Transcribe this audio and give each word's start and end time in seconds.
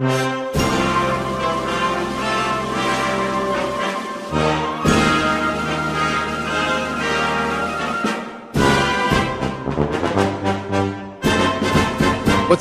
What's 0.00 0.16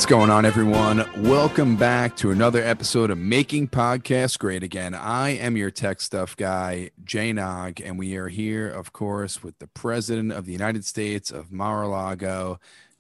going 0.05 0.29
on, 0.29 0.43
everyone? 0.43 1.05
Welcome 1.23 1.77
back 1.77 2.17
to 2.17 2.31
another 2.31 2.61
episode 2.61 3.09
of 3.09 3.17
Making 3.17 3.69
Podcasts 3.69 4.37
Great 4.37 4.63
Again. 4.63 4.93
I 4.93 5.29
am 5.29 5.55
your 5.55 5.71
tech 5.71 6.01
stuff 6.01 6.35
guy, 6.35 6.91
Jay 7.05 7.31
Nog, 7.31 7.79
and 7.79 7.97
we 7.97 8.17
are 8.17 8.27
here, 8.27 8.67
of 8.67 8.91
course, 8.91 9.41
with 9.41 9.57
the 9.59 9.67
President 9.67 10.33
of 10.33 10.45
the 10.45 10.51
United 10.51 10.83
States 10.83 11.31
of 11.31 11.53
Mar-a-Lago, 11.53 12.59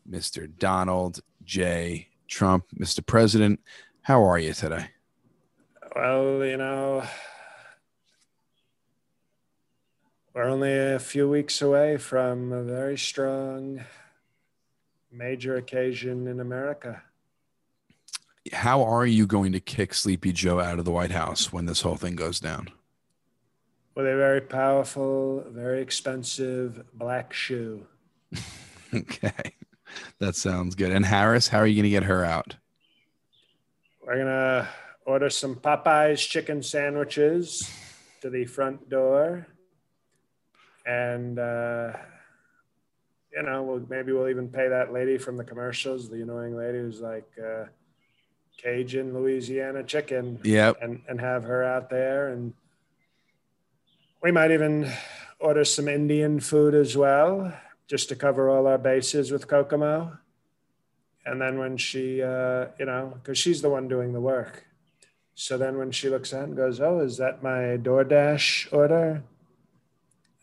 Mr. 0.09 0.49
Donald 0.57 1.19
J. 1.43 2.07
Trump. 2.29 2.65
Mr. 2.79 3.05
President, 3.05 3.59
how 4.09 4.23
are 4.23 4.39
you 4.39 4.53
today? 4.53 4.87
Well, 5.95 6.43
you 6.43 6.57
know, 6.57 7.03
we're 10.33 10.49
only 10.49 10.75
a 10.75 10.97
few 10.97 11.29
weeks 11.29 11.61
away 11.61 11.97
from 11.97 12.51
a 12.51 12.63
very 12.63 12.97
strong 12.97 13.81
major 15.11 15.57
occasion 15.57 16.25
in 16.25 16.39
America. 16.39 17.03
How 18.51 18.81
are 18.81 19.05
you 19.05 19.27
going 19.27 19.51
to 19.51 19.59
kick 19.59 19.93
Sleepy 19.93 20.33
Joe 20.33 20.59
out 20.59 20.79
of 20.79 20.85
the 20.85 20.91
White 20.91 21.11
House 21.11 21.53
when 21.53 21.67
this 21.67 21.81
whole 21.81 21.97
thing 21.97 22.15
goes 22.15 22.39
down? 22.39 22.69
With 23.93 24.07
a 24.07 24.15
very 24.15 24.41
powerful, 24.41 25.45
very 25.49 25.83
expensive 25.83 26.83
black 26.95 27.31
shoe. 27.31 27.85
okay. 28.91 29.53
That 30.17 30.35
sounds 30.35 30.73
good. 30.73 30.91
And 30.91 31.05
Harris, 31.05 31.49
how 31.49 31.59
are 31.59 31.67
you 31.67 31.75
going 31.75 31.83
to 31.83 31.89
get 31.91 32.05
her 32.05 32.25
out? 32.25 32.55
We're 34.09 34.15
going 34.15 34.25
to 34.25 34.67
order 35.05 35.29
some 35.29 35.53
Popeyes 35.53 36.27
chicken 36.27 36.63
sandwiches 36.63 37.69
to 38.21 38.31
the 38.31 38.43
front 38.45 38.89
door. 38.89 39.45
And, 40.83 41.37
uh, 41.37 41.93
you 43.31 43.43
know, 43.43 43.61
we'll, 43.61 43.85
maybe 43.87 44.11
we'll 44.11 44.29
even 44.29 44.49
pay 44.49 44.67
that 44.67 44.91
lady 44.91 45.19
from 45.19 45.37
the 45.37 45.43
commercials, 45.43 46.09
the 46.09 46.23
annoying 46.23 46.57
lady 46.57 46.79
who's 46.79 47.01
like 47.01 47.29
uh, 47.37 47.65
Cajun 48.57 49.13
Louisiana 49.13 49.83
chicken. 49.83 50.39
Yep. 50.43 50.77
And, 50.81 51.03
and 51.07 51.21
have 51.21 51.43
her 51.43 51.63
out 51.63 51.91
there. 51.91 52.29
And 52.29 52.55
we 54.23 54.31
might 54.31 54.49
even 54.49 54.91
order 55.39 55.63
some 55.63 55.87
Indian 55.87 56.39
food 56.39 56.73
as 56.73 56.97
well, 56.97 57.53
just 57.87 58.09
to 58.09 58.15
cover 58.15 58.49
all 58.49 58.65
our 58.65 58.79
bases 58.79 59.29
with 59.29 59.47
Kokomo. 59.47 60.17
And 61.29 61.39
then 61.39 61.59
when 61.59 61.77
she, 61.77 62.23
uh, 62.23 62.65
you 62.79 62.85
know, 62.85 63.13
because 63.13 63.37
she's 63.37 63.61
the 63.61 63.69
one 63.69 63.87
doing 63.87 64.13
the 64.13 64.19
work. 64.19 64.65
So 65.35 65.59
then 65.59 65.77
when 65.77 65.91
she 65.91 66.09
looks 66.09 66.33
at 66.33 66.45
and 66.45 66.57
goes, 66.57 66.81
Oh, 66.81 67.01
is 67.01 67.17
that 67.17 67.43
my 67.43 67.77
DoorDash 67.77 68.73
order? 68.73 69.21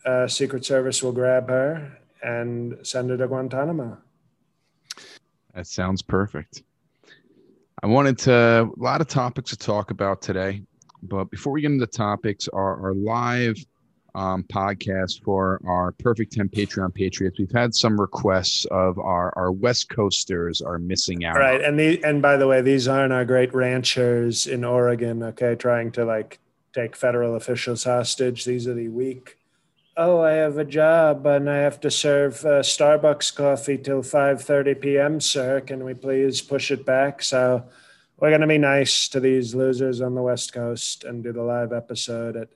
Uh, 0.05 0.27
Secret 0.29 0.63
Service 0.63 1.03
will 1.03 1.11
grab 1.11 1.49
her 1.49 1.97
and 2.23 2.77
send 2.83 3.09
her 3.09 3.17
to 3.17 3.27
Guantanamo. 3.27 3.97
That 5.53 5.67
sounds 5.67 6.01
perfect. 6.01 6.63
I 7.83 7.87
wanted 7.87 8.17
to, 8.19 8.71
a 8.73 8.81
lot 8.81 9.01
of 9.01 9.07
topics 9.07 9.49
to 9.49 9.57
talk 9.57 9.91
about 9.91 10.21
today. 10.21 10.61
But 11.03 11.25
before 11.25 11.51
we 11.51 11.61
get 11.61 11.71
into 11.71 11.85
topics, 11.85 12.47
our, 12.47 12.81
our 12.81 12.93
live 12.93 13.57
um, 14.15 14.43
podcast 14.43 15.23
for 15.23 15.61
our 15.67 15.91
Perfect 15.93 16.33
10 16.33 16.49
Patreon 16.49 16.93
Patriots, 16.93 17.39
we've 17.39 17.51
had 17.51 17.73
some 17.73 17.99
requests 17.99 18.65
of 18.65 18.97
our, 18.99 19.33
our 19.37 19.51
West 19.51 19.89
Coasters 19.89 20.61
are 20.61 20.79
missing 20.79 21.25
out. 21.25 21.37
Right. 21.37 21.61
And 21.61 21.79
the, 21.79 22.03
and 22.03 22.21
by 22.21 22.37
the 22.37 22.47
way, 22.47 22.61
these 22.61 22.87
aren't 22.87 23.13
our 23.13 23.25
great 23.25 23.53
ranchers 23.53 24.47
in 24.47 24.63
Oregon, 24.63 25.23
okay, 25.23 25.55
trying 25.55 25.91
to 25.93 26.05
like 26.05 26.39
take 26.73 26.95
federal 26.95 27.35
officials 27.35 27.83
hostage. 27.83 28.45
These 28.45 28.67
are 28.67 28.73
the 28.73 28.89
weak 28.89 29.37
oh, 29.97 30.21
I 30.21 30.33
have 30.33 30.57
a 30.57 30.63
job 30.63 31.25
and 31.25 31.49
I 31.49 31.57
have 31.57 31.79
to 31.81 31.91
serve 31.91 32.45
uh, 32.45 32.61
Starbucks 32.61 33.35
coffee 33.35 33.77
till 33.77 34.03
5:30 34.03 34.79
p.m., 34.79 35.19
sir. 35.19 35.59
Can 35.61 35.83
we 35.83 35.93
please 35.95 36.41
push 36.41 36.71
it 36.71 36.85
back? 36.85 37.23
So 37.23 37.65
we're 38.17 38.29
going 38.29 38.41
to 38.41 38.47
be 38.47 38.59
nice 38.59 39.07
to 39.09 39.19
these 39.19 39.55
losers 39.55 39.99
on 39.99 40.15
the 40.15 40.21
West 40.21 40.53
Coast 40.53 41.03
and 41.03 41.23
do 41.23 41.33
the 41.33 41.43
live 41.43 41.73
episode 41.73 42.37
at 42.37 42.49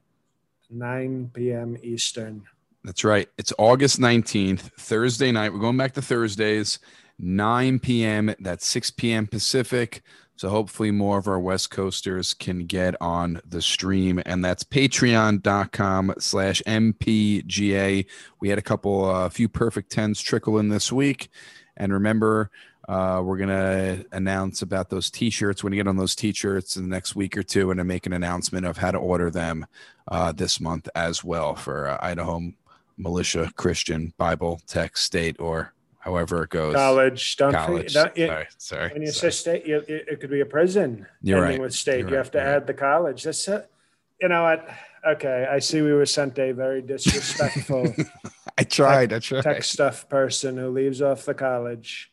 9 0.72 1.32
p.m. 1.34 1.78
Eastern. 1.84 2.44
That's 2.84 3.04
right. 3.04 3.30
It's 3.38 3.54
August 3.58 4.00
19th, 4.00 4.72
Thursday 4.80 5.32
night. 5.32 5.54
We're 5.54 5.60
going 5.60 5.78
back 5.78 5.94
to 5.94 6.02
Thursdays, 6.02 6.80
9 7.20 7.80
p.m. 7.80 8.34
That's 8.40 8.66
6 8.68 8.92
p.m. 8.92 9.28
Pacific. 9.28 10.02
So 10.36 10.50
hopefully 10.50 10.90
more 10.90 11.20
of 11.20 11.28
our 11.28 11.40
West 11.40 11.70
Coasters 11.70 12.34
can 12.34 12.66
get 12.66 12.96
on 13.00 13.40
the 13.48 13.62
stream. 13.62 14.20
And 14.26 14.44
that's 14.44 14.64
patreon.com 14.64 16.16
slash 16.18 16.64
MPGA. 16.66 18.08
We 18.40 18.50
had 18.50 18.58
a 18.58 18.64
couple, 18.64 19.06
a 19.06 19.26
uh, 19.26 19.30
few 19.30 19.48
perfect 19.48 19.92
tens 19.92 20.20
trickle 20.20 20.58
in 20.58 20.70
this 20.70 20.92
week. 20.92 21.30
And 21.78 21.94
remember, 21.94 22.50
uh, 22.88 23.22
we're 23.24 23.38
going 23.38 23.50
to 23.50 24.06
announce 24.12 24.62
about 24.62 24.90
those 24.90 25.10
t-shirts 25.10 25.64
when 25.64 25.74
you 25.74 25.78
get 25.78 25.88
on 25.88 25.98
those 25.98 26.16
t-shirts 26.16 26.76
in 26.76 26.84
the 26.84 26.90
next 26.90 27.16
week 27.16 27.38
or 27.38 27.44
two 27.44 27.72
and 27.72 27.78
to 27.78 27.84
make 27.84 28.06
an 28.06 28.14
announcement 28.14 28.66
of 28.66 28.78
how 28.78 28.92
to 28.92 28.98
order 28.98 29.30
them 29.30 29.66
uh, 30.08 30.32
this 30.32 30.60
month 30.60 30.90
as 30.96 31.24
well 31.24 31.56
for 31.56 31.88
uh, 31.88 31.98
Idaho 32.02 32.52
Militia, 32.98 33.52
Christian, 33.56 34.14
Bible, 34.18 34.62
Tech, 34.68 34.98
State, 34.98 35.40
or 35.40 35.74
however 36.00 36.44
it 36.44 36.50
goes. 36.50 36.76
College, 36.76 37.38
don't 37.38 37.54
college. 37.54 37.96
You, 37.96 38.28
sorry, 38.28 38.48
sorry. 38.58 38.90
When 38.94 39.02
you 39.02 39.12
sorry. 39.12 39.32
say 39.32 39.38
state, 39.38 39.68
you, 39.68 39.84
it 39.88 40.20
could 40.20 40.30
be 40.32 40.42
a 40.42 40.46
prison. 40.46 41.06
You're 41.22 41.42
right. 41.42 41.60
With 41.62 41.74
state, 41.74 42.00
You're 42.00 42.10
you 42.10 42.16
right. 42.16 42.18
have 42.18 42.32
to 42.32 42.38
You're 42.40 42.48
add 42.48 42.54
right. 42.54 42.68
the 42.68 42.74
college. 42.74 43.24
That's 43.24 43.48
you 43.48 44.28
know 44.28 44.44
what? 44.44 44.68
Okay, 45.08 45.48
I 45.50 45.60
see. 45.60 45.82
We 45.82 45.94
were 45.94 46.06
sent 46.06 46.38
a 46.38 46.52
very 46.52 46.82
disrespectful 46.82 47.94
I 48.58 48.64
tried. 48.64 49.10
tech, 49.10 49.16
I 49.16 49.20
tried. 49.20 49.42
tech 49.42 49.64
stuff 49.64 50.08
person 50.10 50.58
who 50.58 50.70
leaves 50.70 51.02
off 51.02 51.26
the 51.26 51.34
college, 51.34 52.11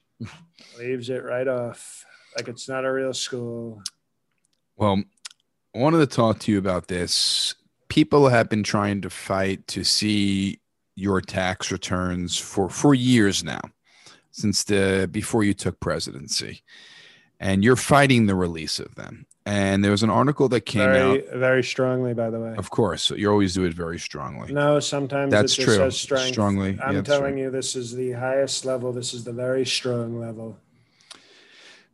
leaves 0.79 1.11
it 1.11 1.25
right 1.25 1.49
off 1.49 2.05
like 2.37 2.49
it's 2.49 2.69
not 2.69 2.85
a 2.85 2.93
real 2.93 3.15
school. 3.15 3.83
Well, 4.77 5.03
I 5.75 5.79
wanted 5.79 5.99
to 5.99 6.07
talk 6.07 6.39
to 6.41 6.53
you 6.53 6.59
about 6.59 6.89
this. 6.89 7.55
People 7.89 8.29
have 8.29 8.49
been 8.49 8.63
trying 8.63 9.01
to 9.03 9.11
fight 9.11 9.67
to 9.69 9.85
see 9.85 10.61
your 10.95 11.21
tax 11.21 11.71
returns 11.71 12.39
for 12.39 12.69
for 12.69 12.95
years 12.95 13.45
now, 13.45 13.61
since 14.31 14.65
the 14.65 15.09
before 15.11 15.45
you 15.45 15.55
took 15.55 15.81
presidency, 15.81 16.63
and 17.41 17.65
you're 17.65 17.77
fighting 17.77 18.27
the 18.27 18.35
release 18.35 18.79
of 18.79 18.95
them. 18.95 19.27
And 19.49 19.83
there 19.83 19.91
was 19.91 20.03
an 20.03 20.11
article 20.11 20.47
that 20.51 20.67
came 20.67 20.83
Very, 20.83 21.27
out. 21.27 21.39
very 21.39 21.65
strongly, 21.65 22.13
by 22.13 22.29
the 22.29 22.39
way. 22.39 22.55
Of 22.59 22.69
course, 22.69 23.09
you 23.09 23.31
always 23.31 23.55
do 23.55 23.65
it 23.65 23.73
very 23.73 23.99
strongly. 23.99 24.53
No, 24.53 24.79
sometimes 24.79 25.31
That's 25.31 25.55
true. 25.55 25.91
Strongly, 25.91 26.79
I'm 26.85 26.97
yeah, 26.97 27.01
telling 27.01 27.39
you, 27.39 27.51
this 27.51 27.75
is 27.75 27.95
the 27.95 28.13
highest 28.13 28.67
level. 28.67 28.93
This 28.93 29.15
is 29.15 29.25
the 29.25 29.33
very 29.33 29.65
strong 29.65 30.21
level. 30.21 30.59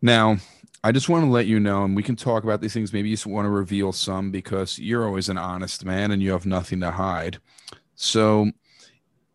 Now, 0.02 0.38
I 0.82 0.90
just 0.90 1.08
want 1.08 1.26
to 1.26 1.30
let 1.30 1.46
you 1.46 1.60
know, 1.60 1.84
and 1.84 1.94
we 1.94 2.02
can 2.02 2.16
talk 2.16 2.42
about 2.42 2.60
these 2.60 2.74
things. 2.74 2.92
Maybe 2.92 3.10
you 3.10 3.14
just 3.14 3.24
want 3.24 3.46
to 3.46 3.50
reveal 3.50 3.92
some 3.92 4.32
because 4.32 4.76
you're 4.76 5.06
always 5.06 5.28
an 5.28 5.38
honest 5.38 5.84
man 5.84 6.10
and 6.10 6.20
you 6.20 6.32
have 6.32 6.46
nothing 6.46 6.80
to 6.80 6.90
hide. 6.90 7.38
So, 7.94 8.50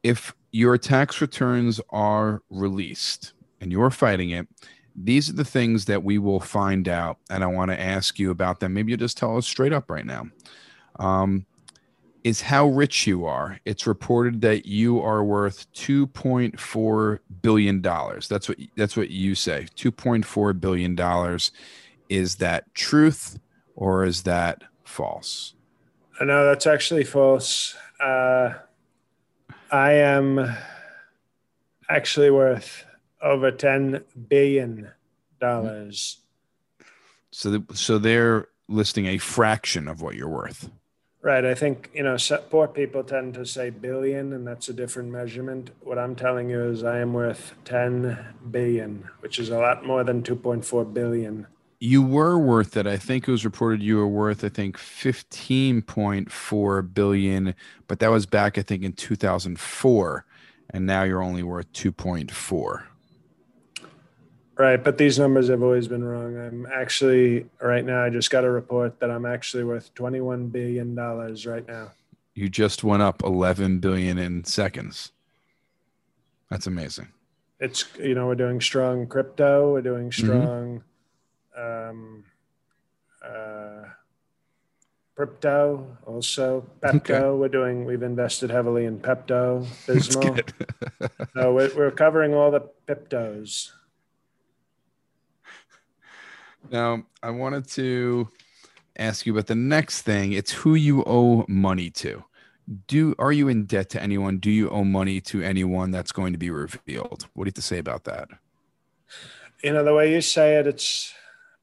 if 0.03 0.35
your 0.51 0.77
tax 0.77 1.21
returns 1.21 1.79
are 1.89 2.41
released 2.49 3.31
and 3.61 3.71
you're 3.71 3.91
fighting 3.91 4.31
it, 4.31 4.45
these 5.01 5.29
are 5.29 5.33
the 5.33 5.45
things 5.45 5.85
that 5.85 6.03
we 6.03 6.17
will 6.17 6.39
find 6.39 6.87
out. 6.87 7.17
And 7.29 7.43
I 7.43 7.47
want 7.47 7.71
to 7.71 7.79
ask 7.79 8.19
you 8.19 8.31
about 8.31 8.59
them. 8.59 8.73
Maybe 8.73 8.91
you 8.91 8.97
just 8.97 9.17
tell 9.17 9.37
us 9.37 9.47
straight 9.47 9.73
up 9.73 9.89
right 9.89 10.05
now. 10.05 10.27
Um, 10.97 11.45
is 12.25 12.41
how 12.41 12.67
rich 12.67 13.07
you 13.07 13.25
are. 13.25 13.59
It's 13.63 13.87
reported 13.87 14.41
that 14.41 14.65
you 14.65 14.99
are 15.01 15.23
worth 15.23 15.71
2.4 15.73 17.19
billion 17.41 17.81
dollars. 17.81 18.27
That's 18.27 18.49
what 18.49 18.57
that's 18.75 18.97
what 18.97 19.09
you 19.09 19.35
say. 19.35 19.67
2.4 19.77 20.59
billion 20.59 20.95
dollars. 20.95 21.51
Is 22.09 22.35
that 22.35 22.73
truth 22.73 23.39
or 23.75 24.03
is 24.03 24.23
that 24.23 24.63
false? 24.83 25.53
Uh, 26.19 26.25
No, 26.25 26.45
that's 26.45 26.67
actually 26.67 27.05
false. 27.05 27.75
Uh, 28.01 28.53
I 29.71 29.93
am 29.93 30.57
actually 31.87 32.31
worth 32.31 32.83
over 33.21 33.51
ten 33.51 34.03
billion 34.27 34.89
dollars. 35.39 36.19
So, 37.31 37.51
the, 37.51 37.63
so 37.73 37.97
they're 37.97 38.47
listing 38.67 39.07
a 39.07 39.17
fraction 39.17 39.87
of 39.87 40.01
what 40.01 40.15
you're 40.15 40.29
worth. 40.29 40.69
Right. 41.21 41.43
I 41.43 41.53
think, 41.53 41.91
you 41.93 42.03
know, 42.03 42.15
poor 42.49 42.69
people 42.69 43.03
tend 43.03 43.33
to 43.33 43.45
say 43.45 43.71
billion, 43.71 44.31
and 44.31 44.47
that's 44.47 44.69
a 44.69 44.73
different 44.73 45.11
measurement. 45.11 45.71
What 45.81 45.99
I'm 45.99 46.15
telling 46.15 46.49
you 46.49 46.63
is 46.63 46.85
I 46.85 46.99
am 46.99 47.11
worth 47.11 47.55
10 47.65 48.17
billion, 48.51 49.09
which 49.19 49.37
is 49.37 49.49
a 49.49 49.57
lot 49.57 49.85
more 49.85 50.05
than 50.05 50.23
2.4 50.23 50.93
billion. 50.93 51.45
You 51.81 52.01
were 52.01 52.39
worth 52.39 52.77
it. 52.77 52.87
I 52.87 52.95
think 52.95 53.27
it 53.27 53.31
was 53.31 53.43
reported 53.43 53.83
you 53.83 53.97
were 53.97 54.07
worth, 54.07 54.45
I 54.45 54.49
think, 54.49 54.77
15.4 54.77 56.93
billion, 56.93 57.53
but 57.87 57.99
that 57.99 58.11
was 58.11 58.25
back, 58.25 58.57
I 58.57 58.61
think, 58.61 58.83
in 58.83 58.93
2004. 58.93 60.25
And 60.69 60.85
now 60.85 61.03
you're 61.03 61.21
only 61.21 61.43
worth 61.43 61.69
2.4. 61.73 62.83
Right, 64.59 64.83
but 64.83 64.97
these 64.97 65.17
numbers 65.17 65.47
have 65.47 65.63
always 65.63 65.87
been 65.87 66.03
wrong. 66.03 66.37
I'm 66.37 66.67
actually 66.69 67.45
right 67.61 67.85
now. 67.85 68.03
I 68.03 68.09
just 68.09 68.29
got 68.29 68.43
a 68.43 68.51
report 68.51 68.99
that 68.99 69.09
I'm 69.09 69.25
actually 69.25 69.63
worth 69.63 69.93
21 69.93 70.49
billion 70.49 70.95
dollars 70.95 71.45
right 71.45 71.65
now. 71.65 71.91
You 72.33 72.49
just 72.49 72.83
went 72.83 73.01
up 73.01 73.23
11 73.23 73.79
billion 73.79 74.17
in 74.17 74.43
seconds. 74.43 75.13
That's 76.49 76.67
amazing. 76.67 77.07
It's 77.61 77.85
you 77.97 78.13
know 78.13 78.27
we're 78.27 78.35
doing 78.35 78.59
strong 78.59 79.07
crypto. 79.07 79.71
We're 79.71 79.81
doing 79.81 80.09
mm-hmm. 80.09 80.27
strong, 80.27 80.83
mm-hmm. 81.57 81.89
um, 81.89 82.23
uh, 83.25 83.87
crypto 85.15 85.97
also 86.05 86.65
Pepto. 86.81 87.11
Okay. 87.11 87.29
We're 87.29 87.47
doing. 87.47 87.85
We've 87.85 88.03
invested 88.03 88.49
heavily 88.49 88.83
in 88.83 88.99
Pepto 88.99 89.65
Bismol. 89.87 90.43
so 91.33 91.53
we're, 91.53 91.73
we're 91.77 91.91
covering 91.91 92.33
all 92.33 92.51
the 92.51 92.69
Peptos. 92.89 93.71
Now, 96.71 97.03
I 97.23 97.31
wanted 97.31 97.67
to 97.69 98.29
ask 98.97 99.25
you 99.25 99.33
about 99.33 99.47
the 99.47 99.55
next 99.55 100.03
thing. 100.03 100.33
It's 100.33 100.51
who 100.51 100.75
you 100.75 101.03
owe 101.05 101.45
money 101.47 101.89
to. 101.91 102.23
Do 102.87 103.15
are 103.17 103.31
you 103.31 103.47
in 103.47 103.65
debt 103.65 103.89
to 103.91 104.01
anyone? 104.01 104.37
Do 104.37 104.51
you 104.51 104.69
owe 104.69 104.83
money 104.83 105.21
to 105.21 105.41
anyone 105.41 105.89
that's 105.89 106.11
going 106.11 106.33
to 106.33 106.39
be 106.39 106.51
revealed? 106.51 107.25
What 107.33 107.45
do 107.45 107.47
you 107.47 107.49
have 107.49 107.53
to 107.55 107.61
say 107.63 107.79
about 107.79 108.03
that? 108.03 108.29
You 109.63 109.73
know, 109.73 109.83
the 109.83 109.93
way 109.93 110.13
you 110.13 110.21
say 110.21 110.57
it, 110.57 110.67
it's 110.67 111.13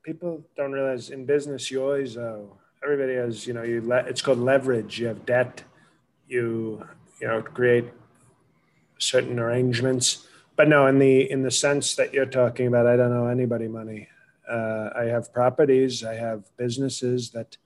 people 0.03 0.44
don't 0.56 0.73
realize 0.73 1.11
in 1.11 1.25
business 1.25 1.70
you 1.70 1.82
always 1.82 2.17
owe. 2.17 2.58
Everybody 2.82 3.14
has, 3.14 3.47
you 3.47 3.55
know, 3.55 3.62
you 3.62 3.81
let 3.81 4.08
it's 4.08 4.20
called 4.20 4.38
leverage. 4.38 4.99
You 4.99 5.06
have 5.06 5.25
debt. 5.25 5.62
You 6.26 6.85
you 7.20 7.29
know 7.29 7.41
create 7.41 7.85
certain 8.99 9.38
arrangements. 9.38 10.26
But 10.56 10.69
no, 10.69 10.88
in 10.88 10.99
the 10.99 11.31
in 11.31 11.43
the 11.43 11.53
sense 11.53 11.94
that 11.94 12.12
you're 12.12 12.26
talking 12.26 12.67
about, 12.67 12.88
I 12.88 12.97
don't 12.97 13.12
owe 13.12 13.29
anybody 13.29 13.69
money. 13.69 14.08
Uh, 14.48 14.90
I 14.94 15.04
have 15.04 15.32
properties, 15.32 16.04
I 16.04 16.14
have 16.14 16.44
businesses 16.56 17.31
that 17.31 17.56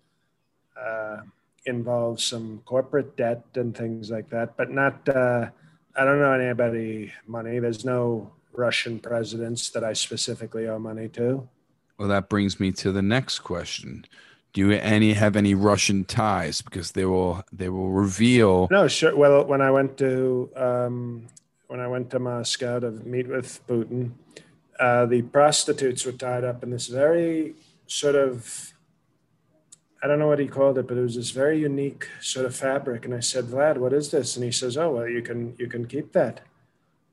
uh, 0.80 1.18
involve 1.66 2.20
some 2.20 2.62
corporate 2.64 3.16
debt 3.16 3.44
and 3.54 3.76
things 3.76 4.10
like 4.10 4.30
that, 4.30 4.56
but 4.56 4.70
not, 4.70 5.06
uh, 5.08 5.50
I 5.96 6.04
don't 6.04 6.20
know 6.20 6.32
anybody 6.32 7.12
money. 7.26 7.58
There's 7.58 7.84
no 7.84 8.32
Russian 8.52 8.98
presidents 8.98 9.70
that 9.70 9.84
I 9.84 9.92
specifically 9.92 10.68
owe 10.68 10.78
money 10.78 11.08
to. 11.08 11.48
Well, 11.98 12.08
that 12.08 12.28
brings 12.28 12.58
me 12.58 12.72
to 12.72 12.92
the 12.92 13.02
next 13.02 13.40
question. 13.40 14.06
Do 14.52 14.60
you 14.62 14.72
any 14.72 15.12
have 15.12 15.36
any 15.36 15.54
Russian 15.54 16.04
ties? 16.04 16.60
Because 16.60 16.92
they 16.92 17.04
will 17.04 17.44
they 17.52 17.68
will 17.68 17.90
reveal. 17.90 18.68
No, 18.70 18.88
sure. 18.88 19.14
Well, 19.14 19.44
when 19.44 19.60
I 19.60 19.70
went 19.70 19.96
to 19.98 20.50
um, 20.56 21.26
when 21.68 21.78
I 21.78 21.86
went 21.86 22.10
to 22.10 22.18
Moscow 22.18 22.80
to 22.80 22.90
meet 22.90 23.28
with 23.28 23.60
Putin, 23.68 24.12
uh, 24.80 25.06
the 25.06 25.22
prostitutes 25.22 26.04
were 26.04 26.12
tied 26.12 26.42
up 26.42 26.62
in 26.62 26.70
this 26.70 26.88
very 26.88 27.54
sort 27.86 28.16
of 28.16 28.72
I 30.02 30.06
don't 30.06 30.18
know 30.18 30.28
what 30.28 30.38
he 30.38 30.46
called 30.46 30.78
it, 30.78 30.88
but 30.88 30.96
it 30.96 31.02
was 31.02 31.16
this 31.16 31.30
very 31.30 31.60
unique 31.60 32.08
sort 32.22 32.46
of 32.46 32.56
fabric. 32.56 33.04
And 33.04 33.14
I 33.14 33.20
said, 33.20 33.44
Vlad, 33.44 33.76
what 33.76 33.92
is 33.92 34.10
this? 34.10 34.34
And 34.34 34.42
he 34.42 34.50
says, 34.50 34.78
Oh, 34.78 34.92
well, 34.92 35.06
you 35.06 35.20
can 35.20 35.54
you 35.58 35.68
can 35.68 35.86
keep 35.86 36.12
that. 36.12 36.40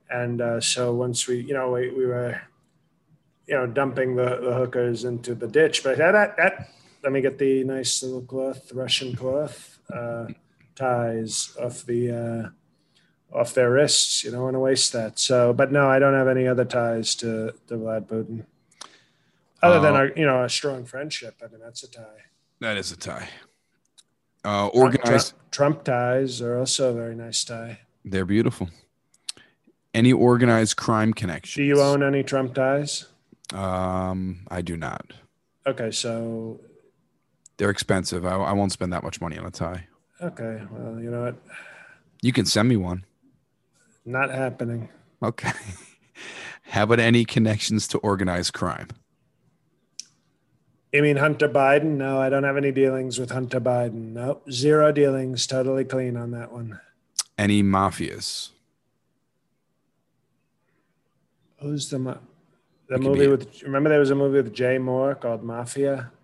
And 0.09 0.39
uh, 0.41 0.61
so 0.61 0.93
once 0.93 1.27
we, 1.27 1.41
you 1.41 1.53
know, 1.53 1.71
we, 1.71 1.89
we 1.91 2.05
were, 2.05 2.39
you 3.45 3.55
know, 3.55 3.67
dumping 3.67 4.15
the, 4.15 4.39
the 4.41 4.53
hookers 4.53 5.03
into 5.03 5.35
the 5.35 5.47
ditch, 5.47 5.83
but 5.83 5.97
that, 5.97 6.13
that, 6.13 6.37
that 6.37 6.69
let 7.03 7.11
me 7.11 7.19
get 7.19 7.37
the 7.37 7.65
nice 7.65 8.01
little 8.03 8.21
cloth, 8.21 8.71
Russian 8.73 9.15
cloth 9.15 9.79
uh, 9.93 10.27
ties 10.75 11.57
off 11.61 11.85
the 11.85 12.11
uh, 12.11 12.49
off 13.31 13.53
their 13.53 13.71
wrists. 13.71 14.24
You 14.24 14.31
don't 14.31 14.44
want 14.44 14.56
to 14.56 14.59
waste 14.59 14.94
that. 14.94 15.19
So, 15.19 15.53
but 15.53 15.71
no, 15.71 15.89
I 15.89 16.00
don't 16.00 16.13
have 16.13 16.27
any 16.27 16.47
other 16.47 16.65
ties 16.65 17.15
to, 17.15 17.53
to 17.68 17.74
Vlad 17.75 18.07
Putin, 18.07 18.45
other 19.62 19.77
uh, 19.77 19.81
than 19.81 19.95
our, 19.95 20.07
you 20.15 20.25
know, 20.25 20.44
a 20.44 20.50
strong 20.50 20.85
friendship. 20.85 21.35
I 21.44 21.47
mean, 21.47 21.59
that's 21.59 21.83
a 21.83 21.91
tie. 21.91 22.24
That 22.59 22.77
is 22.77 22.91
a 22.91 22.97
tie. 22.97 23.29
Uh, 24.45 24.68
organized 24.68 25.33
Trump, 25.51 25.83
Trump 25.83 25.83
ties 25.83 26.41
are 26.41 26.57
also 26.57 26.91
a 26.91 26.94
very 26.94 27.15
nice 27.15 27.44
tie. 27.44 27.79
They're 28.06 28.25
beautiful. 28.25 28.69
Any 29.94 30.13
organized 30.13 30.77
crime 30.77 31.13
connections? 31.13 31.56
Do 31.56 31.63
you 31.63 31.81
own 31.81 32.03
any 32.03 32.24
Trump 32.24 32.53
ties? 32.53 33.07
Um, 33.53 34.45
I 34.50 34.62
do 34.62 34.77
not. 34.77 35.13
Okay, 35.65 35.91
so 35.91 36.62
they're 37.57 37.69
expensive. 37.69 38.25
I, 38.25 38.35
I 38.35 38.53
won't 38.53 38.71
spend 38.71 38.94
that 38.94 39.03
much 39.03 39.19
money 39.19 39.38
on 39.38 39.45
a 39.45 39.51
tie. 39.51 39.88
Okay, 40.21 40.62
well, 40.71 41.00
you 41.01 41.09
know 41.09 41.24
what? 41.24 41.35
You 42.21 42.31
can 42.31 42.45
send 42.45 42.69
me 42.69 42.77
one. 42.77 43.06
Not 44.07 44.31
happening. 44.31 44.88
Okay. 45.21 45.51
How 46.63 46.83
about 46.83 47.01
any 47.01 47.25
connections 47.25 47.89
to 47.89 47.98
organized 47.98 48.54
crime? 48.54 48.88
You 50.94 51.01
mean 51.01 51.18
Hunter 51.18 51.50
Biden? 51.50 51.98
No, 51.98 52.21
I 52.21 52.30
don't 52.30 52.45
have 52.45 52.56
any 52.56 52.71
dealings 52.71 53.19
with 53.19 53.31
Hunter 53.31 53.59
Biden. 53.59 54.13
Nope, 54.13 54.50
zero 54.50 54.94
dealings. 54.94 55.45
Totally 55.45 55.83
clean 55.83 56.15
on 56.15 56.31
that 56.31 56.54
one. 56.54 56.80
Any 57.38 57.62
mafias? 57.62 58.51
Who's 61.60 61.89
the 61.89 62.00
ma- 62.00 62.18
the 62.88 63.00
movie 63.00 63.27
with? 63.27 63.62
Remember 63.63 63.89
there 63.89 64.00
was 64.00 64.12
a 64.12 64.15
movie 64.15 64.38
with 64.38 64.53
Jay 64.53 64.77
Mohr 64.77 65.19
called 65.19 65.44
Mafia. 65.44 66.12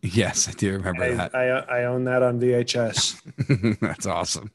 Yes, 0.00 0.48
I 0.48 0.52
do 0.52 0.72
remember 0.72 1.04
I, 1.04 1.12
that. 1.12 1.34
I, 1.34 1.48
I 1.48 1.84
own 1.84 2.04
that 2.04 2.22
on 2.22 2.40
VHS. 2.40 3.78
That's 3.80 4.06
awesome. 4.06 4.50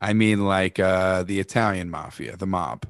I 0.00 0.12
mean, 0.12 0.44
like 0.44 0.78
uh, 0.78 1.22
the 1.22 1.40
Italian 1.40 1.90
mafia, 1.90 2.36
the 2.36 2.46
mob. 2.46 2.86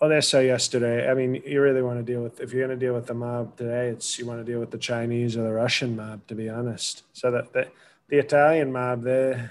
Oh, 0.00 0.08
they 0.08 0.20
saw 0.20 0.40
yesterday. 0.40 1.10
I 1.10 1.14
mean, 1.14 1.42
you 1.46 1.60
really 1.62 1.82
want 1.82 1.98
to 1.98 2.02
deal 2.02 2.22
with 2.22 2.40
if 2.40 2.52
you're 2.52 2.66
going 2.66 2.78
to 2.78 2.84
deal 2.84 2.94
with 2.94 3.06
the 3.06 3.14
mob 3.14 3.56
today, 3.56 3.88
it's 3.88 4.18
you 4.18 4.26
want 4.26 4.40
to 4.40 4.44
deal 4.44 4.60
with 4.60 4.70
the 4.70 4.78
Chinese 4.78 5.36
or 5.36 5.42
the 5.42 5.52
Russian 5.52 5.96
mob, 5.96 6.26
to 6.28 6.34
be 6.34 6.48
honest. 6.48 7.02
So 7.12 7.30
that 7.30 7.52
the, 7.52 7.68
the 8.08 8.18
Italian 8.18 8.72
mob, 8.72 9.02
they, 9.02 9.48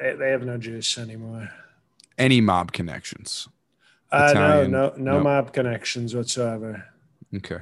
they 0.00 0.14
they 0.14 0.30
have 0.30 0.44
no 0.44 0.58
juice 0.58 0.98
anymore. 0.98 1.48
Any 2.18 2.40
mob 2.40 2.72
connections? 2.72 3.48
Uh, 4.10 4.28
Italian, 4.30 4.70
no, 4.72 4.88
no, 4.90 4.94
no 4.96 5.12
nope. 5.14 5.22
mob 5.22 5.52
connections 5.52 6.14
whatsoever. 6.14 6.84
Okay. 7.34 7.60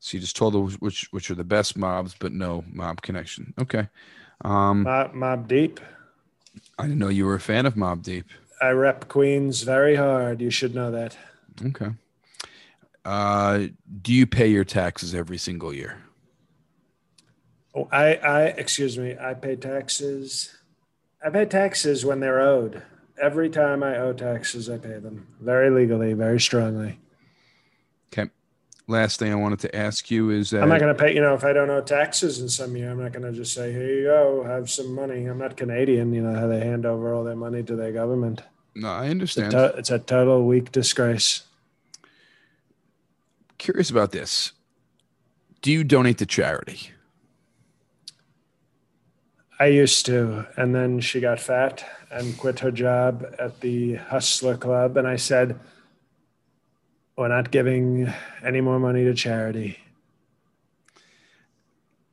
So 0.00 0.16
you 0.16 0.20
just 0.20 0.36
told 0.36 0.54
us 0.54 0.74
which 0.74 1.08
which 1.12 1.30
are 1.30 1.34
the 1.34 1.44
best 1.44 1.76
mobs, 1.76 2.14
but 2.18 2.32
no 2.32 2.64
mob 2.72 3.02
connection. 3.02 3.54
Okay. 3.60 3.88
Um, 4.44 4.84
Mob, 4.84 5.14
Mobb 5.14 5.48
Deep. 5.48 5.80
I 6.78 6.84
didn't 6.84 6.98
know 6.98 7.08
you 7.08 7.26
were 7.26 7.34
a 7.34 7.40
fan 7.40 7.66
of 7.66 7.74
Mobb 7.74 8.02
Deep. 8.02 8.26
I 8.60 8.70
rep 8.70 9.08
Queens 9.08 9.62
very 9.62 9.96
hard. 9.96 10.40
You 10.40 10.50
should 10.50 10.74
know 10.74 10.90
that. 10.90 11.16
Okay. 11.64 11.90
Uh, 13.04 13.66
do 14.02 14.12
you 14.12 14.26
pay 14.26 14.48
your 14.48 14.64
taxes 14.64 15.14
every 15.14 15.38
single 15.38 15.72
year? 15.72 15.98
Oh, 17.74 17.88
I, 17.90 18.14
I, 18.16 18.42
excuse 18.44 18.98
me. 18.98 19.16
I 19.20 19.34
pay 19.34 19.56
taxes. 19.56 20.56
I 21.24 21.30
pay 21.30 21.46
taxes 21.46 22.04
when 22.04 22.20
they're 22.20 22.40
owed. 22.40 22.82
Every 23.20 23.50
time 23.50 23.82
I 23.82 23.96
owe 23.98 24.12
taxes, 24.12 24.70
I 24.70 24.78
pay 24.78 24.98
them 24.98 25.26
very 25.40 25.70
legally, 25.70 26.12
very 26.12 26.40
strongly. 26.40 27.00
Last 28.90 29.18
thing 29.18 29.30
I 29.30 29.34
wanted 29.34 29.58
to 29.60 29.76
ask 29.76 30.10
you 30.10 30.30
is 30.30 30.48
that 30.50 30.62
I'm 30.62 30.70
not 30.70 30.80
going 30.80 30.94
to 30.96 30.98
pay, 30.98 31.14
you 31.14 31.20
know, 31.20 31.34
if 31.34 31.44
I 31.44 31.52
don't 31.52 31.68
owe 31.68 31.82
taxes 31.82 32.40
in 32.40 32.48
some 32.48 32.74
year, 32.74 32.90
I'm 32.90 32.98
not 32.98 33.12
going 33.12 33.30
to 33.30 33.32
just 33.32 33.52
say, 33.52 33.70
here 33.70 33.86
you 33.86 34.04
go, 34.04 34.44
have 34.44 34.70
some 34.70 34.94
money. 34.94 35.26
I'm 35.26 35.36
not 35.36 35.58
Canadian, 35.58 36.14
you 36.14 36.22
know, 36.22 36.34
how 36.34 36.46
they 36.46 36.60
hand 36.60 36.86
over 36.86 37.12
all 37.12 37.22
their 37.22 37.36
money 37.36 37.62
to 37.64 37.76
their 37.76 37.92
government. 37.92 38.40
No, 38.74 38.88
I 38.88 39.08
understand. 39.08 39.48
It's 39.48 39.54
a, 39.54 39.72
to- 39.72 39.78
it's 39.78 39.90
a 39.90 39.98
total 39.98 40.46
weak 40.46 40.72
disgrace. 40.72 41.42
Curious 43.58 43.90
about 43.90 44.12
this. 44.12 44.52
Do 45.60 45.70
you 45.70 45.84
donate 45.84 46.16
to 46.18 46.26
charity? 46.26 46.92
I 49.60 49.66
used 49.66 50.06
to. 50.06 50.46
And 50.56 50.74
then 50.74 51.00
she 51.00 51.20
got 51.20 51.40
fat 51.40 51.84
and 52.10 52.38
quit 52.38 52.60
her 52.60 52.70
job 52.70 53.26
at 53.38 53.60
the 53.60 53.96
Hustler 53.96 54.56
Club. 54.56 54.96
And 54.96 55.06
I 55.06 55.16
said, 55.16 55.58
we're 57.18 57.28
not 57.28 57.50
giving 57.50 58.10
any 58.44 58.60
more 58.60 58.78
money 58.78 59.04
to 59.04 59.12
charity. 59.12 59.76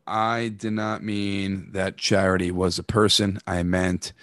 I 0.08 0.50
did 0.50 0.74
not 0.74 1.04
mean 1.04 1.70
that 1.74 1.96
charity 1.98 2.52
was 2.52 2.80
a 2.80 2.84
person. 2.84 3.40
I 3.46 3.62
meant 3.62 4.14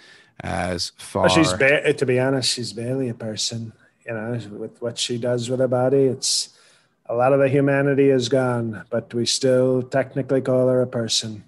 as 0.41 0.91
far. 0.97 1.23
Well, 1.23 1.35
she's 1.35 1.53
ba- 1.53 1.93
to 1.93 2.05
be 2.05 2.19
honest, 2.19 2.53
she's 2.53 2.73
barely 2.73 3.07
a 3.07 3.13
person. 3.13 3.71
You 4.05 4.13
know, 4.13 4.39
with 4.51 4.81
what 4.81 4.97
she 4.97 5.17
does 5.17 5.49
with 5.49 5.61
her 5.61 5.67
body, 5.69 6.03
it's 6.03 6.49
a 7.05 7.15
lot 7.15 7.31
of 7.31 7.39
the 7.39 7.47
humanity 7.47 8.09
is 8.09 8.27
gone, 8.27 8.83
but 8.89 9.13
we 9.13 9.25
still 9.25 9.83
technically 9.83 10.41
call 10.41 10.67
her 10.67 10.81
a 10.81 10.87
person. 10.87 11.45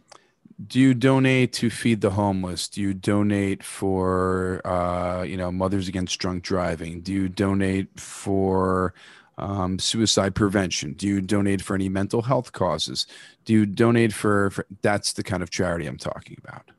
Do 0.65 0.79
you 0.79 0.93
donate 0.93 1.51
to 1.53 1.69
feed 1.69 1.99
the 1.99 2.11
homeless? 2.11 2.69
Do 2.69 2.81
you 2.81 2.93
donate 2.93 3.63
for 3.63 4.65
uh, 4.65 5.23
you 5.23 5.35
know 5.35 5.51
Mothers 5.51 5.89
Against 5.89 6.17
Drunk 6.19 6.43
Driving? 6.43 7.01
Do 7.01 7.11
you 7.11 7.27
donate 7.27 7.99
for 7.99 8.93
um, 9.37 9.79
suicide 9.79 10.35
prevention? 10.35 10.93
Do 10.93 11.07
you 11.07 11.21
donate 11.21 11.61
for 11.61 11.75
any 11.75 11.89
mental 11.89 12.23
health 12.23 12.51
causes? 12.51 13.07
Do 13.43 13.53
you 13.53 13.65
donate 13.65 14.13
for, 14.13 14.49
for 14.51 14.65
that's 14.81 15.13
the 15.13 15.23
kind 15.23 15.43
of 15.43 15.49
charity 15.49 15.87
I'm 15.87 15.97
talking 15.97 16.37
about. 16.43 16.71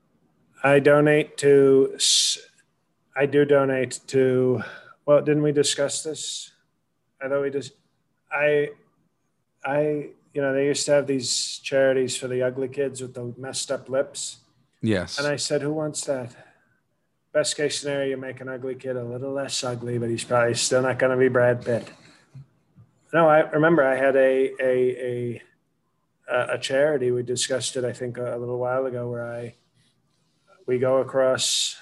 I 0.65 0.81
donate 0.81 1.37
to 1.39 1.97
I 3.15 3.27
do 3.27 3.45
donate 3.45 4.01
to 4.09 4.63
well, 5.05 5.23
didn't 5.23 5.43
we 5.43 5.53
discuss 5.53 6.03
this? 6.03 6.53
I 7.23 7.29
thought 7.29 7.43
we 7.43 7.51
just 7.51 7.73
I 8.33 8.71
I 9.65 10.11
you 10.37 10.43
know, 10.43 10.53
they 10.53 10.67
used 10.67 10.85
to 10.85 10.93
have 10.93 11.07
these 11.07 11.61
charities 11.63 12.15
for 12.15 12.29
the 12.29 12.43
ugly 12.43 12.69
kids 12.69 13.01
with 13.01 13.15
the 13.15 13.33
messed 13.39 13.71
up 13.71 13.89
lips. 13.89 14.37
Yes. 14.83 15.19
And 15.19 15.27
I 15.27 15.37
said, 15.37 15.63
Who 15.63 15.73
wants 15.73 16.05
that? 16.05 16.37
Best 17.33 17.57
case 17.57 17.81
scenario, 17.81 18.11
you 18.11 18.17
make 18.19 18.43
an 18.43 18.49
ugly 18.51 18.75
kid 18.75 18.97
a 18.97 19.03
little 19.03 19.33
less 19.33 19.65
ugly, 19.65 19.97
but 19.97 20.11
he's 20.11 20.25
probably 20.25 20.53
still 20.55 20.83
not 20.83 20.99
going 20.99 21.13
to 21.13 21.17
be 21.17 21.29
Brad 21.29 21.65
Pitt. 21.65 21.89
No, 23.13 23.29
I 23.29 23.41
remember 23.41 23.85
I 23.85 23.97
had 23.97 24.17
a 24.17 24.53
a 24.61 25.43
a 26.31 26.55
a 26.55 26.59
charity. 26.59 27.11
We 27.11 27.23
discussed 27.23 27.77
it, 27.77 27.85
I 27.85 27.93
think, 27.93 28.19
a, 28.19 28.37
a 28.37 28.39
little 28.39 28.59
while 28.59 28.87
ago, 28.87 29.09
where 29.09 29.27
I 29.27 29.55
we 30.67 30.79
go 30.79 30.99
across 30.99 31.77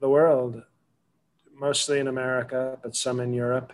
the 0.00 0.08
world, 0.08 0.62
mostly 1.54 1.98
in 1.98 2.08
America, 2.08 2.78
but 2.82 2.94
some 2.94 3.20
in 3.20 3.32
Europe. 3.32 3.72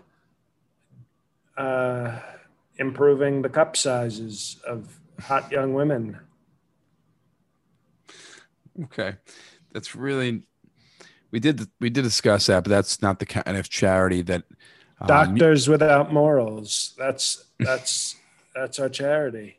Uh, 1.57 2.19
improving 2.79 3.43
the 3.43 3.49
cup 3.49 3.77
sizes 3.77 4.57
of 4.67 4.99
hot 5.21 5.51
young 5.53 5.75
women. 5.75 6.19
Okay, 8.85 9.17
that's 9.73 9.95
really 9.95 10.45
we 11.31 11.41
did 11.41 11.67
we 11.81 11.91
did 11.91 12.03
discuss 12.03 12.47
that, 12.47 12.65
but 12.65 12.71
that's 12.71 13.03
not 13.03 13.19
the 13.19 13.27
kind 13.27 13.57
of 13.57 13.69
charity 13.69 14.23
that 14.23 14.45
um, 15.03 15.09
Doctors 15.09 15.69
Without 15.69 16.13
Morals. 16.13 16.95
That's 16.97 17.45
that's 17.59 18.17
that's 18.55 18.79
our 18.79 18.89
charity. 18.89 19.59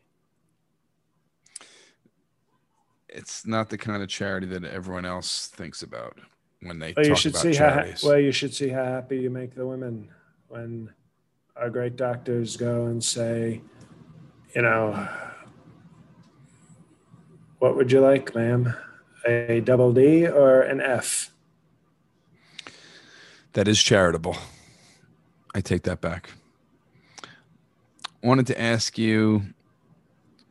It's 3.08 3.46
not 3.46 3.68
the 3.68 3.78
kind 3.78 4.02
of 4.02 4.08
charity 4.08 4.46
that 4.48 4.64
everyone 4.64 5.04
else 5.04 5.46
thinks 5.46 5.82
about 5.82 6.18
when 6.62 6.78
they 6.80 6.94
well, 6.96 7.04
talk 7.04 7.10
you 7.10 7.16
should 7.16 7.32
about 7.32 7.42
see 7.42 7.52
charities. 7.52 8.02
How, 8.02 8.08
well, 8.08 8.18
you 8.18 8.32
should 8.32 8.54
see 8.54 8.70
how 8.70 8.84
happy 8.84 9.18
you 9.18 9.30
make 9.30 9.54
the 9.54 9.66
women 9.66 10.08
when 10.48 10.90
our 11.56 11.70
great 11.70 11.96
doctors 11.96 12.56
go 12.56 12.86
and 12.86 13.02
say, 13.04 13.60
you 14.54 14.62
know, 14.62 15.08
what 17.58 17.76
would 17.76 17.92
you 17.92 18.00
like, 18.00 18.34
ma'am? 18.34 18.74
A 19.26 19.60
double 19.60 19.92
D 19.92 20.26
or 20.26 20.62
an 20.62 20.80
F? 20.80 21.30
That 23.52 23.68
is 23.68 23.80
charitable. 23.80 24.36
I 25.54 25.60
take 25.60 25.84
that 25.84 26.00
back. 26.00 26.30
Wanted 28.22 28.46
to 28.48 28.60
ask 28.60 28.98
you, 28.98 29.42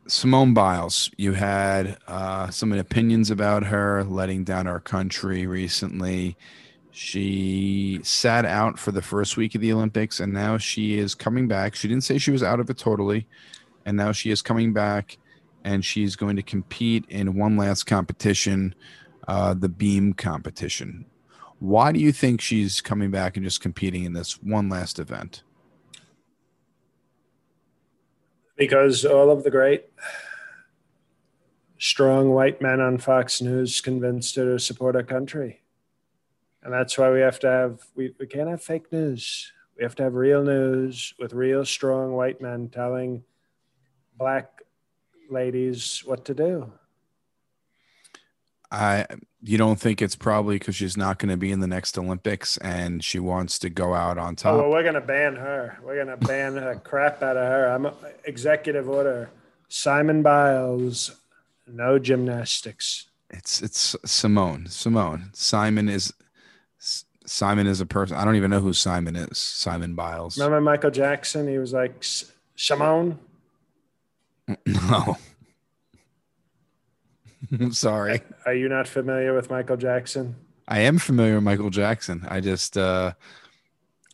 Simone 0.06 0.54
Biles. 0.54 1.10
You 1.16 1.32
had 1.32 1.98
uh, 2.06 2.50
some 2.50 2.72
opinions 2.72 3.30
about 3.30 3.64
her 3.64 4.04
letting 4.04 4.44
down 4.44 4.66
our 4.66 4.80
country 4.80 5.46
recently. 5.46 6.36
She 6.90 8.00
sat 8.02 8.44
out 8.44 8.78
for 8.78 8.92
the 8.92 9.02
first 9.02 9.36
week 9.36 9.54
of 9.54 9.60
the 9.60 9.72
Olympics 9.72 10.20
and 10.20 10.32
now 10.32 10.58
she 10.58 10.98
is 10.98 11.14
coming 11.14 11.48
back. 11.48 11.74
She 11.74 11.88
didn't 11.88 12.04
say 12.04 12.18
she 12.18 12.30
was 12.30 12.42
out 12.42 12.60
of 12.60 12.70
it 12.70 12.78
totally. 12.78 13.26
And 13.84 13.96
now 13.96 14.12
she 14.12 14.30
is 14.30 14.42
coming 14.42 14.72
back 14.72 15.18
and 15.64 15.84
she's 15.84 16.16
going 16.16 16.36
to 16.36 16.42
compete 16.42 17.04
in 17.08 17.34
one 17.34 17.56
last 17.56 17.84
competition, 17.84 18.74
uh, 19.26 19.54
the 19.54 19.68
beam 19.68 20.12
competition. 20.12 21.06
Why 21.58 21.92
do 21.92 22.00
you 22.00 22.12
think 22.12 22.40
she's 22.40 22.80
coming 22.80 23.10
back 23.10 23.36
and 23.36 23.44
just 23.44 23.60
competing 23.60 24.04
in 24.04 24.12
this 24.12 24.42
one 24.42 24.68
last 24.68 24.98
event? 24.98 25.42
Because 28.56 29.04
all 29.04 29.30
of 29.30 29.42
the 29.42 29.50
great 29.50 29.86
strong 31.78 32.30
white 32.30 32.62
men 32.62 32.80
on 32.80 32.98
Fox 32.98 33.42
News 33.42 33.80
convinced 33.80 34.36
her 34.36 34.44
to 34.44 34.58
support 34.58 34.96
our 34.96 35.02
country. 35.02 35.60
And 36.62 36.72
that's 36.72 36.96
why 36.96 37.10
we 37.10 37.20
have 37.20 37.38
to 37.40 37.48
have 37.48 37.80
we, 37.94 38.14
we 38.18 38.26
can't 38.26 38.48
have 38.48 38.62
fake 38.62 38.90
news. 38.90 39.52
We 39.76 39.82
have 39.82 39.94
to 39.96 40.04
have 40.04 40.14
real 40.14 40.42
news 40.42 41.14
with 41.18 41.32
real 41.32 41.64
strong 41.64 42.12
white 42.12 42.40
men 42.40 42.68
telling 42.68 43.24
black 44.16 44.62
ladies 45.28 46.02
what 46.06 46.24
to 46.26 46.34
do. 46.34 46.72
I 48.70 49.06
you 49.46 49.58
don't 49.58 49.78
think 49.78 50.00
it's 50.00 50.16
probably 50.16 50.56
because 50.56 50.74
she's 50.74 50.96
not 50.96 51.18
going 51.18 51.28
to 51.28 51.36
be 51.36 51.52
in 51.52 51.60
the 51.60 51.66
next 51.66 51.98
olympics 51.98 52.56
and 52.58 53.04
she 53.04 53.18
wants 53.18 53.58
to 53.58 53.68
go 53.68 53.94
out 53.94 54.16
on 54.18 54.34
top 54.34 54.54
oh, 54.54 54.58
well 54.58 54.70
we're 54.70 54.82
going 54.82 54.94
to 54.94 55.00
ban 55.00 55.36
her 55.36 55.78
we're 55.84 56.02
going 56.02 56.18
to 56.18 56.26
ban 56.26 56.54
the 56.54 56.80
crap 56.82 57.22
out 57.22 57.36
of 57.36 57.46
her 57.46 57.66
i'm 57.66 57.88
executive 58.24 58.88
order 58.88 59.30
simon 59.68 60.22
biles 60.22 61.16
no 61.66 61.98
gymnastics 61.98 63.06
it's 63.30 63.62
it's 63.62 63.94
simone 64.04 64.66
simone 64.66 65.30
simon 65.34 65.88
is 65.88 66.12
Simon 67.26 67.66
is 67.66 67.80
a 67.80 67.86
person. 67.86 68.16
I 68.16 68.24
don't 68.24 68.36
even 68.36 68.50
know 68.50 68.60
who 68.60 68.72
Simon 68.72 69.16
is. 69.16 69.38
Simon 69.38 69.94
Biles. 69.94 70.36
Remember 70.36 70.60
Michael 70.60 70.90
Jackson? 70.90 71.48
He 71.48 71.58
was 71.58 71.72
like 71.72 72.04
Shimon. 72.54 73.18
No. 74.66 75.16
I'm 77.52 77.72
sorry. 77.72 78.20
Are 78.46 78.54
you 78.54 78.68
not 78.68 78.88
familiar 78.88 79.34
with 79.34 79.50
Michael 79.50 79.76
Jackson? 79.76 80.36
I 80.66 80.80
am 80.80 80.98
familiar 80.98 81.34
with 81.34 81.44
Michael 81.44 81.70
Jackson. 81.70 82.26
I 82.28 82.40
just, 82.40 82.76
uh, 82.78 83.12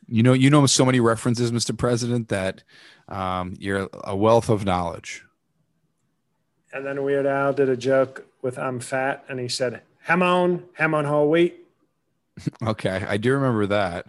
you 0.08 0.22
know, 0.22 0.32
you 0.32 0.50
know 0.50 0.66
so 0.66 0.84
many 0.84 1.00
references, 1.00 1.52
Mr. 1.52 1.76
President, 1.76 2.28
that 2.28 2.64
um, 3.08 3.54
you're 3.58 3.88
a 4.04 4.16
wealth 4.16 4.49
of 4.49 4.64
knowledge. 4.64 5.25
And 6.72 6.87
then 6.87 7.02
Weird 7.02 7.26
Al 7.26 7.52
did 7.52 7.68
a 7.68 7.76
joke 7.76 8.26
with 8.42 8.58
"I'm 8.58 8.80
fat," 8.80 9.25
and 9.28 9.40
he 9.40 9.49
said, 9.49 9.82
"Ham 10.02 10.22
on, 10.22 10.64
ham 10.75 10.94
on 10.94 11.04
whole 11.04 11.30
wheat." 11.30 11.56
Okay, 12.66 13.04
I 13.06 13.16
do 13.16 13.34
remember 13.34 13.66
that. 13.66 14.06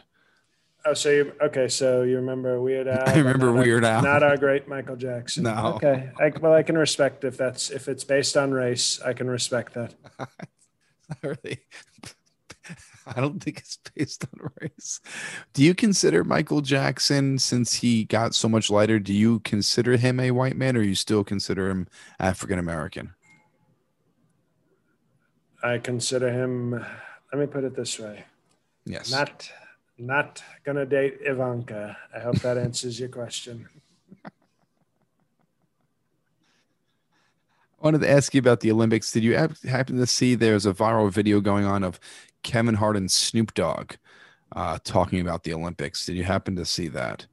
Oh, 0.84 0.94
so 0.94 1.10
you 1.10 1.34
okay? 1.42 1.68
So 1.68 2.04
you 2.04 2.16
remember 2.16 2.60
Weird 2.60 2.88
Al? 2.88 3.08
I 3.08 3.16
remember 3.16 3.50
uh, 3.50 3.62
Weird 3.62 3.86
our, 3.86 3.98
Al, 3.98 4.02
not 4.02 4.24
our 4.24 4.38
great 4.38 4.68
Michael 4.68 4.96
Jackson. 4.96 5.44
No. 5.44 5.74
Okay. 5.76 6.10
I, 6.20 6.32
well, 6.40 6.54
I 6.54 6.64
can 6.64 6.78
respect 6.78 7.24
if 7.24 7.38
that's 7.38 7.70
if 7.70 7.88
it's 7.88 8.04
based 8.04 8.36
on 8.36 8.52
race. 8.52 9.00
I 9.02 9.14
can 9.14 9.30
respect 9.30 9.74
that. 9.76 9.94
really. 11.22 11.60
I 13.06 13.20
don't 13.20 13.44
think 13.44 13.60
it's 13.60 13.80
based 13.96 14.26
on 14.26 14.50
race. 14.62 15.02
Do 15.54 15.64
you 15.64 15.74
consider 15.74 16.24
Michael 16.24 16.62
Jackson, 16.62 17.40
since 17.40 17.74
he 17.74 18.06
got 18.06 18.36
so 18.36 18.48
much 18.48 18.70
lighter, 18.70 19.00
do 19.00 19.14
you 19.14 19.40
consider 19.40 19.98
him 19.98 20.20
a 20.20 20.32
white 20.32 20.56
man, 20.56 20.78
or 20.78 20.82
you 20.82 20.96
still 20.96 21.24
consider 21.24 21.70
him 21.70 21.88
African 22.20 22.60
American? 22.60 23.14
I 25.64 25.78
consider 25.78 26.32
him 26.32 26.84
let 27.32 27.40
me 27.40 27.46
put 27.46 27.64
it 27.64 27.76
this 27.76 28.00
way. 28.00 28.26
Yes. 28.86 29.12
Not 29.12 29.50
not 30.02 30.44
gonna 30.64 30.86
date 30.86 31.20
Ivanka. 31.22 31.98
I 32.16 32.20
hope 32.20 32.40
that 32.40 32.58
answers 32.58 33.00
your 33.00 33.10
question. 33.10 33.70
I 34.26 34.32
wanted 37.82 38.02
to 38.02 38.10
ask 38.10 38.34
you 38.34 38.40
about 38.40 38.60
the 38.60 38.72
Olympics. 38.72 39.12
Did 39.12 39.24
you 39.24 39.36
happen 39.36 39.98
to 39.98 40.06
see 40.06 40.36
there's 40.36 40.66
a 40.66 40.74
viral 40.74 41.12
video 41.12 41.40
going 41.40 41.66
on 41.66 41.84
of 41.84 42.00
Kevin 42.44 42.76
Hart 42.76 42.98
and 42.98 43.12
Snoop 43.12 43.54
Dogg 43.54 43.94
uh, 44.52 44.78
talking 44.84 45.20
about 45.20 45.44
the 45.44 45.54
Olympics? 45.54 46.06
Did 46.06 46.16
you 46.16 46.24
happen 46.24 46.56
to 46.58 46.66
see 46.66 46.88
that? 46.90 47.26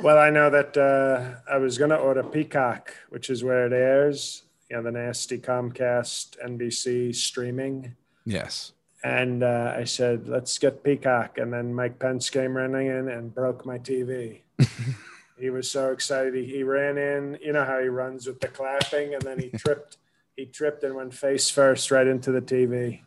Well, 0.00 0.18
I 0.18 0.30
know 0.30 0.50
that 0.50 0.76
uh, 0.76 1.52
I 1.52 1.58
was 1.58 1.78
going 1.78 1.90
to 1.90 1.98
order 1.98 2.22
Peacock, 2.22 2.94
which 3.10 3.28
is 3.28 3.44
where 3.44 3.66
it 3.66 3.72
airs. 3.72 4.44
You 4.70 4.76
know, 4.76 4.82
the 4.82 4.92
nasty 4.92 5.38
Comcast 5.38 6.38
NBC 6.44 7.14
streaming. 7.14 7.94
Yes. 8.24 8.72
And 9.04 9.42
uh, 9.42 9.74
I 9.76 9.84
said, 9.84 10.28
let's 10.28 10.58
get 10.58 10.84
Peacock. 10.84 11.38
And 11.38 11.52
then 11.52 11.74
Mike 11.74 11.98
Pence 11.98 12.30
came 12.30 12.56
running 12.56 12.86
in 12.86 13.08
and 13.08 13.34
broke 13.34 13.66
my 13.66 13.78
TV. 13.78 14.42
he 15.38 15.50
was 15.50 15.68
so 15.68 15.90
excited. 15.92 16.34
He, 16.34 16.44
he 16.44 16.62
ran 16.62 16.98
in, 16.98 17.38
you 17.42 17.52
know 17.52 17.64
how 17.64 17.80
he 17.80 17.88
runs 17.88 18.26
with 18.26 18.40
the 18.40 18.48
clapping, 18.48 19.14
and 19.14 19.22
then 19.22 19.38
he 19.40 19.50
tripped. 19.56 19.96
He 20.36 20.46
tripped 20.46 20.82
and 20.84 20.94
went 20.94 21.12
face 21.12 21.50
first 21.50 21.90
right 21.90 22.06
into 22.06 22.30
the 22.30 22.40
TV. 22.40 23.00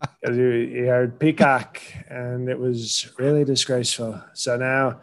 Because 0.00 0.36
he, 0.36 0.68
he 0.68 0.86
heard 0.86 1.18
Peacock, 1.18 1.80
and 2.08 2.48
it 2.48 2.58
was 2.58 3.10
really 3.18 3.44
disgraceful. 3.44 4.22
So 4.34 4.56
now 4.56 5.00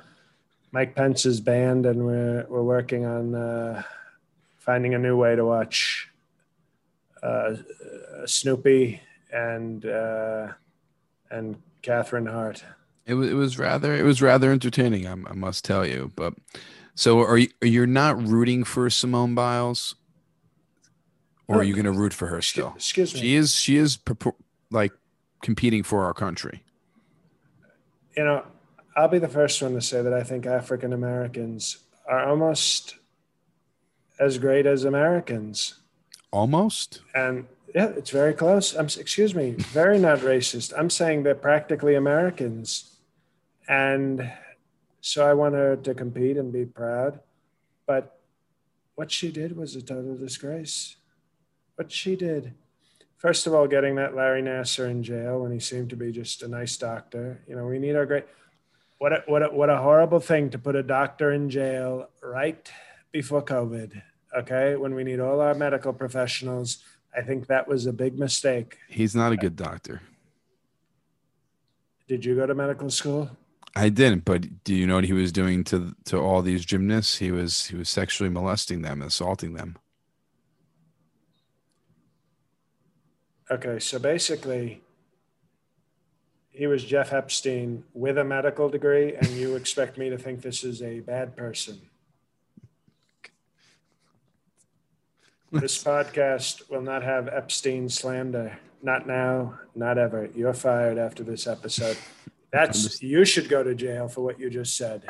Mike 0.72 0.96
Pence 0.96 1.26
is 1.26 1.42
banned, 1.42 1.86
and 1.86 2.06
we're, 2.06 2.46
we're 2.48 2.64
working 2.64 3.06
on 3.06 3.36
uh, 3.36 3.84
finding 4.60 4.94
a 4.94 5.00
new 5.00 5.18
way 5.18 5.36
to 5.36 5.44
watch 5.44 6.10
uh, 7.22 7.56
Snoopy 8.26 9.02
and 9.32 9.86
uh, 9.86 10.48
and 11.30 11.58
Catherine 11.82 12.26
Hart. 12.28 12.64
It 13.06 13.14
was 13.14 13.30
it 13.30 13.34
was 13.34 13.60
rather 13.60 13.94
it 13.94 14.04
was 14.04 14.22
rather 14.22 14.52
entertaining. 14.52 15.08
I, 15.08 15.12
I 15.12 15.34
must 15.34 15.64
tell 15.64 15.86
you, 15.86 16.12
but 16.16 16.34
So 16.96 17.20
are 17.20 17.38
you 17.38 17.50
you're 17.62 17.88
not 17.88 18.22
rooting 18.22 18.64
for 18.64 18.90
Simone 18.90 19.36
Biles? 19.36 19.96
Or 21.48 21.58
are 21.58 21.64
you 21.64 21.74
going 21.74 21.86
to 21.86 21.92
root 21.92 22.12
for 22.12 22.26
her 22.28 22.42
still? 22.42 22.74
Excuse 22.76 23.14
me. 23.14 23.20
She 23.20 23.36
is 23.36 23.54
she 23.54 23.76
is 23.78 24.00
like 24.72 24.92
competing 25.44 25.84
for 25.84 26.04
our 26.04 26.14
country. 26.14 26.64
you 28.18 28.24
know, 28.24 28.44
I'll 28.96 29.10
be 29.10 29.20
the 29.20 29.28
first 29.28 29.62
one 29.62 29.74
to 29.74 29.82
say 29.82 30.02
that 30.02 30.14
I 30.14 30.24
think 30.24 30.48
African 30.48 30.92
Americans 30.92 31.78
are 32.08 32.26
almost 32.28 32.96
as 34.20 34.40
great 34.40 34.66
as 34.66 34.86
Americans. 34.86 35.76
Almost. 36.32 37.02
And 37.14 37.46
yeah, 37.76 37.88
it's 37.98 38.10
very 38.10 38.34
close. 38.34 38.74
I'm 38.74 38.86
excuse 38.86 39.36
me, 39.36 39.52
very 39.52 40.00
not 40.00 40.20
racist. 40.20 40.72
I'm 40.78 40.90
saying 40.90 41.24
they're 41.24 41.36
practically 41.36 41.96
Americans. 41.96 42.96
And 43.68 44.32
so 45.02 45.28
I 45.28 45.34
want 45.34 45.56
her 45.56 45.76
to 45.76 45.94
compete 45.94 46.38
and 46.38 46.54
be 46.54 46.64
proud. 46.64 47.20
But 47.86 48.18
what 48.96 49.12
she 49.12 49.30
did 49.30 49.58
was 49.58 49.76
a 49.76 49.82
total 49.82 50.16
disgrace. 50.16 50.96
What 51.76 51.92
she 51.92 52.16
did. 52.16 52.54
First 53.18 53.46
of 53.46 53.54
all, 53.54 53.68
getting 53.68 53.96
that 53.96 54.16
Larry 54.16 54.42
Nassar 54.42 54.90
in 54.90 55.04
jail 55.04 55.42
when 55.42 55.52
he 55.52 55.60
seemed 55.60 55.90
to 55.90 55.98
be 55.98 56.14
just 56.14 56.44
a 56.44 56.48
nice 56.48 56.78
doctor. 56.78 57.42
You 57.46 57.58
know, 57.58 57.66
we 57.66 57.78
need 57.78 57.98
our 57.98 58.06
great 58.06 58.26
what 59.00 59.12
a, 59.12 59.24
what 59.26 59.44
a, 59.44 59.48
what 59.48 59.70
a 59.70 59.78
horrible 59.78 60.22
thing 60.22 60.50
to 60.52 60.58
put 60.58 60.78
a 60.78 60.84
doctor 60.84 61.34
in 61.34 61.50
jail 61.50 62.08
right 62.24 62.72
before 63.12 63.44
COVID. 63.44 64.02
Okay, 64.38 64.78
when 64.78 64.96
we 64.96 65.04
need 65.04 65.20
all 65.20 65.42
our 65.42 65.54
medical 65.54 65.92
professionals, 65.92 66.78
I 67.16 67.22
think 67.22 67.48
that 67.48 67.68
was 67.68 67.86
a 67.86 67.94
big 67.94 68.20
mistake. 68.20 68.78
He's 68.90 69.16
not 69.16 69.32
a 69.32 69.38
good 69.38 69.56
doctor. 69.56 70.02
Did 72.08 72.26
you 72.26 72.36
go 72.36 72.46
to 72.46 72.54
medical 72.54 72.90
school? 72.90 73.30
I 73.76 73.90
didn't, 73.90 74.26
but 74.26 74.64
do 74.64 74.74
you 74.74 74.88
know 74.88 74.96
what 74.96 75.06
he 75.06 75.14
was 75.14 75.32
doing 75.32 75.64
to 75.66 75.96
to 76.06 76.18
all 76.18 76.42
these 76.42 76.66
gymnasts? 76.66 77.18
He 77.18 77.32
was 77.32 77.68
he 77.68 77.76
was 77.76 77.90
sexually 77.90 78.30
molesting 78.30 78.82
them, 78.82 79.02
assaulting 79.02 79.54
them. 79.54 79.78
Okay, 83.52 83.80
so 83.80 84.00
basically, 84.00 84.82
he 86.52 86.68
was 86.68 86.84
Jeff 86.84 87.14
Epstein 87.14 87.84
with 87.94 88.18
a 88.18 88.24
medical 88.24 88.70
degree, 88.70 89.16
and 89.16 89.28
you 89.28 89.56
expect 89.56 89.98
me 89.98 90.10
to 90.10 90.18
think 90.18 90.42
this 90.42 90.64
is 90.64 90.82
a 90.82 91.02
bad 91.02 91.36
person. 91.36 91.82
This 95.60 95.82
podcast 95.84 96.70
will 96.70 96.82
not 96.82 97.02
have 97.04 97.28
Epstein 97.28 97.88
slander. 97.90 98.58
Not 98.84 99.08
now, 99.08 99.58
not 99.74 99.98
ever. 99.98 100.30
You're 100.36 100.54
fired 100.54 100.98
after 100.98 101.24
this 101.24 101.48
episode. 101.48 101.98
That's 102.52 103.02
you 103.02 103.26
should 103.26 103.50
go 103.50 103.64
to 103.64 103.74
jail 103.74 104.08
for 104.08 104.22
what 104.22 104.40
you 104.40 104.50
just 104.50 104.78
said. 104.78 105.04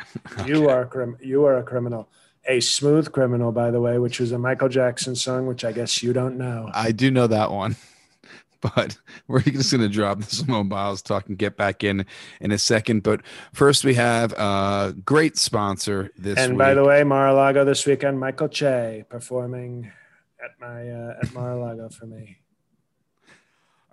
You 0.46 0.68
are 0.68 0.82
a 0.82 0.86
crim- 0.86 1.18
you 1.20 1.44
are 1.44 1.58
a 1.58 1.62
criminal. 1.62 2.08
A 2.48 2.60
smooth 2.60 3.10
criminal, 3.10 3.50
by 3.50 3.70
the 3.72 3.80
way, 3.80 3.98
which 3.98 4.20
was 4.20 4.30
a 4.30 4.38
Michael 4.38 4.68
Jackson 4.68 5.16
song, 5.16 5.46
which 5.46 5.64
I 5.64 5.72
guess 5.72 6.02
you 6.02 6.12
don't 6.12 6.38
know. 6.38 6.70
I 6.72 6.92
do 6.92 7.10
know 7.10 7.26
that 7.26 7.50
one, 7.50 7.74
but 8.60 8.96
we're 9.26 9.40
just 9.40 9.72
going 9.72 9.82
to 9.82 9.88
drop 9.88 10.20
the 10.20 10.26
Simone 10.26 10.68
Biles 10.70 11.02
talk 11.02 11.28
and 11.28 11.36
get 11.36 11.56
back 11.56 11.82
in 11.82 12.06
in 12.40 12.52
a 12.52 12.58
second. 12.58 13.02
But 13.02 13.20
first, 13.52 13.84
we 13.84 13.94
have 13.94 14.32
a 14.34 14.94
great 15.04 15.36
sponsor 15.36 16.10
this 16.16 16.38
and 16.38 16.52
week. 16.52 16.58
by 16.58 16.74
the 16.74 16.84
way, 16.84 17.02
Mar-a-Lago 17.02 17.64
this 17.64 17.84
weekend, 17.84 18.20
Michael 18.20 18.48
Che 18.48 19.04
performing 19.08 19.90
at 20.42 20.50
my 20.60 20.88
uh, 20.88 21.14
at 21.22 21.32
Mar-a-Lago 21.32 21.88
for 21.88 22.06
me. 22.06 22.38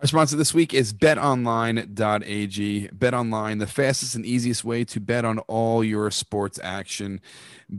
Our 0.04 0.08
sponsor 0.08 0.36
this 0.36 0.54
week 0.54 0.74
is 0.74 0.92
betonline.ag. 0.92 2.90
BetOnline, 2.90 3.60
the 3.60 3.68
fastest 3.68 4.16
and 4.16 4.26
easiest 4.26 4.66
way 4.66 4.84
to 4.84 5.00
bet 5.00 5.24
on 5.24 5.40
all 5.40 5.82
your 5.82 6.12
sports 6.12 6.60
action. 6.62 7.22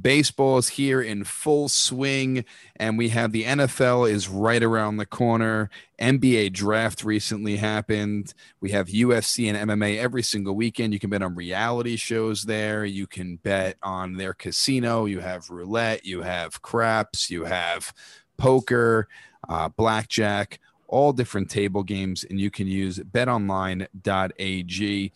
Baseball 0.01 0.57
is 0.57 0.71
here 0.71 1.03
in 1.03 1.25
full 1.25 1.69
swing, 1.69 2.47
and 2.77 2.97
we 2.97 3.11
have 3.11 3.33
the 3.33 3.45
NFL 3.45 4.11
is 4.11 4.27
right 4.27 4.63
around 4.63 4.97
the 4.97 5.05
corner. 5.05 5.69
NBA 6.01 6.55
draft 6.55 7.05
recently 7.05 7.57
happened. 7.57 8.33
We 8.59 8.71
have 8.71 8.87
UFC 8.87 9.53
and 9.53 9.71
MMA 9.71 9.99
every 9.99 10.23
single 10.23 10.57
weekend. 10.57 10.95
You 10.95 10.99
can 10.99 11.11
bet 11.11 11.23
on 11.23 11.35
reality 11.35 11.97
shows 11.97 12.45
there. 12.45 12.87
You 12.87 13.07
can 13.07 13.37
bet 13.37 13.77
on 13.83 14.15
their 14.15 14.33
casino. 14.33 15.05
You 15.05 15.21
have 15.21 15.51
roulette, 15.51 16.07
you 16.07 16.23
have 16.23 16.63
craps, 16.63 17.29
you 17.31 17.45
have 17.45 17.93
poker, 18.37 19.09
uh, 19.49 19.71
blackjack 19.71 20.61
all 20.95 21.13
different 21.13 21.51
table 21.51 21.83
games, 21.83 22.23
and 22.23 22.41
you 22.41 22.53
can 22.53 22.69
use 22.69 22.99
betonline.ag. 22.99 25.13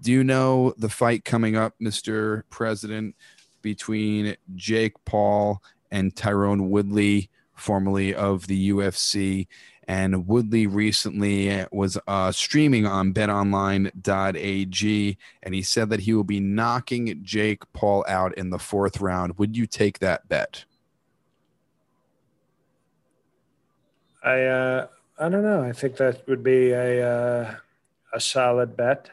Do 0.00 0.12
you 0.12 0.22
know 0.22 0.72
the 0.78 0.88
fight 0.88 1.24
coming 1.24 1.56
up, 1.56 1.74
Mr. 1.82 2.44
President, 2.48 3.16
between 3.60 4.36
Jake 4.54 4.92
Paul 5.04 5.60
and 5.90 6.14
Tyron 6.14 6.68
Woodley, 6.68 7.28
formerly 7.54 8.14
of 8.14 8.46
the 8.46 8.70
UFC? 8.70 9.48
And 9.88 10.28
Woodley 10.28 10.68
recently 10.68 11.64
was 11.72 11.98
uh, 12.06 12.30
streaming 12.30 12.86
on 12.86 13.12
betonline.ag, 13.12 15.18
and 15.42 15.54
he 15.54 15.62
said 15.62 15.90
that 15.90 16.00
he 16.00 16.12
will 16.12 16.24
be 16.24 16.40
knocking 16.40 17.20
Jake 17.22 17.62
Paul 17.72 18.04
out 18.08 18.36
in 18.36 18.50
the 18.50 18.58
fourth 18.58 19.00
round. 19.00 19.38
Would 19.38 19.56
you 19.56 19.66
take 19.66 20.00
that 20.00 20.28
bet? 20.28 20.64
I 24.26 24.42
uh, 24.42 24.86
I 25.18 25.28
don't 25.28 25.44
know. 25.44 25.62
I 25.62 25.72
think 25.72 25.96
that 25.96 26.26
would 26.26 26.42
be 26.42 26.72
a 26.72 27.08
uh, 27.08 27.54
a 28.12 28.20
solid 28.20 28.76
bet. 28.76 29.08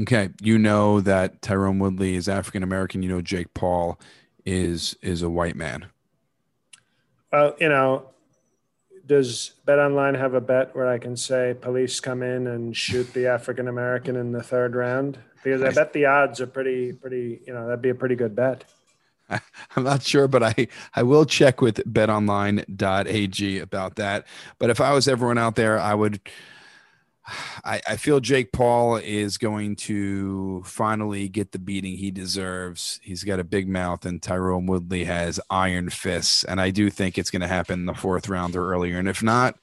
Okay, 0.00 0.30
you 0.40 0.58
know 0.58 1.00
that 1.00 1.42
Tyron 1.42 1.80
Woodley 1.80 2.14
is 2.14 2.28
African 2.28 2.62
American. 2.62 3.02
You 3.02 3.08
know 3.08 3.20
Jake 3.20 3.52
Paul 3.52 3.98
is 4.44 4.96
is 5.02 5.22
a 5.22 5.28
white 5.28 5.56
man. 5.56 5.86
Well, 7.32 7.56
you 7.58 7.68
know, 7.68 8.10
does 9.04 9.54
Bet 9.64 9.80
Online 9.80 10.14
have 10.14 10.34
a 10.34 10.40
bet 10.40 10.76
where 10.76 10.86
I 10.86 10.98
can 10.98 11.16
say 11.16 11.56
police 11.60 11.98
come 11.98 12.22
in 12.22 12.46
and 12.46 12.76
shoot 12.76 13.12
the 13.12 13.26
African 13.26 13.66
American 13.66 14.14
in 14.14 14.30
the 14.30 14.42
third 14.42 14.76
round? 14.76 15.18
Because 15.42 15.62
I 15.62 15.72
bet 15.72 15.92
the 15.92 16.06
odds 16.06 16.40
are 16.40 16.46
pretty 16.46 16.92
pretty. 16.92 17.40
You 17.44 17.54
know, 17.54 17.66
that'd 17.66 17.82
be 17.82 17.90
a 17.90 17.94
pretty 17.94 18.14
good 18.14 18.36
bet. 18.36 18.64
I'm 19.76 19.84
not 19.84 20.02
sure, 20.02 20.28
but 20.28 20.42
I, 20.42 20.68
I 20.94 21.02
will 21.02 21.24
check 21.24 21.60
with 21.60 21.76
betonline.ag 21.92 23.58
about 23.58 23.96
that. 23.96 24.26
But 24.58 24.70
if 24.70 24.80
I 24.80 24.92
was 24.92 25.08
everyone 25.08 25.38
out 25.38 25.56
there, 25.56 25.78
I 25.78 25.94
would. 25.94 26.20
I, 27.64 27.80
I 27.88 27.96
feel 27.96 28.20
Jake 28.20 28.52
Paul 28.52 28.96
is 28.96 29.36
going 29.36 29.74
to 29.76 30.62
finally 30.64 31.28
get 31.28 31.50
the 31.50 31.58
beating 31.58 31.96
he 31.96 32.12
deserves. 32.12 33.00
He's 33.02 33.24
got 33.24 33.40
a 33.40 33.44
big 33.44 33.68
mouth, 33.68 34.06
and 34.06 34.22
Tyron 34.22 34.68
Woodley 34.68 35.04
has 35.04 35.40
iron 35.50 35.90
fists. 35.90 36.44
And 36.44 36.60
I 36.60 36.70
do 36.70 36.88
think 36.88 37.18
it's 37.18 37.30
going 37.30 37.42
to 37.42 37.48
happen 37.48 37.80
in 37.80 37.86
the 37.86 37.94
fourth 37.94 38.28
round 38.28 38.54
or 38.54 38.72
earlier. 38.72 38.98
And 38.98 39.08
if 39.08 39.24
not, 39.24 39.56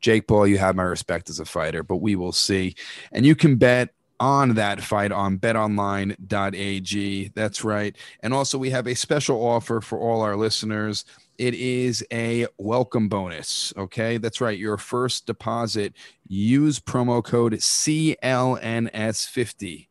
Jake 0.00 0.26
Paul, 0.28 0.46
you 0.46 0.58
have 0.58 0.76
my 0.76 0.82
respect 0.82 1.30
as 1.30 1.40
a 1.40 1.46
fighter, 1.46 1.82
but 1.82 1.96
we 1.96 2.16
will 2.16 2.32
see. 2.32 2.76
And 3.12 3.24
you 3.24 3.34
can 3.34 3.56
bet 3.56 3.94
on 4.20 4.54
that 4.54 4.82
fight 4.82 5.12
on 5.12 5.38
betonline.ag. 5.38 7.30
That's 7.34 7.64
right. 7.64 7.96
And 8.20 8.34
also, 8.34 8.58
we 8.58 8.70
have 8.70 8.86
a 8.86 8.94
special 8.94 9.44
offer 9.44 9.80
for 9.80 9.98
all 9.98 10.20
our 10.22 10.36
listeners. 10.36 11.04
It 11.38 11.54
is 11.54 12.04
a 12.12 12.46
welcome 12.58 13.08
bonus. 13.08 13.72
Okay. 13.76 14.18
That's 14.18 14.40
right. 14.40 14.58
Your 14.58 14.78
first 14.78 15.26
deposit, 15.26 15.92
use 16.26 16.80
promo 16.80 17.22
code 17.22 17.52
CLNS50 17.54 19.86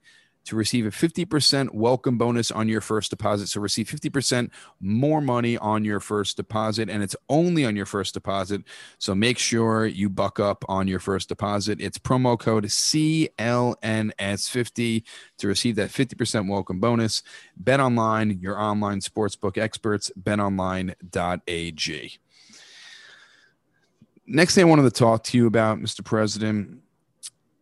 to 0.46 0.56
receive 0.56 0.86
a 0.86 0.90
50% 0.90 1.74
welcome 1.74 2.18
bonus 2.18 2.52
on 2.52 2.70
your 2.70 2.82
first 2.82 3.10
deposit. 3.10 3.48
So 3.48 3.60
receive 3.60 3.88
50% 3.88 4.52
more 4.80 5.20
money 5.22 5.58
on 5.58 5.84
your 5.84 6.00
first 6.00 6.38
deposit, 6.38 6.90
and 6.90 7.04
it's 7.04 7.16
only 7.30 7.66
on 7.66 7.76
your 7.76 7.86
first 7.86 8.14
deposit. 8.14 8.62
So 8.98 9.14
make 9.14 9.38
sure 9.38 9.86
you 9.86 10.10
buck 10.10 10.40
up 10.40 10.64
on 10.70 10.88
your 10.88 11.00
first 11.00 11.28
deposit. 11.30 11.82
It's 11.82 11.98
promo 11.98 12.40
code 12.40 12.66
CLNS50 12.66 15.04
to 15.38 15.48
receive 15.48 15.76
that 15.76 15.90
50% 15.90 16.50
welcome 16.50 16.80
bonus. 16.80 17.24
Bet 17.58 17.80
online, 17.80 18.40
your 18.40 18.60
online 18.60 19.00
sportsbook 19.00 19.58
experts, 19.58 20.12
betonline.ag. 20.20 22.20
Next 24.28 24.56
thing 24.56 24.66
I 24.66 24.68
wanted 24.68 24.82
to 24.84 24.92
talk 24.92 25.24
to 25.26 25.38
you 25.38 25.46
about, 25.46 25.80
Mr. 25.80 26.04
President, 26.04 26.80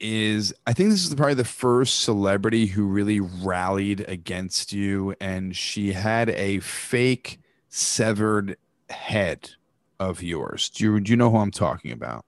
is 0.04 0.54
I 0.68 0.74
think 0.74 0.89
this 0.89 1.08
is 1.08 1.16
probably 1.16 1.34
the 1.34 1.46
first 1.46 2.02
celebrity 2.02 2.68
who 2.68 2.86
really 2.86 3.22
rallied 3.22 4.02
against 4.02 4.74
you, 4.74 5.16
and 5.20 5.56
she 5.56 5.94
had 5.94 6.30
a 6.30 6.60
fake 6.60 7.39
severed 7.70 8.58
head 8.89 9.52
of 10.00 10.22
yours. 10.22 10.70
Do 10.70 10.84
you 10.84 11.00
do 11.00 11.12
you 11.12 11.18
know 11.18 11.32
who 11.32 11.38
I'm 11.38 11.52
talking 11.52 11.92
about? 11.92 12.26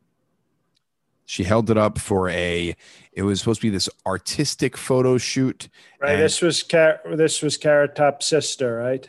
She 1.28 1.44
held 1.44 1.70
it 1.70 1.78
up 1.78 1.98
for 1.98 2.30
a. 2.30 2.76
It 3.12 3.24
was 3.24 3.40
supposed 3.40 3.60
to 3.62 3.68
be 3.68 3.72
this 3.72 3.90
artistic 4.06 4.78
photo 4.78 5.18
shoot. 5.18 5.68
Right. 6.00 6.18
This 6.18 6.42
was 6.42 6.64
Car- 6.64 7.02
this 7.16 7.42
was 7.42 7.58
Carrot 7.58 7.96
Top's 7.96 8.28
sister, 8.28 8.78
right? 8.78 9.08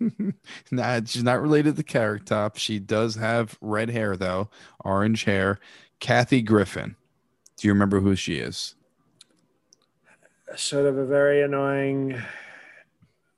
nah, 0.70 1.00
she's 1.04 1.24
not 1.24 1.42
related 1.42 1.76
to 1.76 1.82
Carrot 1.82 2.26
Top. 2.26 2.56
She 2.56 2.78
does 2.78 3.16
have 3.16 3.58
red 3.60 3.90
hair 3.90 4.16
though, 4.16 4.48
orange 4.80 5.24
hair. 5.24 5.58
Kathy 5.98 6.42
Griffin. 6.42 6.96
Do 7.62 7.68
you 7.68 7.74
remember 7.74 8.00
who 8.00 8.16
she 8.16 8.38
is? 8.38 8.74
Sort 10.56 10.84
of 10.84 10.98
a 10.98 11.06
very 11.06 11.42
annoying 11.42 12.20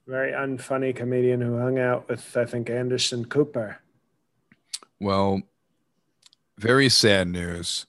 very 0.06 0.32
unfunny 0.32 0.96
comedian 0.96 1.42
who 1.42 1.58
hung 1.58 1.78
out 1.78 2.08
with, 2.08 2.34
I 2.34 2.46
think, 2.46 2.70
Anderson 2.70 3.26
Cooper. 3.26 3.80
Well, 4.98 5.42
very 6.56 6.88
sad 6.88 7.28
news. 7.28 7.84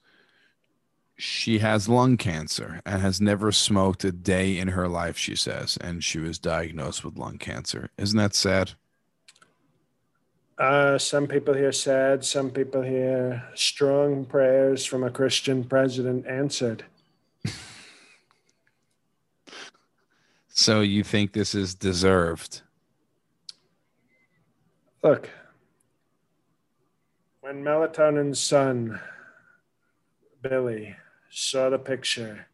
She 1.15 1.59
has 1.59 1.87
lung 1.87 2.17
cancer 2.17 2.81
and 2.85 3.01
has 3.01 3.21
never 3.21 3.53
smoked 3.53 4.03
a 4.03 4.11
day 4.11 4.57
in 4.57 4.67
her 4.67 4.89
life, 4.89 5.17
she 5.17 5.37
says, 5.37 5.77
and 5.79 6.03
she 6.03 6.19
was 6.19 6.37
diagnosed 6.37 7.05
with 7.05 7.17
lung 7.17 7.37
cancer. 7.37 7.91
Isn't 7.97 8.17
that 8.17 8.35
sad? 8.35 8.73
Uh, 10.57 10.97
some 10.97 11.27
people 11.27 11.53
hear 11.53 11.73
sad, 11.73 12.23
some 12.23 12.49
people 12.49 12.81
hear 12.81 13.43
strong 13.55 14.23
prayers 14.23 14.85
from 14.85 15.03
a 15.03 15.11
Christian 15.11 15.65
president 15.65 16.25
answered. 16.27 16.85
so 20.47 20.79
you 20.79 21.03
think 21.03 21.33
this 21.33 21.53
is 21.53 21.75
deserved? 21.75 22.61
Look, 25.03 25.29
when 27.41 27.61
Melatonin's 27.61 28.39
son, 28.39 29.01
Billy, 30.41 30.95
saw 31.29 31.69
the 31.69 31.77
picture 31.77 32.47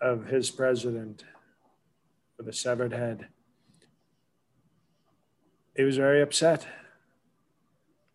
of 0.00 0.26
his 0.26 0.50
president 0.50 1.24
with 2.38 2.48
a 2.48 2.54
severed 2.54 2.94
head, 2.94 3.28
he 5.76 5.82
was 5.82 5.96
very 5.96 6.22
upset. 6.22 6.66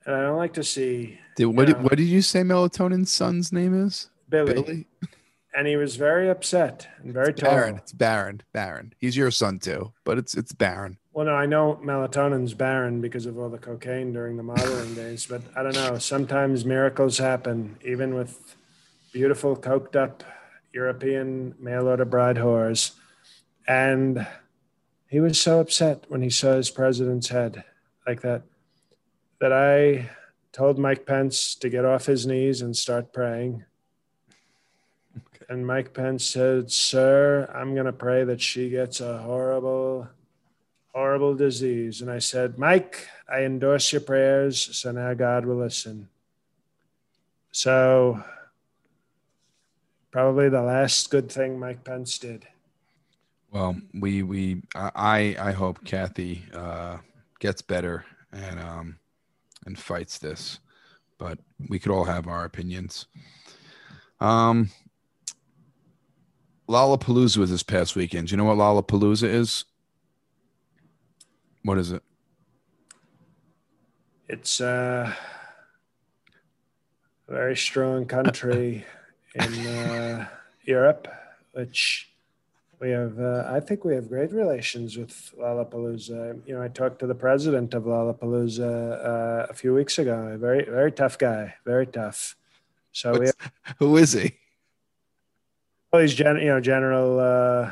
And 0.06 0.16
I 0.16 0.22
don't 0.22 0.38
like 0.38 0.54
to 0.54 0.64
see. 0.64 1.20
Did, 1.36 1.46
what, 1.46 1.68
did, 1.68 1.82
what 1.84 1.98
did 1.98 2.08
you 2.08 2.22
say 2.22 2.42
Melatonin's 2.42 3.12
son's 3.12 3.52
name 3.52 3.86
is? 3.86 4.10
Billy. 4.30 4.54
Billy? 4.54 4.88
And 5.56 5.68
he 5.68 5.76
was 5.76 5.96
very 5.96 6.30
upset 6.30 6.88
and 7.02 7.12
very 7.12 7.32
it's 7.32 7.42
Barron. 7.42 7.76
It's 7.78 7.92
Barron. 7.92 8.42
Barron. 8.54 8.94
He's 9.00 9.18
your 9.18 9.32
son 9.32 9.58
too, 9.58 9.94
but 10.04 10.18
it's 10.20 10.36
it's 10.36 10.54
Barron. 10.54 11.00
Well, 11.12 11.26
no, 11.26 11.34
I 11.34 11.48
know 11.48 11.80
melatonin's 11.84 12.54
barren 12.54 13.02
because 13.02 13.26
of 13.26 13.38
all 13.38 13.50
the 13.50 13.58
cocaine 13.58 14.14
during 14.14 14.38
the 14.38 14.44
modeling 14.44 14.94
days, 14.94 15.26
but 15.26 15.42
I 15.56 15.64
don't 15.64 15.74
know. 15.74 15.98
Sometimes 15.98 16.66
miracles 16.66 17.18
happen, 17.18 17.78
even 17.84 18.14
with 18.14 18.56
beautiful, 19.12 19.58
coked 19.58 19.96
up 19.96 20.24
European 20.72 21.56
mail 21.60 21.88
order 21.88 22.06
bride 22.06 22.38
whores. 22.38 22.92
And 23.68 24.26
he 25.10 25.20
was 25.20 25.42
so 25.42 25.60
upset 25.60 26.06
when 26.08 26.22
he 26.22 26.30
saw 26.30 26.54
his 26.54 26.70
president's 26.70 27.30
head 27.30 27.64
like 28.06 28.22
that 28.22 28.44
that 29.42 29.52
I 29.52 30.10
told 30.52 30.78
Mike 30.78 31.06
Pence 31.06 31.56
to 31.56 31.70
get 31.70 31.86
off 31.86 32.06
his 32.06 32.28
knees 32.28 32.62
and 32.62 32.76
start 32.76 33.14
praying. 33.14 33.64
Okay. 35.16 35.46
And 35.50 35.66
Mike 35.66 35.94
Pence 35.94 36.26
said, 36.26 36.72
Sir, 36.72 37.50
I'm 37.54 37.74
going 37.74 37.86
to 37.86 37.94
pray 37.94 38.24
that 38.26 38.42
she 38.42 38.70
gets 38.70 39.00
a 39.00 39.20
horrible, 39.20 40.08
horrible 40.94 41.36
disease. 41.36 42.02
And 42.02 42.12
I 42.12 42.20
said, 42.20 42.58
Mike, 42.58 43.08
I 43.32 43.44
endorse 43.44 43.92
your 43.92 44.02
prayers. 44.02 44.78
So 44.78 44.92
now 44.92 45.14
God 45.14 45.46
will 45.46 45.58
listen. 45.58 46.10
So, 47.52 48.24
probably 50.12 50.50
the 50.50 50.62
last 50.62 51.10
good 51.10 51.32
thing 51.32 51.58
Mike 51.58 51.84
Pence 51.84 52.20
did. 52.20 52.46
Well, 53.52 53.78
we 53.94 54.24
we 54.24 54.62
I 54.76 55.36
I 55.40 55.52
hope 55.52 55.84
Kathy 55.84 56.46
uh, 56.54 56.98
gets 57.40 57.62
better 57.62 58.06
and 58.32 58.60
um 58.60 59.00
and 59.66 59.78
fights 59.78 60.20
this, 60.20 60.60
but 61.18 61.40
we 61.68 61.80
could 61.80 61.92
all 61.92 62.06
have 62.06 62.28
our 62.28 62.46
opinions. 62.46 63.08
Um, 64.20 64.70
Lollapalooza 66.68 67.38
was 67.38 67.50
this 67.50 67.64
past 67.64 67.96
weekend. 67.96 68.28
Do 68.28 68.34
you 68.34 68.38
know 68.38 68.44
what 68.44 68.58
Lollapalooza 68.58 69.28
is? 69.28 69.66
What 71.64 71.78
is 71.78 71.92
it? 71.92 72.04
It's 74.28 74.62
uh, 74.62 75.12
a 77.28 77.32
very 77.32 77.58
strong 77.58 78.06
country 78.06 78.86
in 79.36 79.68
uh, 79.68 80.28
Europe, 80.64 81.08
which 81.54 82.09
we 82.80 82.92
have, 82.92 83.20
uh, 83.20 83.44
I 83.48 83.60
think 83.60 83.84
we 83.84 83.94
have 83.96 84.08
great 84.08 84.32
relations 84.32 84.98
with 84.98 85.34
Lollapalooza. 85.38 86.42
You 86.48 86.56
know, 86.56 86.62
I 86.62 86.70
talked 86.70 87.00
to 87.00 87.08
the 87.08 87.16
president 87.16 87.74
of 87.74 87.84
Lollapalooza 87.84 89.06
uh, 89.06 89.48
a 89.50 89.54
few 89.54 89.74
weeks 89.74 90.00
ago. 90.00 90.32
A 90.34 90.38
very, 90.38 90.64
very 90.64 90.92
tough 90.92 91.18
guy, 91.18 91.56
very 91.66 91.86
tough. 91.86 92.36
So 92.94 93.20
we 93.20 93.26
have, 93.26 93.52
who 93.80 93.98
is 93.98 94.14
he? 94.14 94.34
Well, 95.92 96.02
he's 96.02 96.14
gen, 96.14 96.38
you 96.38 96.46
know, 96.46 96.62
General, 96.62 97.20
uh, 97.20 97.72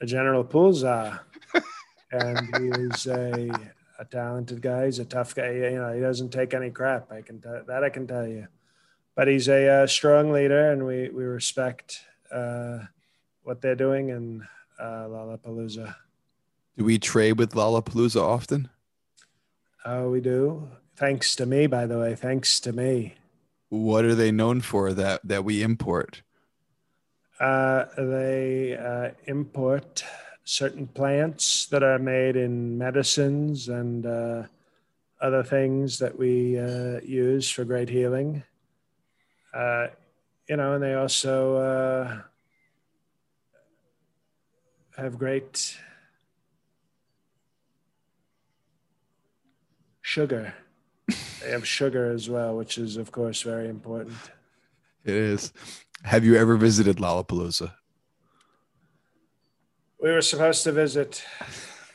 a 0.00 0.06
General 0.06 0.44
Pulza, 0.44 1.20
and 2.12 2.56
he 2.56 2.68
is 2.68 3.06
a, 3.06 3.50
a 3.98 4.04
talented 4.04 4.62
guy. 4.62 4.84
He's 4.84 4.98
a 4.98 5.04
tough 5.04 5.34
guy. 5.34 5.50
You 5.50 5.78
know, 5.78 5.92
he 5.92 6.00
doesn't 6.00 6.30
take 6.30 6.54
any 6.54 6.70
crap. 6.70 7.10
I 7.10 7.22
can 7.22 7.40
tell 7.40 7.62
that. 7.66 7.82
I 7.82 7.88
can 7.88 8.06
tell 8.06 8.26
you. 8.26 8.46
But 9.14 9.28
he's 9.28 9.48
a, 9.48 9.64
a 9.64 9.82
uh, 9.82 9.86
strong 9.86 10.30
leader, 10.30 10.70
and 10.70 10.86
we 10.86 11.08
we 11.08 11.24
respect. 11.24 12.04
Uh, 12.30 12.80
what 13.44 13.60
they're 13.60 13.74
doing 13.74 14.10
in 14.10 14.46
uh, 14.78 15.06
Lollapalooza. 15.08 15.94
Do 16.76 16.84
we 16.84 16.98
trade 16.98 17.38
with 17.38 17.52
Lollapalooza 17.52 18.20
often? 18.20 18.68
Oh, 19.84 20.10
we 20.10 20.20
do. 20.20 20.68
Thanks 20.96 21.34
to 21.36 21.46
me, 21.46 21.66
by 21.66 21.86
the 21.86 21.98
way. 21.98 22.14
Thanks 22.14 22.60
to 22.60 22.72
me. 22.72 23.14
What 23.68 24.04
are 24.04 24.14
they 24.14 24.30
known 24.30 24.60
for 24.60 24.92
that 24.92 25.20
that 25.24 25.44
we 25.44 25.62
import? 25.62 26.22
Uh, 27.40 27.86
they 27.96 28.76
uh, 28.76 29.10
import 29.26 30.04
certain 30.44 30.86
plants 30.86 31.66
that 31.66 31.82
are 31.82 31.98
made 31.98 32.36
in 32.36 32.76
medicines 32.78 33.68
and 33.68 34.06
uh, 34.06 34.42
other 35.20 35.42
things 35.42 35.98
that 35.98 36.16
we 36.18 36.58
uh, 36.58 37.00
use 37.00 37.50
for 37.50 37.64
great 37.64 37.88
healing. 37.88 38.42
Uh, 39.54 39.88
you 40.48 40.56
know, 40.56 40.74
and 40.74 40.82
they 40.82 40.94
also 40.94 41.56
uh, 41.56 42.20
have 45.02 45.18
great 45.18 45.76
sugar. 50.00 50.54
they 51.08 51.50
have 51.50 51.66
sugar 51.66 52.12
as 52.12 52.30
well, 52.30 52.56
which 52.56 52.78
is, 52.78 52.96
of 52.96 53.10
course, 53.10 53.42
very 53.42 53.68
important. 53.68 54.16
It 55.04 55.14
is. 55.14 55.52
Have 56.04 56.24
you 56.24 56.36
ever 56.36 56.56
visited 56.56 56.98
Lollapalooza? 56.98 57.72
We 60.00 60.10
were 60.10 60.22
supposed 60.22 60.62
to 60.64 60.72
visit 60.72 61.24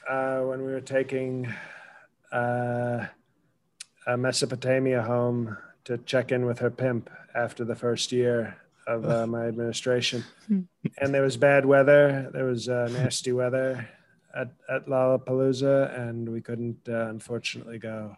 uh, 0.10 0.40
when 0.40 0.66
we 0.66 0.72
were 0.72 0.82
taking 0.82 1.54
uh, 2.32 3.06
Mesopotamia 4.18 5.02
home 5.02 5.58
to 5.86 5.98
check 6.00 6.34
in 6.34 6.46
with 6.46 6.60
her 6.60 6.72
pimp 6.72 7.10
after 7.34 7.64
the 7.64 7.76
first 7.76 8.12
year 8.12 8.58
of 8.88 9.06
uh, 9.06 9.28
my 9.28 9.46
administration. 9.46 10.24
and 10.50 11.14
there 11.14 11.22
was 11.22 11.38
bad 11.38 11.66
weather. 11.66 12.30
There 12.34 12.46
was 12.46 12.70
uh, 12.70 12.90
nasty 12.92 13.34
weather 13.34 13.88
at, 14.36 14.54
at 14.70 14.88
Lollapalooza, 14.88 16.00
and 16.00 16.30
we 16.30 16.42
couldn't, 16.42 16.80
uh, 16.88 17.08
unfortunately, 17.10 17.78
go. 17.78 18.16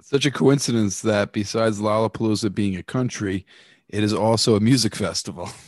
such 0.00 0.26
a 0.26 0.30
coincidence 0.30 1.00
that 1.02 1.32
besides 1.32 1.80
Lollapalooza 1.80 2.54
being 2.54 2.76
a 2.76 2.82
country, 2.82 3.46
it 3.88 4.04
is 4.04 4.12
also 4.12 4.54
a 4.54 4.60
music 4.60 4.94
festival. 4.94 5.48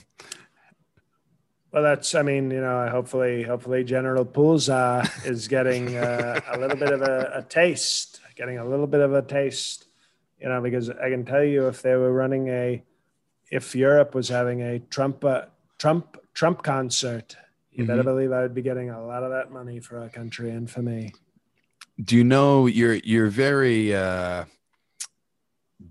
Well, 1.73 1.83
that's, 1.83 2.15
I 2.15 2.23
mean, 2.23 2.53
you 2.53 2.61
know, 2.61 2.89
hopefully, 2.89 3.43
hopefully 3.43 3.83
General 3.83 4.25
Pulza 4.25 5.11
is 5.27 5.49
getting 5.49 5.97
uh, 5.97 6.41
a 6.53 6.57
little 6.57 6.77
bit 6.77 6.93
of 6.93 7.03
a, 7.03 7.33
a 7.35 7.43
taste, 7.43 8.21
getting 8.37 8.59
a 8.59 8.65
little 8.65 8.87
bit 8.87 9.01
of 9.01 9.13
a 9.13 9.23
taste, 9.23 9.87
you 10.41 10.49
know, 10.49 10.61
because 10.61 10.89
I 10.89 11.11
can 11.11 11.25
tell 11.25 11.43
you 11.43 11.67
if 11.67 11.83
they 11.83 11.97
were 11.97 12.13
running 12.13 12.47
a, 12.47 12.81
if 13.55 13.77
Europe 13.77 14.17
was 14.17 14.29
having 14.29 14.63
a 14.63 14.81
Trump 14.81 15.25
uh, 15.25 15.43
Trump 15.79 16.19
Trump 16.35 16.65
concert, 16.65 17.37
you 17.71 17.85
mm-hmm. 17.85 17.87
better 17.87 18.03
believe 18.03 18.33
I 18.33 18.43
would 18.43 18.55
be 18.55 18.63
getting 18.63 18.91
a 18.91 19.07
lot 19.07 19.23
of 19.23 19.31
that 19.31 19.53
money 19.53 19.79
for 19.79 20.01
our 20.01 20.09
country 20.09 20.51
and 20.51 20.69
for 20.69 20.83
me. 20.83 21.13
Do 22.03 22.17
you 22.17 22.25
know 22.25 22.67
you're 22.67 22.97
you're 22.97 23.29
very 23.29 23.95
uh, 23.95 24.47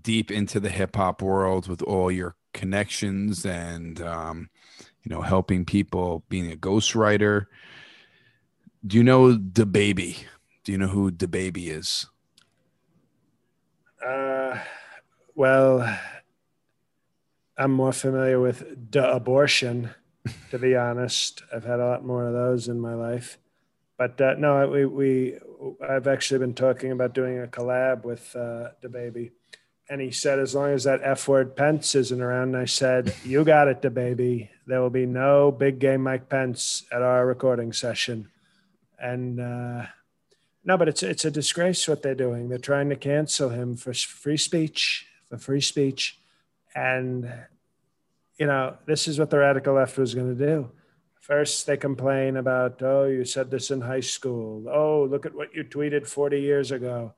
deep 0.02 0.30
into 0.30 0.60
the 0.60 0.68
hip 0.68 0.94
hop 0.94 1.22
world 1.22 1.66
with 1.66 1.80
all 1.82 2.12
your 2.12 2.36
connections 2.52 3.46
and 3.46 3.98
um, 4.02 4.50
you 5.02 5.08
know 5.08 5.22
helping 5.22 5.64
people, 5.64 6.22
being 6.28 6.52
a 6.52 6.56
ghostwriter. 6.56 7.46
Do 8.86 8.98
you 8.98 9.04
know 9.04 9.32
the 9.32 9.64
baby? 9.64 10.18
Do 10.64 10.72
you 10.72 10.76
know 10.76 10.88
who 10.88 11.10
the 11.10 11.28
baby 11.28 11.70
is? 11.70 12.08
Uh, 14.06 14.58
well, 15.34 15.98
I'm 17.56 17.70
more 17.70 17.92
familiar 17.92 18.40
with 18.40 18.90
the 18.90 19.08
abortion, 19.12 19.90
to 20.50 20.58
be 20.58 20.74
honest. 20.74 21.42
I've 21.54 21.64
had 21.64 21.80
a 21.80 21.86
lot 21.86 22.04
more 22.04 22.26
of 22.26 22.32
those 22.32 22.68
in 22.68 22.80
my 22.80 22.94
life. 22.94 23.38
But 23.96 24.20
uh, 24.20 24.34
no, 24.38 24.66
we, 24.68 24.84
we 24.84 25.38
I've 25.86 26.08
actually 26.08 26.40
been 26.40 26.54
talking 26.54 26.90
about 26.90 27.14
doing 27.14 27.40
a 27.40 27.46
collab 27.46 28.04
with 28.04 28.34
uh, 28.34 28.70
baby, 28.90 29.30
and 29.88 30.00
he 30.00 30.10
said, 30.10 30.38
as 30.40 30.54
long 30.54 30.70
as 30.70 30.84
that 30.84 31.00
F 31.04 31.28
word 31.28 31.54
Pence 31.54 31.94
isn't 31.94 32.20
around, 32.20 32.56
I 32.56 32.64
said, 32.64 33.14
you 33.24 33.44
got 33.44 33.68
it, 33.68 33.82
the 33.82 33.90
baby. 33.90 34.50
There 34.66 34.80
will 34.80 34.90
be 34.90 35.06
no 35.06 35.52
big 35.52 35.78
game 35.78 36.02
Mike 36.02 36.28
Pence 36.28 36.84
at 36.90 37.02
our 37.02 37.24
recording 37.26 37.72
session. 37.72 38.30
And 38.98 39.38
uh, 39.38 39.86
no, 40.64 40.76
but 40.76 40.88
it's 40.88 41.02
it's 41.02 41.24
a 41.24 41.30
disgrace 41.30 41.86
what 41.86 42.02
they're 42.02 42.14
doing. 42.14 42.48
They're 42.48 42.58
trying 42.58 42.88
to 42.88 42.96
cancel 42.96 43.50
him 43.50 43.76
for 43.76 43.92
free 43.94 44.38
speech, 44.38 45.06
for 45.28 45.36
free 45.38 45.60
speech, 45.60 46.18
and 46.74 47.32
you 48.38 48.46
know 48.46 48.76
this 48.86 49.08
is 49.08 49.18
what 49.18 49.30
the 49.30 49.38
radical 49.38 49.74
left 49.74 49.98
was 49.98 50.14
going 50.14 50.36
to 50.36 50.46
do. 50.46 50.70
First, 51.20 51.66
they 51.66 51.78
complain 51.78 52.36
about, 52.36 52.82
oh, 52.82 53.04
you 53.04 53.24
said 53.24 53.50
this 53.50 53.70
in 53.70 53.80
high 53.80 54.00
school. 54.00 54.68
Oh, 54.68 55.04
look 55.10 55.24
at 55.24 55.34
what 55.34 55.54
you 55.54 55.64
tweeted 55.64 56.06
40 56.06 56.38
years 56.38 56.70
ago. 56.70 57.14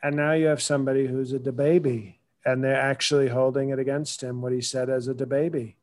And 0.00 0.14
now 0.14 0.30
you 0.30 0.46
have 0.46 0.62
somebody 0.62 1.08
who's 1.08 1.32
a 1.32 1.40
baby, 1.40 2.20
and 2.44 2.62
they're 2.62 2.80
actually 2.80 3.26
holding 3.26 3.70
it 3.70 3.80
against 3.80 4.22
him 4.22 4.42
what 4.42 4.52
he 4.52 4.60
said 4.60 4.88
as 4.88 5.08
a 5.08 5.14
baby. 5.14 5.76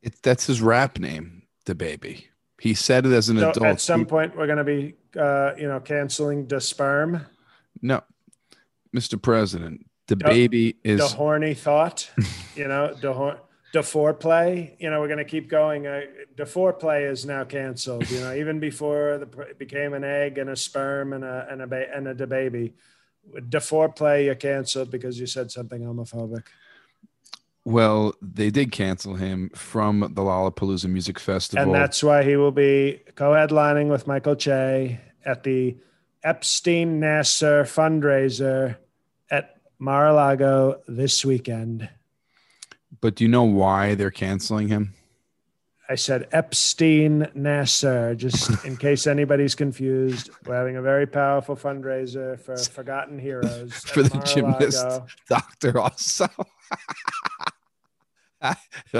It, 0.00 0.14
that's 0.22 0.46
his 0.46 0.62
rap 0.62 0.98
name, 0.98 1.42
the 1.66 1.74
baby. 1.74 2.28
He 2.58 2.72
said 2.72 3.04
it 3.04 3.12
as 3.12 3.28
an 3.28 3.38
so 3.38 3.50
adult. 3.50 3.66
At 3.66 3.80
some 3.82 4.00
he, 4.00 4.06
point, 4.06 4.34
we're 4.34 4.46
going 4.46 4.58
to 4.58 4.64
be, 4.64 4.94
uh, 5.14 5.52
you 5.58 5.68
know, 5.68 5.78
canceling 5.80 6.46
the 6.46 6.58
sperm. 6.60 7.26
No, 7.82 8.02
Mr. 8.96 9.20
President, 9.20 9.84
the 10.08 10.16
baby 10.16 10.76
is 10.82 11.00
the 11.00 11.16
horny 11.16 11.54
thought. 11.54 12.10
you 12.56 12.66
know, 12.66 12.94
the 12.94 13.12
horn 13.12 13.38
the 13.72 13.80
foreplay, 13.80 14.74
you 14.78 14.90
know, 14.90 15.00
we're 15.00 15.08
going 15.08 15.18
to 15.18 15.24
keep 15.24 15.48
going. 15.48 15.86
Uh, 15.86 16.00
the 16.36 16.44
foreplay 16.44 17.10
is 17.10 17.26
now 17.26 17.44
canceled. 17.44 18.10
You 18.10 18.20
know, 18.20 18.34
even 18.34 18.60
before 18.60 19.18
the, 19.18 19.40
it 19.42 19.58
became 19.58 19.92
an 19.92 20.04
egg 20.04 20.38
and 20.38 20.50
a 20.50 20.56
sperm 20.56 21.12
and 21.12 21.24
a 21.24 21.46
and 21.50 21.62
a 21.62 21.66
ba- 21.66 21.94
and 21.94 22.08
a 22.08 22.26
baby, 22.26 22.74
the 23.32 23.58
foreplay 23.58 24.24
you 24.24 24.34
canceled 24.34 24.90
because 24.90 25.20
you 25.20 25.26
said 25.26 25.50
something 25.50 25.82
homophobic. 25.82 26.44
Well, 27.64 28.14
they 28.22 28.48
did 28.48 28.72
cancel 28.72 29.16
him 29.16 29.50
from 29.50 30.00
the 30.00 30.22
Lollapalooza 30.22 30.88
Music 30.88 31.18
Festival, 31.18 31.62
and 31.62 31.74
that's 31.74 32.02
why 32.02 32.22
he 32.22 32.36
will 32.36 32.52
be 32.52 33.02
co-headlining 33.14 33.90
with 33.90 34.06
Michael 34.06 34.36
Che 34.36 34.98
at 35.26 35.42
the 35.42 35.76
Epstein 36.24 37.00
Nassar 37.00 37.64
fundraiser 37.64 38.76
Mar-a-Lago 39.78 40.80
this 40.88 41.24
weekend. 41.24 41.88
But 43.00 43.14
do 43.14 43.24
you 43.24 43.28
know 43.28 43.44
why 43.44 43.94
they're 43.94 44.10
canceling 44.10 44.68
him? 44.68 44.94
I 45.90 45.94
said 45.94 46.28
Epstein 46.32 47.28
Nassar, 47.34 48.14
just 48.14 48.64
in 48.66 48.76
case 48.76 49.06
anybody's 49.06 49.54
confused. 49.54 50.30
We're 50.44 50.56
having 50.56 50.76
a 50.76 50.82
very 50.82 51.06
powerful 51.06 51.56
fundraiser 51.56 52.38
for 52.38 52.56
Forgotten 52.72 53.18
Heroes 53.18 53.72
for 53.86 54.02
the 54.02 54.18
gymnast 54.18 54.86
doctor. 55.28 55.78
Also, 55.78 56.28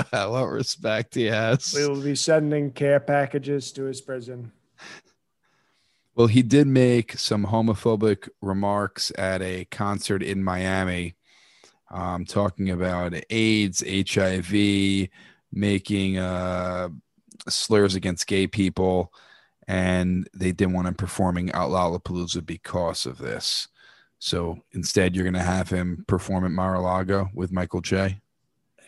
what 0.01 0.47
respect 0.47 1.15
he 1.15 1.25
has. 1.27 1.75
We 1.77 1.87
will 1.87 2.01
be 2.01 2.15
sending 2.15 2.71
care 2.71 3.01
packages 3.01 3.71
to 3.73 3.85
his 3.85 4.01
prison. 4.01 4.53
Well, 6.19 6.27
he 6.27 6.43
did 6.43 6.67
make 6.67 7.17
some 7.17 7.47
homophobic 7.47 8.29
remarks 8.43 9.13
at 9.17 9.41
a 9.41 9.67
concert 9.67 10.21
in 10.21 10.43
Miami 10.43 11.15
um, 11.93 12.25
talking 12.25 12.71
about 12.71 13.15
AIDS, 13.31 13.85
HIV, 13.87 15.11
making 15.53 16.19
uh, 16.19 16.89
slurs 17.49 17.95
against 17.95 18.27
gay 18.27 18.49
people, 18.49 19.13
and 19.69 20.29
they 20.35 20.51
didn't 20.51 20.75
want 20.75 20.89
him 20.89 20.95
performing 20.95 21.51
at 21.51 21.69
Lollapalooza 21.69 22.45
because 22.45 23.07
of 23.07 23.19
this. 23.19 23.69
So 24.19 24.59
instead, 24.73 25.15
you're 25.15 25.23
going 25.23 25.35
to 25.35 25.41
have 25.41 25.71
him 25.71 26.05
perform 26.09 26.45
at 26.45 26.51
Mar-a-Lago 26.51 27.29
with 27.33 27.53
Michael 27.53 27.81
Che. 27.81 28.21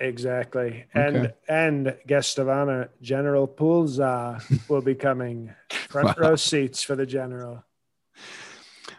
Exactly, 0.01 0.87
and 0.95 1.33
and 1.47 1.95
guest 2.09 2.39
of 2.39 2.49
honor 2.49 2.91
General 3.03 3.47
Pulza 3.47 4.43
will 4.69 4.81
be 4.81 4.97
coming. 4.97 5.55
Front 5.91 6.19
row 6.19 6.37
seats 6.37 6.83
for 6.85 6.95
the 6.95 7.05
general. 7.05 7.65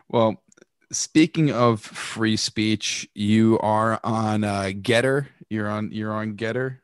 Well, 0.10 0.44
speaking 0.92 1.50
of 1.50 1.80
free 1.80 2.36
speech, 2.36 3.08
you 3.16 3.58
are 3.60 4.00
on 4.04 4.44
uh, 4.44 4.72
GETTR. 4.74 5.28
You're 5.50 5.70
on 5.70 5.92
you're 5.94 6.12
on 6.12 6.36
GETTR, 6.36 6.80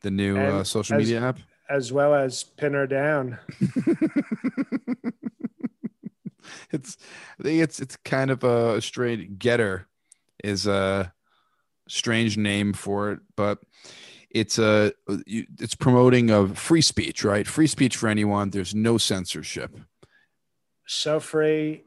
the 0.00 0.10
new 0.10 0.38
uh, 0.38 0.64
social 0.64 0.96
as, 0.96 1.00
media 1.00 1.20
app, 1.20 1.38
as 1.68 1.92
well 1.92 2.14
as 2.14 2.44
Pin 2.44 2.72
Her 2.72 2.86
Down. 2.86 3.38
it's 6.70 6.96
I 7.38 7.42
think 7.42 7.62
it's 7.62 7.78
it's 7.78 7.96
kind 7.96 8.30
of 8.30 8.42
a 8.42 8.80
straight 8.80 9.38
GETTR 9.38 9.84
is 10.42 10.66
a 10.66 11.12
strange 11.88 12.38
name 12.38 12.72
for 12.72 13.12
it, 13.12 13.20
but 13.36 13.58
it's 14.34 14.58
a 14.58 14.92
it's 15.06 15.74
promoting 15.74 16.30
of 16.30 16.58
free 16.58 16.80
speech, 16.80 17.24
right? 17.24 17.46
Free 17.46 17.66
speech 17.66 17.96
for 17.96 18.08
anyone. 18.08 18.50
There's 18.50 18.74
no 18.74 18.98
censorship. 18.98 19.78
So 20.86 21.20
free 21.20 21.84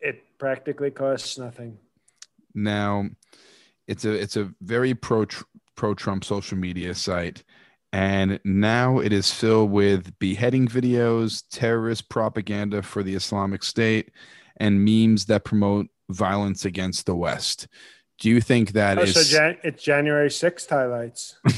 it 0.00 0.38
practically 0.38 0.90
costs 0.90 1.38
nothing. 1.38 1.78
Now, 2.54 3.06
it's 3.86 4.04
a 4.04 4.12
it's 4.12 4.36
a 4.36 4.52
very 4.60 4.94
pro 4.94 5.26
pro 5.76 5.94
Trump 5.94 6.24
social 6.24 6.58
media 6.58 6.94
site, 6.94 7.42
and 7.92 8.40
now 8.44 8.98
it 8.98 9.12
is 9.12 9.32
filled 9.32 9.70
with 9.70 10.18
beheading 10.18 10.68
videos, 10.68 11.44
terrorist 11.50 12.08
propaganda 12.08 12.82
for 12.82 13.02
the 13.02 13.14
Islamic 13.14 13.62
State, 13.62 14.10
and 14.58 14.84
memes 14.84 15.26
that 15.26 15.44
promote 15.44 15.86
violence 16.10 16.64
against 16.64 17.06
the 17.06 17.16
West. 17.16 17.68
Do 18.18 18.30
you 18.30 18.40
think 18.40 18.72
that 18.72 18.98
oh, 18.98 19.02
is? 19.02 19.14
So 19.14 19.22
Jan- 19.22 19.58
it's 19.62 19.82
January 19.82 20.30
sixth 20.30 20.70
highlights. 20.70 21.36
it's 21.44 21.52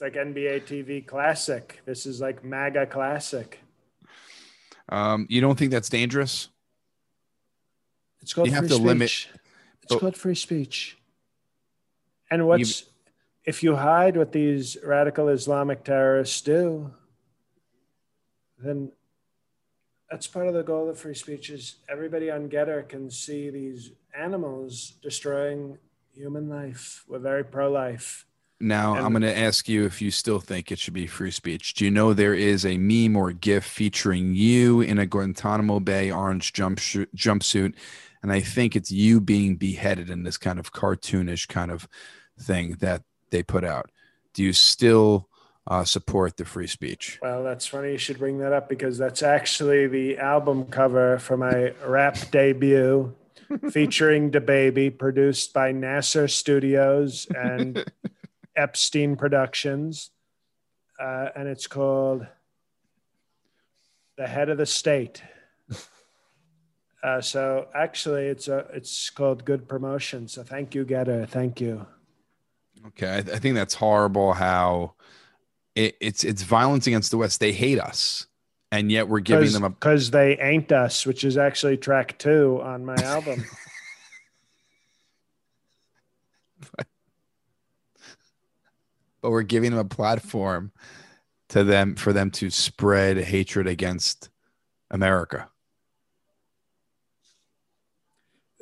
like 0.00 0.14
NBA 0.14 0.64
TV 0.64 1.06
Classic. 1.06 1.80
This 1.86 2.04
is 2.04 2.20
like 2.20 2.44
MAGA 2.44 2.86
Classic. 2.86 3.60
Um, 4.90 5.26
you 5.28 5.40
don't 5.40 5.58
think 5.58 5.70
that's 5.70 5.88
dangerous? 5.88 6.48
It's 8.20 8.34
called 8.34 8.48
you 8.48 8.54
have 8.54 8.68
to 8.68 8.74
speech. 8.74 8.82
limit. 8.84 9.28
It's 9.82 9.96
called 9.96 10.16
free 10.16 10.34
speech. 10.34 10.98
And 12.30 12.46
what's 12.46 12.82
you, 12.82 12.86
if 13.44 13.62
you 13.62 13.76
hide 13.76 14.16
what 14.18 14.32
these 14.32 14.76
radical 14.84 15.28
Islamic 15.28 15.82
terrorists 15.82 16.42
do, 16.42 16.90
then 18.58 18.92
that's 20.10 20.26
part 20.26 20.48
of 20.48 20.54
the 20.54 20.62
goal 20.62 20.88
of 20.88 20.98
free 20.98 21.14
speech 21.14 21.50
is 21.50 21.76
everybody 21.88 22.30
on 22.30 22.48
GETTR 22.48 22.88
can 22.88 23.10
see 23.10 23.50
these 23.50 23.92
animals 24.18 24.94
destroying 25.02 25.78
human 26.14 26.48
life. 26.48 27.04
We're 27.06 27.18
very 27.18 27.44
pro-life. 27.44 28.24
Now, 28.60 28.96
and 28.96 29.04
I'm 29.04 29.12
going 29.12 29.22
to 29.22 29.38
ask 29.38 29.68
you 29.68 29.84
if 29.84 30.02
you 30.02 30.10
still 30.10 30.40
think 30.40 30.72
it 30.72 30.80
should 30.80 30.94
be 30.94 31.06
free 31.06 31.30
speech. 31.30 31.74
Do 31.74 31.84
you 31.84 31.92
know 31.92 32.12
there 32.12 32.34
is 32.34 32.66
a 32.66 32.76
meme 32.76 33.16
or 33.16 33.30
GIF 33.30 33.64
featuring 33.64 34.34
you 34.34 34.80
in 34.80 34.98
a 34.98 35.06
Guantanamo 35.06 35.78
Bay 35.78 36.10
orange 36.10 36.52
jumpsuit, 36.52 37.74
and 38.20 38.32
I 38.32 38.40
think 38.40 38.74
it's 38.74 38.90
you 38.90 39.20
being 39.20 39.54
beheaded 39.54 40.10
in 40.10 40.24
this 40.24 40.38
kind 40.38 40.58
of 40.58 40.72
cartoonish 40.72 41.46
kind 41.46 41.70
of 41.70 41.86
thing 42.36 42.78
that 42.80 43.04
they 43.30 43.44
put 43.44 43.62
out. 43.62 43.92
Do 44.34 44.42
you 44.42 44.52
still 44.52 45.28
uh, 45.68 45.84
support 45.84 46.36
the 46.38 46.44
free 46.44 46.66
speech? 46.66 47.18
Well, 47.22 47.44
that's 47.44 47.66
funny 47.66 47.92
you 47.92 47.98
should 47.98 48.18
bring 48.18 48.38
that 48.38 48.52
up 48.52 48.68
because 48.68 48.98
that's 48.98 49.22
actually 49.22 49.86
the 49.86 50.18
album 50.18 50.64
cover 50.66 51.18
for 51.18 51.36
my 51.36 51.72
rap 51.86 52.16
debut 52.30 53.14
featuring 53.70 54.30
DaBaby, 54.30 54.98
produced 54.98 55.52
by 55.52 55.72
Nassar 55.72 56.28
Studios 56.28 57.26
and 57.36 57.84
Epstein 58.56 59.16
Productions, 59.16 60.10
uh, 60.98 61.28
and 61.36 61.46
it's 61.46 61.66
called 61.66 62.26
"The 64.16 64.26
Head 64.26 64.48
of 64.48 64.58
the 64.58 64.66
State." 64.66 65.22
Uh, 67.00 67.20
so 67.20 67.68
actually, 67.76 68.26
it's 68.26 68.48
a 68.48 68.66
it's 68.72 69.08
called 69.10 69.44
good 69.44 69.68
promotion. 69.68 70.26
So 70.26 70.42
thank 70.42 70.74
you, 70.74 70.84
GETTR. 70.84 71.28
Thank 71.28 71.60
you. 71.60 71.86
Okay, 72.88 73.18
I, 73.18 73.22
th- 73.22 73.36
I 73.36 73.38
think 73.38 73.54
that's 73.54 73.74
horrible. 73.74 74.32
How 74.32 74.94
it, 75.78 75.96
it's 76.00 76.24
it's 76.24 76.42
violence 76.42 76.88
against 76.88 77.12
the 77.12 77.18
West. 77.18 77.38
They 77.38 77.52
hate 77.52 77.78
us, 77.78 78.26
and 78.72 78.90
yet 78.90 79.08
we're 79.08 79.20
giving 79.20 79.52
them 79.52 79.62
a 79.62 79.70
because 79.70 80.10
they 80.10 80.36
ain't 80.38 80.72
us, 80.72 81.06
which 81.06 81.22
is 81.22 81.36
actually 81.36 81.76
track 81.76 82.18
two 82.18 82.60
on 82.62 82.84
my 82.84 82.96
album. 82.96 83.44
but 86.76 86.88
we're 89.30 89.42
giving 89.42 89.70
them 89.70 89.78
a 89.78 89.84
platform 89.84 90.72
to 91.50 91.62
them 91.62 91.94
for 91.94 92.12
them 92.12 92.32
to 92.32 92.50
spread 92.50 93.18
hatred 93.18 93.68
against 93.68 94.30
America. 94.90 95.48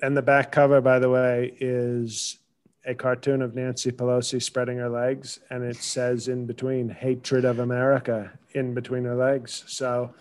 And 0.02 0.14
the 0.14 0.20
back 0.20 0.52
cover, 0.52 0.82
by 0.82 0.98
the 0.98 1.08
way, 1.08 1.56
is 1.58 2.36
a 2.86 2.94
cartoon 2.94 3.42
of 3.42 3.54
Nancy 3.54 3.90
Pelosi 3.90 4.40
spreading 4.40 4.78
her 4.78 4.88
legs, 4.88 5.40
and 5.50 5.64
it 5.64 5.76
says 5.76 6.28
in 6.28 6.46
between 6.46 6.88
"hatred 6.88 7.44
of 7.44 7.58
America" 7.58 8.32
in 8.52 8.74
between 8.74 9.04
her 9.04 9.16
legs. 9.16 9.64
So, 9.66 10.14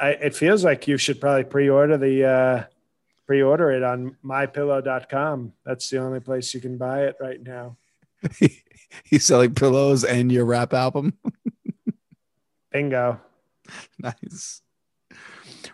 I, 0.00 0.10
it 0.10 0.34
feels 0.34 0.64
like 0.64 0.88
you 0.88 0.96
should 0.98 1.20
probably 1.20 1.44
pre-order 1.44 1.96
the 1.96 2.24
uh, 2.24 2.64
pre-order 3.26 3.70
it 3.70 3.82
on 3.82 4.16
mypillow.com. 4.24 5.52
That's 5.64 5.88
the 5.90 5.98
only 5.98 6.20
place 6.20 6.52
you 6.54 6.60
can 6.60 6.76
buy 6.76 7.04
it 7.04 7.16
right 7.20 7.42
now. 7.42 7.76
He's 9.04 9.24
selling 9.24 9.54
pillows 9.54 10.02
and 10.02 10.32
your 10.32 10.44
rap 10.44 10.72
album. 10.72 11.14
Bingo. 12.72 13.20
nice. 13.98 14.62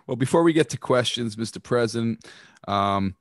Well, 0.06 0.16
before 0.16 0.42
we 0.42 0.52
get 0.52 0.68
to 0.70 0.78
questions, 0.78 1.36
Mr. 1.36 1.62
President, 1.62 2.24
um, 2.68 3.14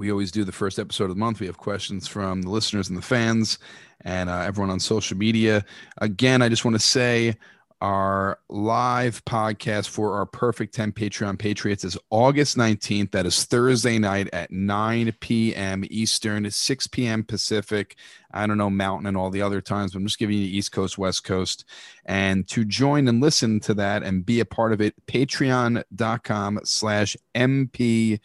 we 0.00 0.10
always 0.10 0.32
do 0.32 0.44
the 0.44 0.50
first 0.50 0.78
episode 0.78 1.04
of 1.04 1.10
the 1.10 1.16
month. 1.16 1.40
We 1.40 1.46
have 1.46 1.58
questions 1.58 2.08
from 2.08 2.40
the 2.40 2.48
listeners 2.48 2.88
and 2.88 2.96
the 2.96 3.02
fans 3.02 3.58
and 4.00 4.30
uh, 4.30 4.38
everyone 4.38 4.70
on 4.70 4.80
social 4.80 5.14
media. 5.14 5.62
Again, 5.98 6.40
I 6.40 6.48
just 6.48 6.64
want 6.64 6.74
to 6.74 6.80
say 6.80 7.36
our 7.82 8.38
live 8.48 9.22
podcast 9.26 9.90
for 9.90 10.14
our 10.14 10.24
Perfect 10.24 10.74
10 10.74 10.92
Patreon 10.92 11.38
Patriots 11.38 11.84
is 11.84 11.98
August 12.08 12.56
19th. 12.56 13.10
That 13.10 13.26
is 13.26 13.44
Thursday 13.44 13.98
night 13.98 14.30
at 14.32 14.50
9 14.50 15.12
p.m. 15.20 15.84
Eastern, 15.90 16.50
6 16.50 16.86
p.m. 16.86 17.22
Pacific. 17.22 17.96
I 18.32 18.46
don't 18.46 18.56
know 18.56 18.70
Mountain 18.70 19.06
and 19.06 19.18
all 19.18 19.28
the 19.28 19.42
other 19.42 19.60
times, 19.60 19.92
but 19.92 19.98
I'm 19.98 20.06
just 20.06 20.18
giving 20.18 20.38
you 20.38 20.46
East 20.46 20.72
Coast, 20.72 20.96
West 20.96 21.24
Coast. 21.24 21.66
And 22.06 22.48
to 22.48 22.64
join 22.64 23.06
and 23.06 23.20
listen 23.20 23.60
to 23.60 23.74
that 23.74 24.02
and 24.02 24.24
be 24.24 24.40
a 24.40 24.46
part 24.46 24.72
of 24.72 24.80
it, 24.80 24.94
patreon.com 25.06 26.60
slash 26.64 27.18
MPGA. 27.34 28.24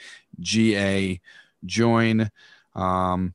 Join 1.66 2.30
um, 2.76 3.34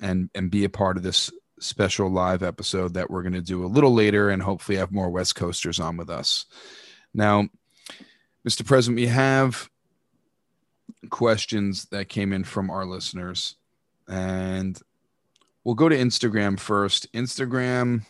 and, 0.00 0.30
and 0.34 0.50
be 0.50 0.64
a 0.64 0.68
part 0.68 0.96
of 0.96 1.02
this 1.02 1.30
special 1.60 2.10
live 2.10 2.42
episode 2.42 2.94
that 2.94 3.10
we're 3.10 3.22
going 3.22 3.32
to 3.32 3.40
do 3.40 3.64
a 3.64 3.66
little 3.66 3.94
later 3.94 4.30
and 4.30 4.42
hopefully 4.42 4.78
have 4.78 4.92
more 4.92 5.10
West 5.10 5.34
Coasters 5.36 5.80
on 5.80 5.96
with 5.96 6.10
us. 6.10 6.46
Now, 7.14 7.48
Mr. 8.46 8.66
President, 8.66 8.96
we 8.96 9.06
have 9.06 9.70
questions 11.10 11.86
that 11.86 12.08
came 12.08 12.32
in 12.32 12.44
from 12.44 12.70
our 12.70 12.84
listeners, 12.84 13.56
and 14.08 14.80
we'll 15.64 15.74
go 15.74 15.88
to 15.88 15.96
Instagram 15.96 16.58
first. 16.58 17.12
Instagram, 17.12 18.04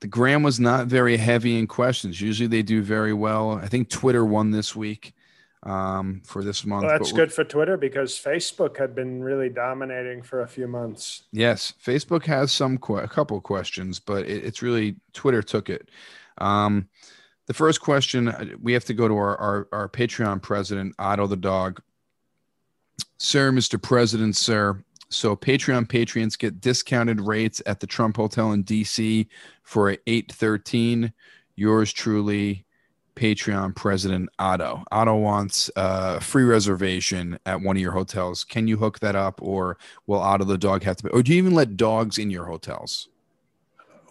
the 0.00 0.06
gram 0.06 0.42
was 0.42 0.60
not 0.60 0.86
very 0.86 1.16
heavy 1.16 1.58
in 1.58 1.66
questions. 1.66 2.20
Usually 2.20 2.46
they 2.46 2.62
do 2.62 2.82
very 2.82 3.12
well. 3.12 3.52
I 3.52 3.66
think 3.66 3.88
Twitter 3.88 4.24
won 4.24 4.50
this 4.50 4.76
week 4.76 5.14
um, 5.64 6.22
for 6.24 6.42
this 6.42 6.64
month. 6.64 6.84
Well, 6.84 6.98
that's 6.98 7.12
good 7.12 7.32
for 7.32 7.44
Twitter 7.44 7.76
because 7.76 8.18
Facebook 8.18 8.76
had 8.76 8.94
been 8.94 9.22
really 9.22 9.48
dominating 9.48 10.22
for 10.22 10.42
a 10.42 10.48
few 10.48 10.66
months. 10.66 11.24
Yes, 11.32 11.74
Facebook 11.84 12.24
has 12.26 12.52
some 12.52 12.78
a 12.90 13.08
couple 13.08 13.36
of 13.36 13.42
questions, 13.42 14.00
but 14.00 14.26
it, 14.26 14.44
it's 14.44 14.62
really 14.62 14.96
Twitter 15.12 15.42
took 15.42 15.70
it. 15.70 15.88
Um, 16.38 16.88
the 17.46 17.54
first 17.54 17.80
question 17.80 18.28
uh, 18.28 18.44
we 18.60 18.72
have 18.72 18.84
to 18.86 18.94
go 18.94 19.08
to 19.08 19.14
our, 19.14 19.36
our, 19.36 19.68
our 19.72 19.88
Patreon 19.88 20.42
president, 20.42 20.94
Otto 20.98 21.26
the 21.26 21.36
dog. 21.36 21.80
Sir, 23.18 23.52
Mr. 23.52 23.80
President, 23.80 24.36
sir. 24.36 24.82
So 25.08 25.36
Patreon 25.36 25.88
patrons 25.88 26.36
get 26.36 26.60
discounted 26.60 27.20
rates 27.20 27.62
at 27.66 27.80
the 27.80 27.86
Trump 27.86 28.16
Hotel 28.16 28.52
in 28.52 28.64
DC 28.64 29.28
for 29.62 29.90
813. 30.06 31.12
Yours 31.54 31.92
truly, 31.92 32.64
Patreon 33.16 33.74
president 33.74 34.28
Otto. 34.38 34.84
Otto 34.90 35.16
wants 35.16 35.70
a 35.76 36.20
free 36.20 36.44
reservation 36.44 37.38
at 37.46 37.60
one 37.60 37.76
of 37.76 37.82
your 37.82 37.92
hotels. 37.92 38.44
Can 38.44 38.66
you 38.66 38.76
hook 38.76 39.00
that 39.00 39.16
up, 39.16 39.40
or 39.42 39.78
will 40.06 40.20
Otto 40.20 40.44
the 40.44 40.58
dog 40.58 40.82
have 40.84 40.96
to? 40.96 41.04
Pay? 41.04 41.10
Or 41.10 41.22
do 41.22 41.32
you 41.32 41.38
even 41.38 41.54
let 41.54 41.76
dogs 41.76 42.18
in 42.18 42.30
your 42.30 42.46
hotels? 42.46 43.08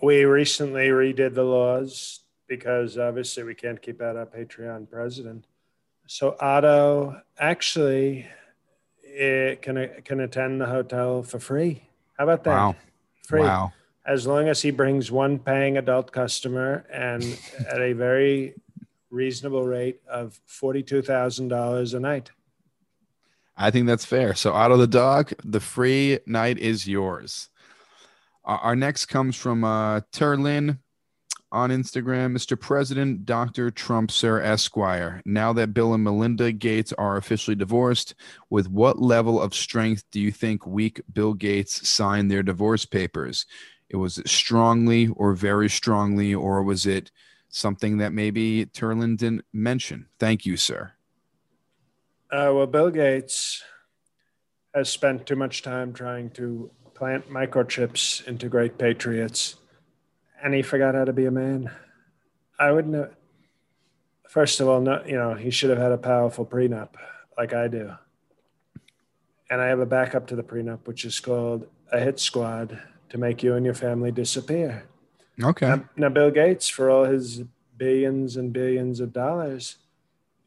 We 0.01 0.25
recently 0.25 0.87
redid 0.87 1.35
the 1.35 1.43
laws 1.43 2.21
because 2.47 2.97
obviously 2.97 3.43
we 3.43 3.55
can't 3.55 3.81
keep 3.81 4.01
out 4.01 4.17
our 4.17 4.25
Patreon 4.25 4.89
president. 4.89 5.45
So 6.07 6.35
Otto 6.39 7.21
actually 7.39 8.27
it 9.03 9.61
can 9.61 9.89
can 10.03 10.19
attend 10.21 10.59
the 10.59 10.65
hotel 10.65 11.23
for 11.23 11.39
free. 11.39 11.83
How 12.17 12.25
about 12.25 12.43
that? 12.43 12.51
Wow. 12.51 12.75
Free. 13.27 13.41
Wow. 13.41 13.73
As 14.05 14.25
long 14.25 14.47
as 14.47 14.61
he 14.61 14.71
brings 14.71 15.11
one 15.11 15.37
paying 15.37 15.77
adult 15.77 16.11
customer 16.11 16.85
and 16.91 17.23
at 17.69 17.79
a 17.79 17.93
very 17.93 18.55
reasonable 19.11 19.67
rate 19.67 19.99
of 20.09 20.39
$42,000 20.49 21.93
a 21.93 21.99
night. 21.99 22.31
I 23.55 23.69
think 23.69 23.85
that's 23.85 24.05
fair. 24.05 24.33
So, 24.33 24.53
Otto 24.53 24.77
the 24.77 24.87
dog, 24.87 25.33
the 25.43 25.59
free 25.59 26.19
night 26.25 26.57
is 26.57 26.87
yours. 26.87 27.49
Our 28.43 28.75
next 28.75 29.05
comes 29.05 29.35
from 29.35 29.63
uh, 29.63 30.01
Terlin 30.11 30.79
on 31.51 31.69
Instagram. 31.69 32.35
Mr. 32.35 32.59
President, 32.59 33.25
Dr. 33.25 33.69
Trump, 33.69 34.09
Sir 34.09 34.41
Esquire. 34.41 35.21
Now 35.25 35.53
that 35.53 35.73
Bill 35.73 35.93
and 35.93 36.03
Melinda 36.03 36.51
Gates 36.51 36.93
are 36.93 37.17
officially 37.17 37.55
divorced, 37.55 38.15
with 38.49 38.67
what 38.69 38.99
level 38.99 39.39
of 39.39 39.53
strength 39.53 40.05
do 40.11 40.19
you 40.19 40.31
think 40.31 40.65
weak 40.65 41.01
Bill 41.11 41.33
Gates 41.33 41.87
signed 41.87 42.31
their 42.31 42.41
divorce 42.41 42.85
papers? 42.85 43.45
It 43.89 43.97
was 43.97 44.21
strongly 44.25 45.09
or 45.09 45.33
very 45.33 45.69
strongly, 45.69 46.33
or 46.33 46.63
was 46.63 46.85
it 46.85 47.11
something 47.51 47.97
that 47.97 48.13
maybe 48.13 48.65
Terlin 48.65 49.17
didn't 49.17 49.45
mention. 49.53 50.07
Thank 50.17 50.45
you, 50.45 50.57
sir. 50.57 50.93
Uh, 52.31 52.51
well, 52.53 52.65
Bill 52.65 52.89
Gates 52.89 53.61
has 54.73 54.89
spent 54.89 55.25
too 55.25 55.35
much 55.35 55.61
time 55.61 55.93
trying 55.93 56.29
to 56.31 56.71
plant 56.93 57.29
microchips 57.29 58.25
into 58.25 58.47
great 58.47 58.77
patriots, 58.77 59.55
and 60.41 60.53
he 60.53 60.61
forgot 60.61 60.95
how 60.95 61.03
to 61.03 61.13
be 61.13 61.25
a 61.25 61.31
man. 61.31 61.69
I 62.57 62.71
wouldn't 62.71 62.95
have. 62.95 63.15
First 64.29 64.61
of 64.61 64.69
all, 64.69 64.79
no, 64.79 65.03
you 65.05 65.17
know, 65.17 65.33
he 65.33 65.51
should 65.51 65.71
have 65.71 65.79
had 65.79 65.91
a 65.91 65.97
powerful 65.97 66.45
prenup 66.45 66.95
like 67.37 67.53
I 67.53 67.67
do. 67.67 67.91
And 69.49 69.59
I 69.59 69.67
have 69.67 69.81
a 69.81 69.85
backup 69.85 70.27
to 70.27 70.37
the 70.37 70.43
prenup, 70.43 70.79
which 70.85 71.03
is 71.03 71.19
called 71.19 71.67
a 71.91 71.99
hit 71.99 72.17
squad 72.17 72.79
to 73.09 73.17
make 73.17 73.43
you 73.43 73.55
and 73.55 73.65
your 73.65 73.73
family 73.73 74.09
disappear. 74.09 74.85
Okay. 75.41 75.67
Now, 75.67 75.83
now, 75.95 76.09
Bill 76.09 76.31
Gates, 76.31 76.67
for 76.67 76.89
all 76.89 77.05
his 77.05 77.43
billions 77.77 78.37
and 78.37 78.53
billions 78.53 78.99
of 78.99 79.13
dollars, 79.13 79.77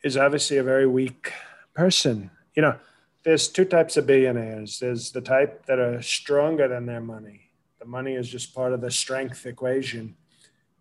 is 0.02 0.16
obviously 0.16 0.56
a 0.56 0.62
very 0.62 0.86
weak 0.86 1.32
person. 1.74 2.30
You 2.54 2.62
know, 2.62 2.76
there's 3.24 3.48
two 3.48 3.64
types 3.64 3.96
of 3.96 4.06
billionaires. 4.06 4.78
There's 4.78 5.10
the 5.10 5.20
type 5.20 5.66
that 5.66 5.78
are 5.78 6.00
stronger 6.02 6.68
than 6.68 6.86
their 6.86 7.00
money. 7.00 7.50
The 7.80 7.86
money 7.86 8.14
is 8.14 8.28
just 8.28 8.54
part 8.54 8.72
of 8.72 8.80
the 8.80 8.90
strength 8.90 9.46
equation. 9.46 10.14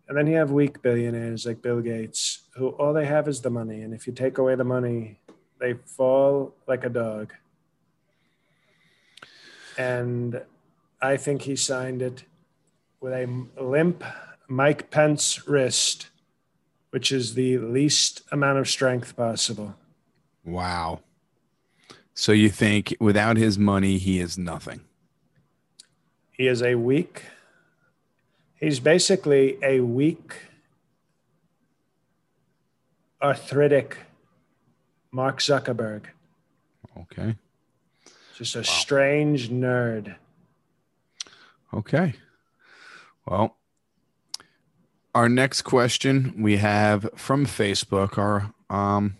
And 0.06 0.16
then 0.16 0.26
you 0.26 0.36
have 0.36 0.50
weak 0.50 0.82
billionaires 0.82 1.46
like 1.46 1.62
Bill 1.62 1.80
Gates, 1.80 2.42
who 2.56 2.68
all 2.68 2.92
they 2.92 3.06
have 3.06 3.26
is 3.26 3.40
the 3.40 3.50
money. 3.50 3.80
And 3.80 3.94
if 3.94 4.06
you 4.06 4.12
take 4.12 4.36
away 4.36 4.54
the 4.54 4.64
money, 4.64 5.18
they 5.58 5.74
fall 5.74 6.54
like 6.66 6.84
a 6.84 6.90
dog. 6.90 7.32
And 9.78 10.42
I 11.00 11.16
think 11.16 11.42
he 11.42 11.56
signed 11.56 12.02
it 12.02 12.24
with 13.04 13.12
a 13.12 13.62
limp 13.62 14.02
Mike 14.48 14.90
Pence 14.90 15.46
wrist, 15.46 16.08
which 16.88 17.12
is 17.12 17.34
the 17.34 17.58
least 17.58 18.22
amount 18.32 18.58
of 18.58 18.66
strength 18.66 19.14
possible. 19.14 19.74
Wow. 20.42 21.00
So 22.14 22.32
you 22.32 22.48
think 22.48 22.96
without 22.98 23.36
his 23.36 23.58
money, 23.58 23.98
he 23.98 24.20
is 24.20 24.38
nothing? 24.38 24.80
He 26.32 26.46
is 26.46 26.62
a 26.62 26.76
weak, 26.76 27.24
he's 28.58 28.80
basically 28.80 29.58
a 29.62 29.80
weak, 29.80 30.36
arthritic 33.20 33.98
Mark 35.12 35.40
Zuckerberg. 35.40 36.04
Okay. 36.98 37.36
Just 38.38 38.54
a 38.54 38.60
wow. 38.60 38.62
strange 38.62 39.50
nerd. 39.50 40.14
Okay. 41.74 42.14
Well, 43.26 43.56
our 45.14 45.28
next 45.28 45.62
question 45.62 46.34
we 46.38 46.58
have 46.58 47.08
from 47.14 47.46
Facebook. 47.46 48.18
Our 48.18 48.52
um, 48.68 49.16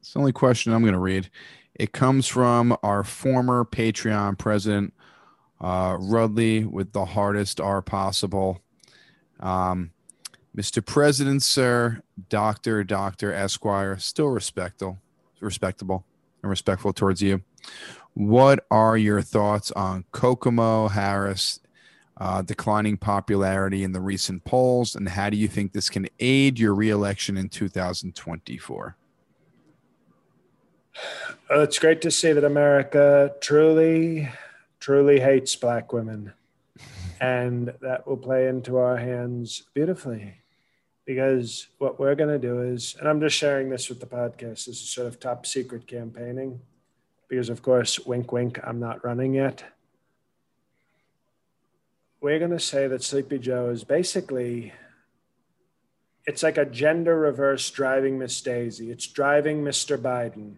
it's 0.00 0.12
the 0.12 0.18
only 0.18 0.32
question 0.32 0.72
I'm 0.72 0.82
going 0.82 0.92
to 0.92 0.98
read. 0.98 1.30
It 1.74 1.92
comes 1.92 2.26
from 2.26 2.76
our 2.82 3.02
former 3.02 3.64
Patreon 3.64 4.38
president, 4.38 4.94
uh, 5.60 5.96
Rudley, 5.98 6.64
with 6.64 6.92
the 6.92 7.04
hardest 7.04 7.60
R 7.60 7.82
possible. 7.82 8.60
Um, 9.40 9.90
Mr. 10.56 10.84
President, 10.84 11.42
sir, 11.42 12.00
Doctor, 12.28 12.84
Doctor 12.84 13.32
Esquire, 13.32 13.98
still 13.98 14.28
respectable, 14.28 14.98
respectable, 15.40 16.04
and 16.42 16.50
respectful 16.50 16.92
towards 16.92 17.20
you. 17.20 17.42
What 18.12 18.64
are 18.70 18.96
your 18.96 19.20
thoughts 19.20 19.72
on 19.72 20.04
Kokomo 20.12 20.88
Harris 20.88 21.58
uh, 22.18 22.42
declining 22.42 22.96
popularity 22.96 23.82
in 23.82 23.92
the 23.92 24.00
recent 24.00 24.44
polls, 24.44 24.94
and 24.94 25.08
how 25.08 25.30
do 25.30 25.36
you 25.36 25.48
think 25.48 25.72
this 25.72 25.88
can 25.88 26.06
aid 26.20 26.58
your 26.58 26.74
reelection 26.74 27.36
in 27.36 27.48
2024? 27.48 28.96
Well, 31.50 31.60
it's 31.62 31.78
great 31.78 32.00
to 32.02 32.10
see 32.10 32.32
that 32.32 32.44
America 32.44 33.34
truly, 33.40 34.28
truly 34.78 35.18
hates 35.18 35.56
black 35.56 35.92
women, 35.92 36.32
and 37.20 37.74
that 37.80 38.06
will 38.06 38.16
play 38.16 38.46
into 38.46 38.76
our 38.76 38.96
hands 38.96 39.64
beautifully. 39.74 40.34
because 41.06 41.68
what 41.78 42.00
we're 42.00 42.14
going 42.14 42.30
to 42.30 42.38
do 42.38 42.62
is, 42.62 42.96
and 42.98 43.08
I'm 43.08 43.20
just 43.20 43.36
sharing 43.36 43.68
this 43.68 43.88
with 43.88 44.00
the 44.00 44.06
podcast, 44.06 44.64
this 44.64 44.68
is 44.68 44.88
sort 44.88 45.06
of 45.06 45.20
top 45.20 45.46
secret 45.46 45.86
campaigning 45.86 46.60
because, 47.28 47.48
of 47.50 47.62
course, 47.62 47.98
wink, 48.00 48.32
wink, 48.32 48.58
I'm 48.64 48.80
not 48.80 49.04
running 49.04 49.34
yet. 49.34 49.62
We're 52.24 52.38
going 52.38 52.52
to 52.52 52.58
say 52.58 52.88
that 52.88 53.02
Sleepy 53.02 53.38
Joe 53.38 53.68
is 53.68 53.84
basically, 53.84 54.72
it's 56.24 56.42
like 56.42 56.56
a 56.56 56.64
gender 56.64 57.18
reverse 57.18 57.70
driving 57.70 58.18
Miss 58.18 58.40
Daisy. 58.40 58.90
It's 58.90 59.06
driving 59.06 59.62
Mr. 59.62 59.98
Biden. 59.98 60.56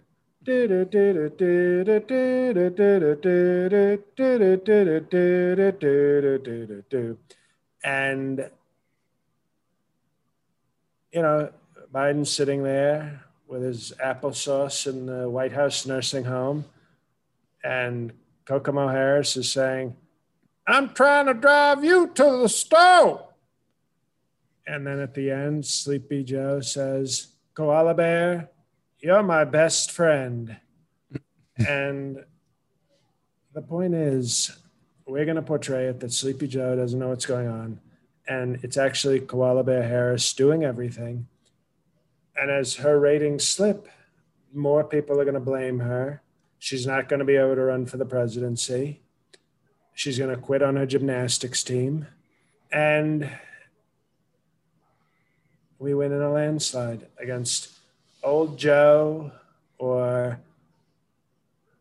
And 7.83 8.51
you 11.11 11.23
know, 11.23 11.51
Biden's 11.93 12.31
sitting 12.31 12.63
there 12.63 13.25
with 13.49 13.63
his 13.63 13.93
applesauce 14.01 14.87
in 14.87 15.07
the 15.07 15.29
White 15.29 15.51
House 15.51 15.85
nursing 15.85 16.27
home, 16.27 16.67
and 17.65 18.13
Kokomo 18.45 18.87
Harris 18.87 19.37
is 19.37 19.51
saying, 19.51 19.97
I'm 20.67 20.95
trying 20.95 21.27
to 21.27 21.35
drive 21.35 21.85
you 21.85 22.09
to 22.09 22.25
the 22.43 22.49
stove. 22.49 23.23
And 24.67 24.87
then 24.87 24.99
at 24.99 25.15
the 25.15 25.31
end, 25.31 25.65
Sleepy 25.65 26.25
Joe 26.25 26.61
says, 26.61 27.29
Koala 27.55 27.95
Bear, 27.95 28.51
you're 28.99 29.23
my 29.23 29.45
best 29.45 29.93
friend. 29.93 30.57
and 31.69 32.25
the 33.55 33.63
point 33.63 33.95
is, 33.95 34.57
we're 35.07 35.25
going 35.25 35.37
to 35.37 35.43
portray 35.43 35.87
it 35.87 36.01
that 36.01 36.13
Sleepy 36.13 36.49
Joe 36.49 36.75
doesn't 36.75 36.99
know 36.99 37.11
what's 37.11 37.27
going 37.27 37.47
on 37.47 37.81
and 38.29 38.59
it's 38.63 38.77
actually 38.77 39.21
Koala 39.21 39.63
Bear 39.65 39.83
Harris 39.83 40.33
doing 40.33 40.65
everything. 40.65 41.27
And 42.37 42.51
as 42.51 42.77
her 42.77 42.99
ratings 42.99 43.47
slip, 43.47 43.89
more 44.53 44.85
people 44.85 45.21
are 45.21 45.25
going 45.25 45.35
to 45.35 45.41
blame 45.41 45.81
her. 45.81 46.23
She's 46.59 46.87
not 46.87 47.09
going 47.09 47.21
to 47.21 47.25
be 47.25 47.37
able 47.37 47.55
to 47.55 47.63
run 47.63 47.87
for 47.87 47.97
the 47.97 48.05
presidency. 48.05 49.03
She's 49.97 50.19
going 50.19 50.29
to 50.29 50.37
quit 50.41 50.63
on 50.63 50.77
her 50.77 50.85
gymnastics 50.85 51.65
team. 51.65 52.07
And 52.71 53.31
we 55.79 55.95
win 55.95 56.13
in 56.13 56.21
a 56.21 56.31
landslide 56.31 57.07
against 57.19 57.71
old 58.23 58.59
Joe 58.59 59.33
or 59.79 60.39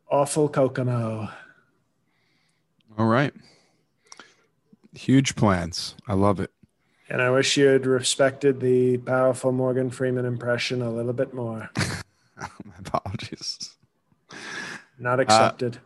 awful 0.10 0.48
Kokomo. 0.48 1.28
All 2.98 3.06
right. 3.06 3.34
Huge 4.94 5.36
plans. 5.36 5.96
I 6.08 6.14
love 6.14 6.40
it. 6.40 6.52
And 7.10 7.22
I 7.22 7.30
wish 7.32 7.58
you 7.58 7.66
had 7.66 7.86
respected 7.86 8.62
the 8.62 8.98
powerful 9.00 9.52
Morgan 9.52 9.90
Freeman 9.90 10.24
impression 10.24 10.82
a 10.82 10.90
little 10.90 11.12
bit 11.12 11.34
more. 11.34 11.70
My 12.38 12.48
apologies. 12.80 13.76
Not 14.98 15.20
accepted. 15.20 15.76
Uh, 15.76 15.80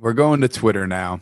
we're 0.00 0.14
going 0.14 0.40
to 0.40 0.48
Twitter 0.48 0.86
now. 0.86 1.20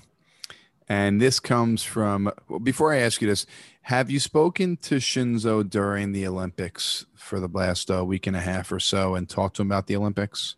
And 0.89 1.21
this 1.21 1.39
comes 1.39 1.83
from, 1.83 2.33
well, 2.49 2.61
before 2.61 2.95
I 2.95 2.99
ask 2.99 3.21
you 3.21 3.29
this, 3.29 3.45
have 3.83 4.11
you 4.11 4.21
spoken 4.21 4.77
to 4.79 4.97
Shinzo 4.97 5.69
during 5.69 6.13
the 6.13 6.27
Olympics 6.27 7.05
for 7.15 7.41
the 7.41 7.49
last 7.49 7.91
uh, 7.91 8.05
week 8.05 8.27
and 8.27 8.37
a 8.37 8.41
half 8.41 8.73
or 8.73 8.81
so 8.81 9.15
and 9.15 9.29
talked 9.29 9.57
to 9.57 9.63
him 9.63 9.69
about 9.69 9.87
the 9.87 9.97
Olympics? 9.97 10.57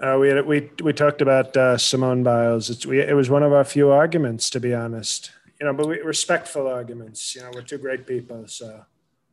Uh, 0.00 0.16
we 0.18 0.28
had, 0.28 0.46
we 0.46 0.70
we 0.82 0.92
talked 0.92 1.20
about 1.22 1.56
uh, 1.56 1.78
Simone 1.78 2.22
Biles. 2.22 2.70
It's, 2.70 2.84
we, 2.86 3.00
it 3.00 3.14
was 3.14 3.30
one 3.30 3.42
of 3.42 3.52
our 3.52 3.62
few 3.62 3.90
arguments, 3.90 4.50
to 4.50 4.58
be 4.58 4.74
honest. 4.74 5.30
You 5.60 5.66
know, 5.66 5.74
but 5.74 5.86
we, 5.86 6.00
respectful 6.00 6.66
arguments. 6.66 7.34
You 7.34 7.42
know, 7.42 7.50
we're 7.54 7.62
two 7.62 7.78
great 7.78 8.06
people. 8.06 8.48
So, 8.48 8.84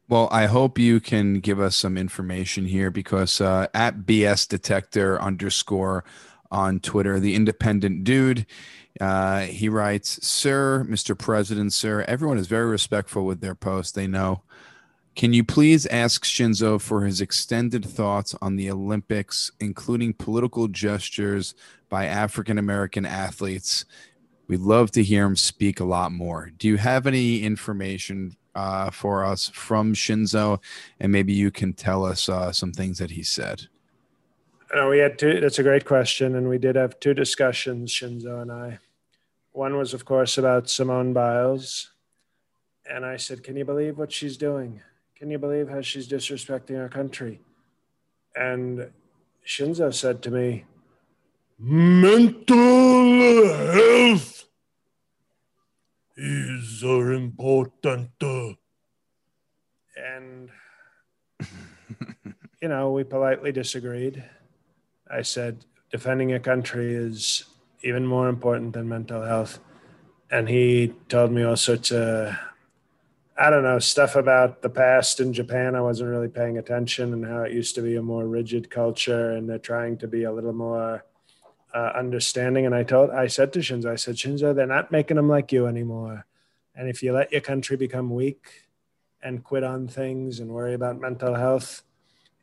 well, 0.09 0.27
I 0.31 0.45
hope 0.45 0.77
you 0.77 0.99
can 0.99 1.39
give 1.39 1.59
us 1.59 1.75
some 1.75 1.97
information 1.97 2.65
here 2.65 2.91
because 2.91 3.41
uh, 3.41 3.67
at 3.73 3.99
BS 3.99 4.47
Detector 4.47 5.19
underscore 5.21 6.03
on 6.51 6.79
Twitter, 6.79 7.19
the 7.19 7.35
independent 7.35 8.03
dude, 8.03 8.45
uh, 8.99 9.41
he 9.41 9.69
writes, 9.69 10.25
"Sir, 10.25 10.85
Mr. 10.89 11.17
President, 11.17 11.73
sir, 11.73 12.03
everyone 12.07 12.37
is 12.37 12.47
very 12.47 12.65
respectful 12.65 13.25
with 13.25 13.41
their 13.41 13.55
posts. 13.55 13.91
They 13.91 14.07
know." 14.07 14.43
Can 15.15 15.33
you 15.33 15.43
please 15.43 15.85
ask 15.87 16.23
Shinzo 16.23 16.79
for 16.79 17.03
his 17.03 17.19
extended 17.19 17.83
thoughts 17.83 18.35
on 18.41 18.55
the 18.55 18.71
Olympics, 18.71 19.51
including 19.59 20.13
political 20.13 20.69
gestures 20.69 21.55
by 21.89 22.05
African 22.05 22.57
American 22.57 23.05
athletes? 23.05 23.83
We'd 24.47 24.61
love 24.61 24.91
to 24.91 25.03
hear 25.03 25.25
him 25.25 25.35
speak 25.35 25.79
a 25.79 25.83
lot 25.83 26.13
more. 26.13 26.51
Do 26.57 26.69
you 26.69 26.77
have 26.77 27.05
any 27.05 27.43
information 27.43 28.37
uh, 28.55 28.91
for 28.91 29.25
us 29.25 29.49
from 29.49 29.93
Shinzo? 29.93 30.61
And 31.01 31.11
maybe 31.11 31.33
you 31.33 31.51
can 31.51 31.73
tell 31.73 32.05
us 32.05 32.29
uh, 32.29 32.53
some 32.53 32.71
things 32.71 32.97
that 32.99 33.11
he 33.11 33.23
said. 33.23 33.67
No, 34.73 34.89
we 34.89 34.99
had 34.99 35.17
two. 35.17 35.39
That's 35.39 35.59
a 35.59 35.63
great 35.63 35.85
question. 35.85 36.35
And 36.35 36.47
we 36.47 36.57
did 36.57 36.75
have 36.75 36.99
two 36.99 37.13
discussions, 37.13 37.91
Shinzo 37.91 38.41
and 38.41 38.51
I. 38.51 38.79
One 39.51 39.77
was, 39.77 39.93
of 39.93 40.05
course, 40.05 40.37
about 40.37 40.69
Simone 40.69 41.11
Biles. 41.11 41.89
And 42.89 43.05
I 43.05 43.17
said, 43.17 43.43
Can 43.43 43.55
you 43.55 43.65
believe 43.65 43.97
what 43.97 44.11
she's 44.11 44.37
doing? 44.37 44.81
Can 45.15 45.31
you 45.31 45.39
believe 45.39 45.69
how 45.69 45.81
she's 45.81 46.07
disrespecting 46.07 46.79
our 46.79 46.89
country? 46.89 47.41
And 48.35 48.91
Shinzo 49.45 49.93
said 49.93 50.21
to 50.23 50.31
me, 50.31 50.65
Mental 51.57 52.55
health 53.73 54.45
is 56.15 56.83
important. 56.83 58.11
And, 59.97 60.49
you 62.61 62.67
know, 62.69 62.91
we 62.91 63.03
politely 63.03 63.51
disagreed. 63.51 64.23
I 65.09 65.21
said, 65.23 65.65
defending 65.91 66.33
a 66.33 66.39
country 66.39 66.93
is 66.93 67.45
even 67.81 68.05
more 68.05 68.29
important 68.29 68.73
than 68.73 68.87
mental 68.87 69.23
health. 69.23 69.59
And 70.31 70.47
he 70.47 70.93
told 71.07 71.31
me 71.31 71.43
all 71.43 71.55
sorts 71.55 71.91
of 71.91 72.35
I 73.41 73.49
don't 73.49 73.63
know, 73.63 73.79
stuff 73.79 74.17
about 74.17 74.61
the 74.61 74.69
past 74.69 75.21
in 75.21 75.31
Japan. 75.31 75.73
I 75.73 75.79
wasn't 75.79 76.09
really 76.09 76.27
paying 76.27 76.57
attention 76.57 77.13
and 77.13 77.25
how 77.25 77.43
it 77.43 77.53
used 77.53 77.73
to 77.75 77.81
be 77.81 77.95
a 77.95 78.01
more 78.01 78.27
rigid 78.27 78.69
culture 78.69 79.31
and 79.31 79.49
they're 79.49 79.57
trying 79.57 79.97
to 79.99 80.09
be 80.09 80.25
a 80.25 80.31
little 80.31 80.51
more 80.51 81.05
uh, 81.73 81.91
understanding. 81.95 82.65
And 82.65 82.75
I 82.75 82.83
told, 82.83 83.11
I 83.11 83.27
said 83.27 83.53
to 83.53 83.59
Shinzo, 83.59 83.89
I 83.89 83.95
said, 83.95 84.15
Shinzo, 84.15 84.53
they're 84.53 84.67
not 84.67 84.91
making 84.91 85.15
them 85.15 85.29
like 85.29 85.53
you 85.53 85.67
anymore. 85.67 86.25
And 86.75 86.89
if 86.89 87.01
you 87.01 87.13
let 87.13 87.31
your 87.31 87.39
country 87.39 87.77
become 87.77 88.09
weak 88.09 88.67
and 89.23 89.41
quit 89.41 89.63
on 89.63 89.87
things 89.87 90.41
and 90.41 90.49
worry 90.49 90.73
about 90.73 90.99
mental 90.99 91.35
health, 91.35 91.83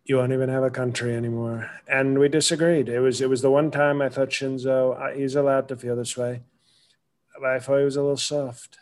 you 0.07 0.17
won't 0.17 0.33
even 0.33 0.49
have 0.49 0.63
a 0.63 0.71
country 0.71 1.15
anymore. 1.17 1.69
And 1.89 2.19
we 2.19 2.29
disagreed. 2.29 2.89
It 2.89 3.01
was, 3.01 3.21
it 3.21 3.29
was 3.29 3.43
the 3.43 3.51
one 3.51 3.73
time 3.73 4.01
I 4.01 4.09
thought 4.09 4.29
Shinzo, 4.29 5.01
uh, 5.01 5.11
he's 5.17 5.35
allowed 5.35 5.67
to 5.69 5.77
feel 5.77 5.97
this 5.97 6.17
way. 6.17 6.43
But 7.41 7.51
I 7.51 7.59
thought 7.59 7.79
he 7.79 7.85
was 7.85 7.97
a 7.97 8.03
little 8.03 8.17
soft. 8.17 8.79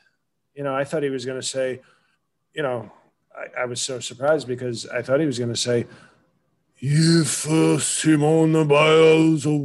You 0.55 0.65
know, 0.65 0.77
I 0.77 0.85
thought 0.85 1.03
he 1.03 1.09
was 1.09 1.25
going 1.25 1.41
to 1.41 1.47
say, 1.47 1.81
you 2.53 2.63
know, 2.63 2.93
I, 3.35 3.63
I 3.63 3.65
was 3.65 3.81
so 3.81 4.01
surprised 4.01 4.47
because 4.47 4.87
I 4.87 5.01
thought 5.01 5.19
he 5.19 5.27
was 5.27 5.39
going 5.39 5.53
to 5.53 5.57
say, 5.57 5.87
if 6.79 7.49
uh, 7.49 7.79
Simone 7.79 8.69
Biles 8.69 9.47
was 9.47 9.59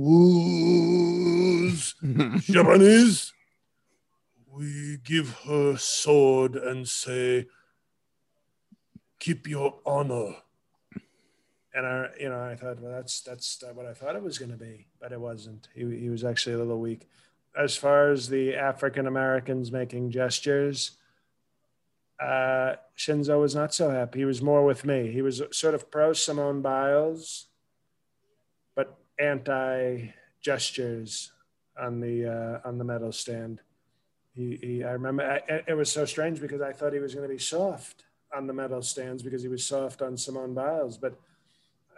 Japanese, 2.45 3.33
we 4.49 4.97
give 5.03 5.39
her 5.45 5.75
sword 5.75 6.55
and 6.55 6.87
say, 6.87 7.47
keep 9.19 9.45
your 9.45 9.79
honor. 9.85 10.35
And 11.79 11.87
I, 11.87 12.09
you 12.19 12.27
know, 12.27 12.41
I 12.41 12.55
thought, 12.55 12.81
well, 12.81 12.91
that's 12.91 13.21
that's 13.21 13.63
what 13.73 13.85
I 13.85 13.93
thought 13.93 14.17
it 14.17 14.21
was 14.21 14.37
going 14.37 14.51
to 14.51 14.57
be, 14.57 14.87
but 14.99 15.13
it 15.13 15.21
wasn't. 15.21 15.69
He, 15.73 15.85
he 15.97 16.09
was 16.09 16.25
actually 16.25 16.55
a 16.55 16.57
little 16.57 16.77
weak. 16.77 17.07
As 17.57 17.77
far 17.77 18.11
as 18.11 18.27
the 18.27 18.53
African 18.53 19.07
Americans 19.07 19.71
making 19.71 20.11
gestures, 20.11 20.97
uh, 22.19 22.75
Shinzo 22.97 23.39
was 23.39 23.55
not 23.55 23.73
so 23.73 23.91
happy. 23.91 24.19
He 24.19 24.25
was 24.25 24.41
more 24.41 24.65
with 24.65 24.83
me. 24.83 25.09
He 25.13 25.21
was 25.21 25.41
sort 25.51 25.73
of 25.73 25.89
pro 25.89 26.11
Simone 26.11 26.61
Biles, 26.61 27.47
but 28.75 28.97
anti 29.17 30.09
gestures 30.41 31.31
on 31.79 32.01
the 32.01 32.25
uh, 32.25 32.67
on 32.67 32.77
the 32.77 32.83
medal 32.83 33.13
stand. 33.13 33.61
He, 34.35 34.59
he 34.61 34.83
I 34.83 34.91
remember 34.91 35.23
I, 35.23 35.63
it 35.65 35.75
was 35.75 35.89
so 35.89 36.03
strange 36.03 36.41
because 36.41 36.59
I 36.59 36.73
thought 36.73 36.91
he 36.91 36.99
was 36.99 37.15
going 37.15 37.25
to 37.25 37.33
be 37.33 37.39
soft 37.39 38.03
on 38.35 38.47
the 38.47 38.53
medal 38.53 38.81
stands 38.81 39.23
because 39.23 39.43
he 39.43 39.47
was 39.47 39.65
soft 39.65 40.01
on 40.01 40.17
Simone 40.17 40.53
Biles, 40.53 40.97
but 40.97 41.17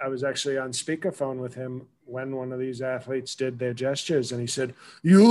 I 0.03 0.07
was 0.07 0.23
actually 0.23 0.57
on 0.57 0.71
speakerphone 0.71 1.37
with 1.37 1.53
him 1.53 1.87
when 2.05 2.35
one 2.35 2.51
of 2.51 2.59
these 2.59 2.81
athletes 2.81 3.35
did 3.35 3.59
their 3.59 3.73
gestures, 3.73 4.31
and 4.31 4.41
he 4.41 4.47
said, 4.47 4.73
"You 5.03 5.23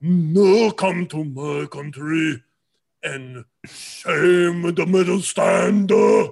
no 0.00 0.70
come 0.72 1.06
to 1.06 1.24
my 1.24 1.66
country." 1.66 2.42
and 3.06 3.44
shame 3.64 4.74
the 4.74 4.86
medal 4.86 5.20
stander." 5.20 6.28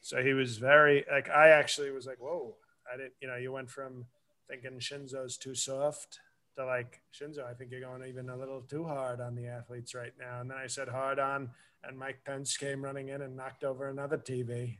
So 0.00 0.22
he 0.22 0.34
was 0.34 0.58
very 0.58 1.04
like 1.10 1.30
I 1.30 1.48
actually 1.48 1.90
was 1.90 2.06
like, 2.06 2.18
whoa, 2.18 2.56
I 2.92 2.96
didn't, 2.96 3.14
you 3.20 3.28
know, 3.28 3.36
you 3.36 3.52
went 3.52 3.70
from 3.70 4.06
thinking 4.48 4.78
Shinzo's 4.78 5.36
too 5.38 5.54
soft 5.54 6.20
to 6.56 6.64
like 6.64 7.00
Shinzo, 7.12 7.44
I 7.44 7.54
think 7.54 7.70
you're 7.70 7.80
going 7.80 8.08
even 8.08 8.28
a 8.28 8.36
little 8.36 8.60
too 8.60 8.84
hard 8.84 9.20
on 9.20 9.34
the 9.34 9.46
athletes 9.46 9.94
right 9.94 10.12
now. 10.18 10.40
And 10.40 10.50
then 10.50 10.58
I 10.58 10.66
said 10.66 10.88
hard 10.88 11.18
on, 11.18 11.50
and 11.82 11.98
Mike 11.98 12.20
Pence 12.24 12.56
came 12.56 12.82
running 12.82 13.08
in 13.08 13.22
and 13.22 13.36
knocked 13.36 13.64
over 13.64 13.88
another 13.88 14.18
TV. 14.18 14.76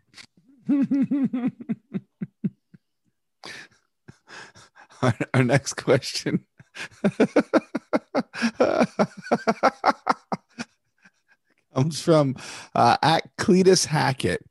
our, 5.03 5.15
our 5.35 5.45
next 5.45 5.75
question. 5.75 6.45
comes 11.75 12.01
from 12.01 12.37
uh, 12.75 12.97
at 13.03 13.37
Cletus 13.37 13.87
Hackett. 13.87 14.47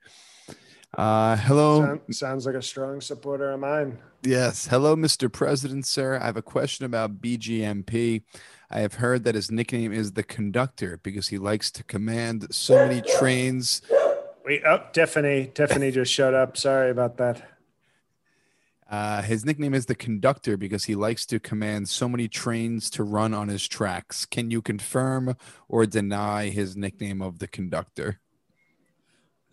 Uh, 0.95 1.35
hello. 1.37 1.81
Sound, 1.81 2.01
sounds 2.11 2.45
like 2.45 2.55
a 2.55 2.61
strong 2.61 3.01
supporter 3.01 3.51
of 3.51 3.59
mine. 3.59 3.97
Yes. 4.21 4.67
Hello, 4.67 4.95
Mr. 4.95 5.31
President, 5.31 5.87
sir. 5.87 6.19
I 6.21 6.25
have 6.25 6.37
a 6.37 6.43
question 6.43 6.85
about 6.85 7.19
BGMP. 7.19 8.21
I 8.69 8.79
have 8.79 8.95
heard 8.95 9.23
that 9.23 9.35
his 9.35 9.49
nickname 9.49 9.91
is 9.91 10.13
the 10.13 10.23
conductor 10.23 10.99
because 11.01 11.29
he 11.29 11.37
likes 11.37 11.71
to 11.71 11.83
command 11.83 12.47
so 12.51 12.87
many 12.87 13.01
trains. 13.01 13.81
Wait, 14.45 14.61
oh, 14.65 14.83
Tiffany. 14.91 15.51
Tiffany 15.53 15.89
just 15.89 16.13
showed 16.13 16.33
up. 16.33 16.57
Sorry 16.57 16.91
about 16.91 17.17
that. 17.17 17.49
Uh, 18.89 19.23
his 19.23 19.43
nickname 19.43 19.73
is 19.73 19.87
the 19.87 19.95
conductor 19.95 20.57
because 20.57 20.83
he 20.83 20.93
likes 20.93 21.25
to 21.25 21.39
command 21.39 21.89
so 21.89 22.07
many 22.07 22.27
trains 22.27 22.91
to 22.91 23.03
run 23.03 23.33
on 23.33 23.47
his 23.47 23.67
tracks. 23.67 24.25
Can 24.25 24.51
you 24.51 24.61
confirm 24.61 25.35
or 25.67 25.87
deny 25.87 26.49
his 26.49 26.77
nickname 26.77 27.19
of 27.19 27.39
the 27.39 27.47
conductor? 27.47 28.19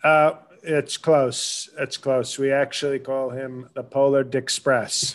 Uh, 0.03 0.33
it's 0.63 0.97
close. 0.97 1.69
It's 1.79 1.97
close. 1.97 2.39
We 2.39 2.53
actually 2.53 2.99
call 2.99 3.31
him 3.31 3.69
the 3.75 3.83
Polar 3.83 4.25
Dick 4.25 4.45
Express 4.45 5.15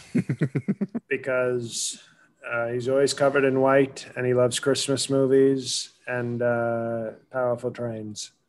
because 1.10 2.02
uh, 2.50 2.68
he's 2.68 2.88
always 2.88 3.14
covered 3.14 3.44
in 3.44 3.62
white 3.62 4.08
and 4.16 4.26
he 4.26 4.34
loves 4.34 4.60
Christmas 4.60 5.10
movies 5.10 5.92
and 6.08 6.42
uh, 6.42 7.12
powerful 7.32 7.72
trains. 7.72 8.32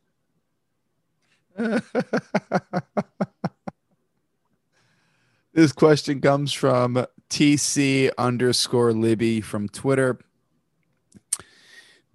This 5.56 5.72
question 5.72 6.20
comes 6.20 6.52
from 6.52 7.06
TC 7.30 8.10
underscore 8.18 8.92
Libby 8.92 9.40
from 9.40 9.70
Twitter. 9.70 10.18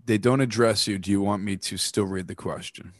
They 0.06 0.20
don't 0.20 0.42
address 0.42 0.88
you. 0.88 1.00
Do 1.00 1.10
you 1.10 1.22
want 1.22 1.42
me 1.42 1.58
to 1.58 1.78
still 1.78 2.06
read 2.06 2.28
the 2.28 2.36
question? 2.36 2.94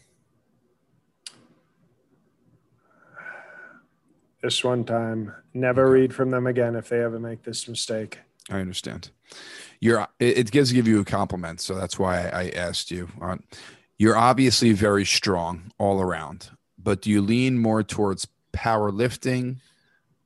This 4.42 4.64
one 4.64 4.84
time. 4.84 5.34
Never 5.54 5.86
okay. 5.86 6.02
read 6.02 6.14
from 6.14 6.32
them 6.32 6.48
again 6.48 6.76
if 6.76 6.90
they 6.90 7.02
ever 7.04 7.20
make 7.20 7.44
this 7.44 7.68
mistake. 7.68 8.20
I 8.50 8.60
understand. 8.60 9.12
You're 9.80 10.08
it, 10.20 10.52
gives 10.52 10.72
give 10.72 10.88
you 10.88 11.00
a 11.00 11.06
compliment, 11.06 11.62
so 11.62 11.76
that's 11.76 11.98
why 11.98 12.28
I, 12.28 12.42
I 12.42 12.50
asked 12.50 12.92
you. 12.92 13.10
Uh, 13.22 13.38
you're 13.98 14.18
obviously 14.18 14.74
very 14.74 15.06
strong 15.06 15.72
all 15.78 16.02
around, 16.02 16.50
but 16.78 17.02
do 17.02 17.12
you 17.12 17.22
lean 17.22 17.60
more 17.60 17.84
towards 17.84 18.28
powerlifting, 18.52 19.58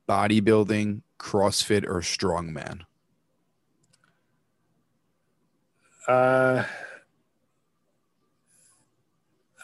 bodybuilding, 0.08 1.02
CrossFit, 1.18 1.84
or 1.84 2.00
strongman? 2.00 2.80
Uh, 6.08 6.64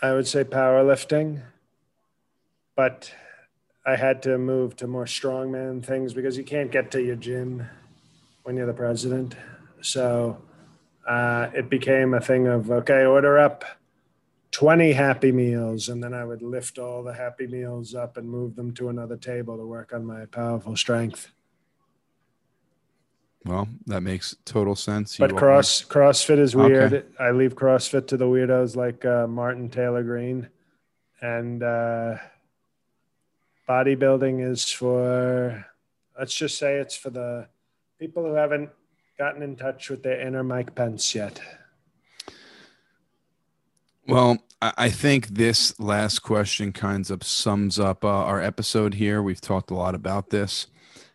I 0.03 0.13
would 0.13 0.27
say 0.27 0.45
powerlifting, 0.45 1.43
but 2.75 3.15
I 3.85 3.97
had 3.97 4.23
to 4.23 4.39
move 4.39 4.77
to 4.77 4.87
more 4.87 5.07
strongman 5.07 5.85
things 5.85 6.15
because 6.15 6.37
you 6.37 6.45
can't 6.45 6.71
get 6.71 6.91
to 6.93 7.03
your 7.03 7.17
gym 7.17 7.67
when 8.45 8.57
you're 8.57 8.67
the 8.67 8.73
president. 8.73 9.35
So 9.81 10.41
uh, 11.07 11.51
it 11.53 11.69
became 11.69 12.15
a 12.15 12.21
thing 12.21 12.47
of 12.47 12.71
okay, 12.71 13.05
order 13.05 13.39
up 13.39 13.65
20 14.53 14.93
happy 14.93 15.33
meals 15.33 15.89
and 15.89 16.05
then 16.05 16.15
i 16.15 16.25
would 16.25 16.43
lift 16.43 16.79
all 16.79 17.03
the 17.03 17.13
happy 17.13 17.47
meals 17.47 17.95
up 17.95 18.17
and 18.17 18.29
move 18.29 18.55
them 18.55 18.73
to 18.73 18.91
another 18.91 19.17
table 19.17 19.57
to 19.57 19.67
work 19.67 19.93
on 19.93 20.05
my 20.05 20.27
powerful 20.27 20.77
strength 20.77 21.31
well 23.47 23.67
that 23.87 24.03
makes 24.03 24.37
total 24.45 24.77
sense 24.77 25.19
you 25.19 25.27
but 25.27 25.37
cross 25.37 25.83
crossfit 25.83 26.39
is 26.39 26.55
weird 26.55 26.93
okay. 26.93 27.07
i 27.19 27.31
leave 27.31 27.57
crossfit 27.57 28.07
to 28.07 28.17
the 28.17 28.27
weirdos 28.27 28.77
like 28.77 29.05
uh, 29.07 29.27
martin 29.27 29.71
taylor 29.71 30.03
green 30.03 30.47
and 31.23 31.63
uh, 31.63 32.17
bodybuilding 33.69 34.47
is 34.47 34.71
for 34.71 35.65
let's 36.19 36.35
just 36.35 36.59
say 36.59 36.79
it's 36.79 36.97
for 36.97 37.11
the 37.11 37.47
people 37.99 38.25
who 38.25 38.35
haven't 38.35 38.71
gotten 39.19 39.43
in 39.43 39.57
touch 39.57 39.89
with 39.89 40.03
their 40.03 40.21
inner 40.21 40.43
mike 40.43 40.75
pence 40.75 41.15
yet 41.15 41.41
well, 44.07 44.39
I 44.61 44.91
think 44.91 45.29
this 45.29 45.79
last 45.79 46.21
question 46.21 46.73
kind 46.73 47.09
of 47.09 47.23
sums 47.23 47.79
up 47.79 48.05
uh, 48.05 48.09
our 48.09 48.43
episode 48.43 48.95
here. 48.95 49.23
We've 49.23 49.41
talked 49.41 49.71
a 49.71 49.75
lot 49.75 49.95
about 49.95 50.31
this. 50.31 50.67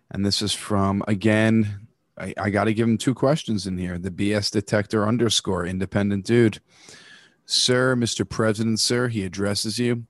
And 0.10 0.26
this 0.26 0.42
is 0.42 0.54
from, 0.54 1.04
again, 1.08 1.88
I, 2.18 2.34
I 2.38 2.50
got 2.50 2.66
to 2.66 2.74
give 2.74 2.88
him 2.88 2.98
two 2.98 3.14
questions 3.14 3.68
in 3.68 3.78
here. 3.78 3.98
The 3.98 4.10
BS 4.10 4.52
detector 4.52 5.06
underscore 5.06 5.66
independent 5.66 6.26
dude. 6.26 6.60
Sir, 7.46 7.96
Mr. 7.96 8.28
President, 8.28 8.80
sir, 8.80 9.10
he 9.10 9.24
addresses 9.24 9.80
you. 9.80 10.06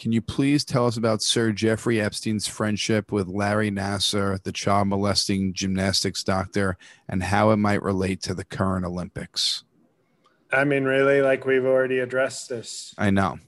Can 0.00 0.12
you 0.12 0.22
please 0.22 0.64
tell 0.64 0.86
us 0.86 0.96
about 0.96 1.20
Sir 1.20 1.52
Jeffrey 1.52 2.00
Epstein's 2.00 2.48
friendship 2.48 3.12
with 3.12 3.28
Larry 3.28 3.70
Nassar, 3.70 4.42
the 4.42 4.50
child 4.50 4.88
molesting 4.88 5.52
gymnastics 5.52 6.24
doctor, 6.24 6.78
and 7.06 7.22
how 7.22 7.50
it 7.50 7.58
might 7.58 7.82
relate 7.82 8.22
to 8.22 8.32
the 8.32 8.42
current 8.42 8.86
Olympics? 8.86 9.62
I 10.50 10.64
mean, 10.64 10.84
really, 10.84 11.20
like 11.20 11.44
we've 11.44 11.66
already 11.66 11.98
addressed 11.98 12.48
this. 12.48 12.94
I 12.96 13.10
know. 13.10 13.40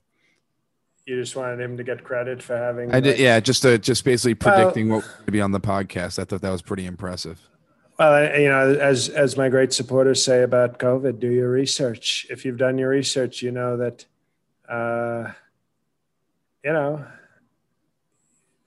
You 1.07 1.19
just 1.19 1.35
wanted 1.35 1.59
him 1.59 1.79
to 1.79 1.85
get 1.85 2.05
credit 2.05 2.43
for 2.43 2.55
having. 2.55 2.91
I 2.91 2.97
like, 2.97 3.05
did, 3.05 3.19
yeah. 3.19 3.41
Just 3.41 3.65
uh, 3.65 3.79
just 3.79 4.05
basically 4.05 4.35
predicting 4.35 4.91
well, 4.91 5.01
what 5.01 5.25
would 5.25 5.33
be 5.33 5.41
on 5.41 5.53
the 5.53 5.61
podcast. 5.61 6.19
I 6.19 6.25
thought 6.25 6.43
that 6.43 6.51
was 6.51 6.61
pretty 6.61 6.85
impressive. 6.85 7.41
Well, 7.99 8.39
you 8.39 8.51
know, 8.51 8.75
as 8.79 9.09
as 9.09 9.39
my 9.39 9.49
great 9.49 9.73
supporters 9.73 10.23
say 10.23 10.43
about 10.43 10.79
COVID, 10.79 11.19
do 11.19 11.31
your 11.31 11.51
research. 11.51 12.27
If 12.29 12.45
you've 12.45 12.59
done 12.59 12.77
your 12.77 12.91
research, 12.91 13.41
you 13.41 13.53
know 13.53 13.79
that, 13.79 14.05
uh, 14.69 15.33
you 16.65 16.73
know, 16.73 17.05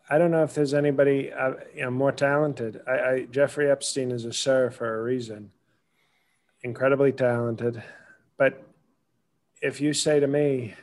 I 0.10 0.18
don't 0.18 0.32
know 0.32 0.44
if 0.44 0.54
there's 0.54 0.74
anybody 0.74 1.32
uh, 1.32 1.54
you 1.74 1.82
know 1.82 1.92
more 1.92 2.12
talented. 2.12 2.82
I, 2.88 2.92
I 2.92 3.26
Jeffrey 3.32 3.70
Epstein 3.70 4.12
is 4.12 4.26
a 4.26 4.34
sir 4.34 4.70
for 4.70 5.00
a 5.00 5.04
reason. 5.04 5.52
Incredibly 6.64 7.12
talented. 7.12 7.82
But 8.38 8.64
if 9.62 9.82
you 9.82 9.94
say 9.94 10.20
to 10.20 10.28
me, 10.28 10.76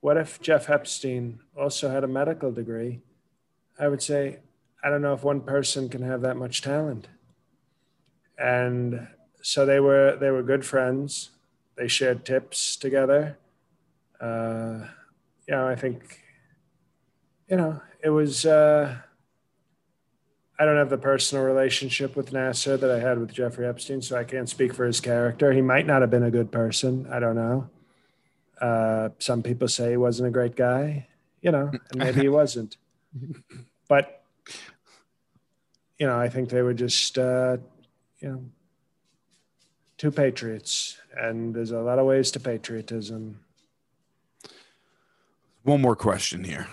what 0.00 0.16
if 0.16 0.40
Jeff 0.40 0.70
Epstein 0.70 1.40
also 1.56 1.90
had 1.90 2.04
a 2.04 2.08
medical 2.08 2.52
degree? 2.52 3.00
I 3.78 3.88
would 3.88 4.02
say, 4.02 4.38
I 4.82 4.88
don't 4.88 5.02
know 5.02 5.12
if 5.12 5.22
one 5.22 5.40
person 5.40 5.88
can 5.88 6.02
have 6.02 6.22
that 6.22 6.36
much 6.36 6.62
talent. 6.62 7.08
And 8.38 9.08
so 9.42 9.66
they 9.66 9.80
were 9.80 10.16
they 10.16 10.30
were 10.30 10.42
good 10.42 10.64
friends. 10.64 11.30
They 11.76 11.88
shared 11.88 12.24
tips 12.24 12.76
together. 12.76 13.38
Uh, 14.20 14.86
you 15.46 15.54
know, 15.54 15.66
I 15.68 15.74
think, 15.74 16.22
you 17.48 17.56
know, 17.56 17.80
it 18.02 18.10
was. 18.10 18.46
Uh, 18.46 18.96
I 20.58 20.64
don't 20.64 20.76
have 20.76 20.88
the 20.88 20.98
personal 20.98 21.44
relationship 21.44 22.16
with 22.16 22.32
Nassar 22.32 22.80
that 22.80 22.90
I 22.90 22.98
had 22.98 23.18
with 23.18 23.32
Jeffrey 23.32 23.66
Epstein, 23.66 24.00
so 24.00 24.16
I 24.16 24.24
can't 24.24 24.48
speak 24.48 24.72
for 24.72 24.86
his 24.86 25.00
character. 25.00 25.52
He 25.52 25.60
might 25.60 25.86
not 25.86 26.00
have 26.00 26.10
been 26.10 26.22
a 26.22 26.30
good 26.30 26.50
person. 26.50 27.06
I 27.10 27.18
don't 27.18 27.36
know. 27.36 27.68
Uh, 28.58 29.10
some 29.18 29.42
people 29.42 29.68
say 29.68 29.90
he 29.90 29.96
wasn't 29.98 30.28
a 30.28 30.30
great 30.30 30.56
guy, 30.56 31.08
you 31.42 31.50
know, 31.50 31.70
and 31.90 31.98
maybe 31.98 32.22
he 32.22 32.28
wasn't. 32.28 32.76
But, 33.88 34.24
you 35.96 36.08
know, 36.08 36.18
I 36.18 36.28
think 36.28 36.48
they 36.48 36.60
were 36.60 36.74
just, 36.74 37.16
uh, 37.18 37.58
you 38.18 38.28
know, 38.28 38.44
two 39.96 40.10
patriots, 40.10 40.98
and 41.16 41.54
there's 41.54 41.70
a 41.70 41.78
lot 41.78 42.00
of 42.00 42.06
ways 42.06 42.32
to 42.32 42.40
patriotism. 42.40 43.38
One 45.62 45.80
more 45.80 45.94
question 45.94 46.42
here 46.42 46.66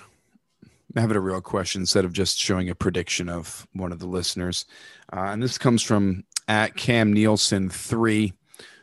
have 0.96 1.12
it 1.12 1.18
a 1.18 1.20
real 1.20 1.41
question 1.41 1.82
instead 1.82 2.06
of 2.06 2.14
just 2.14 2.38
showing 2.38 2.70
a 2.70 2.76
prediction 2.76 3.30
of 3.30 3.68
one 3.74 3.91
of 3.91 4.00
the 4.00 4.06
listeners. 4.06 4.66
Uh, 5.12 5.28
and 5.32 5.41
this 5.41 5.58
comes 5.58 5.82
from 5.82 6.24
at 6.48 6.76
Cam 6.76 7.14
Nielsen 7.14 7.70
three. 7.70 8.34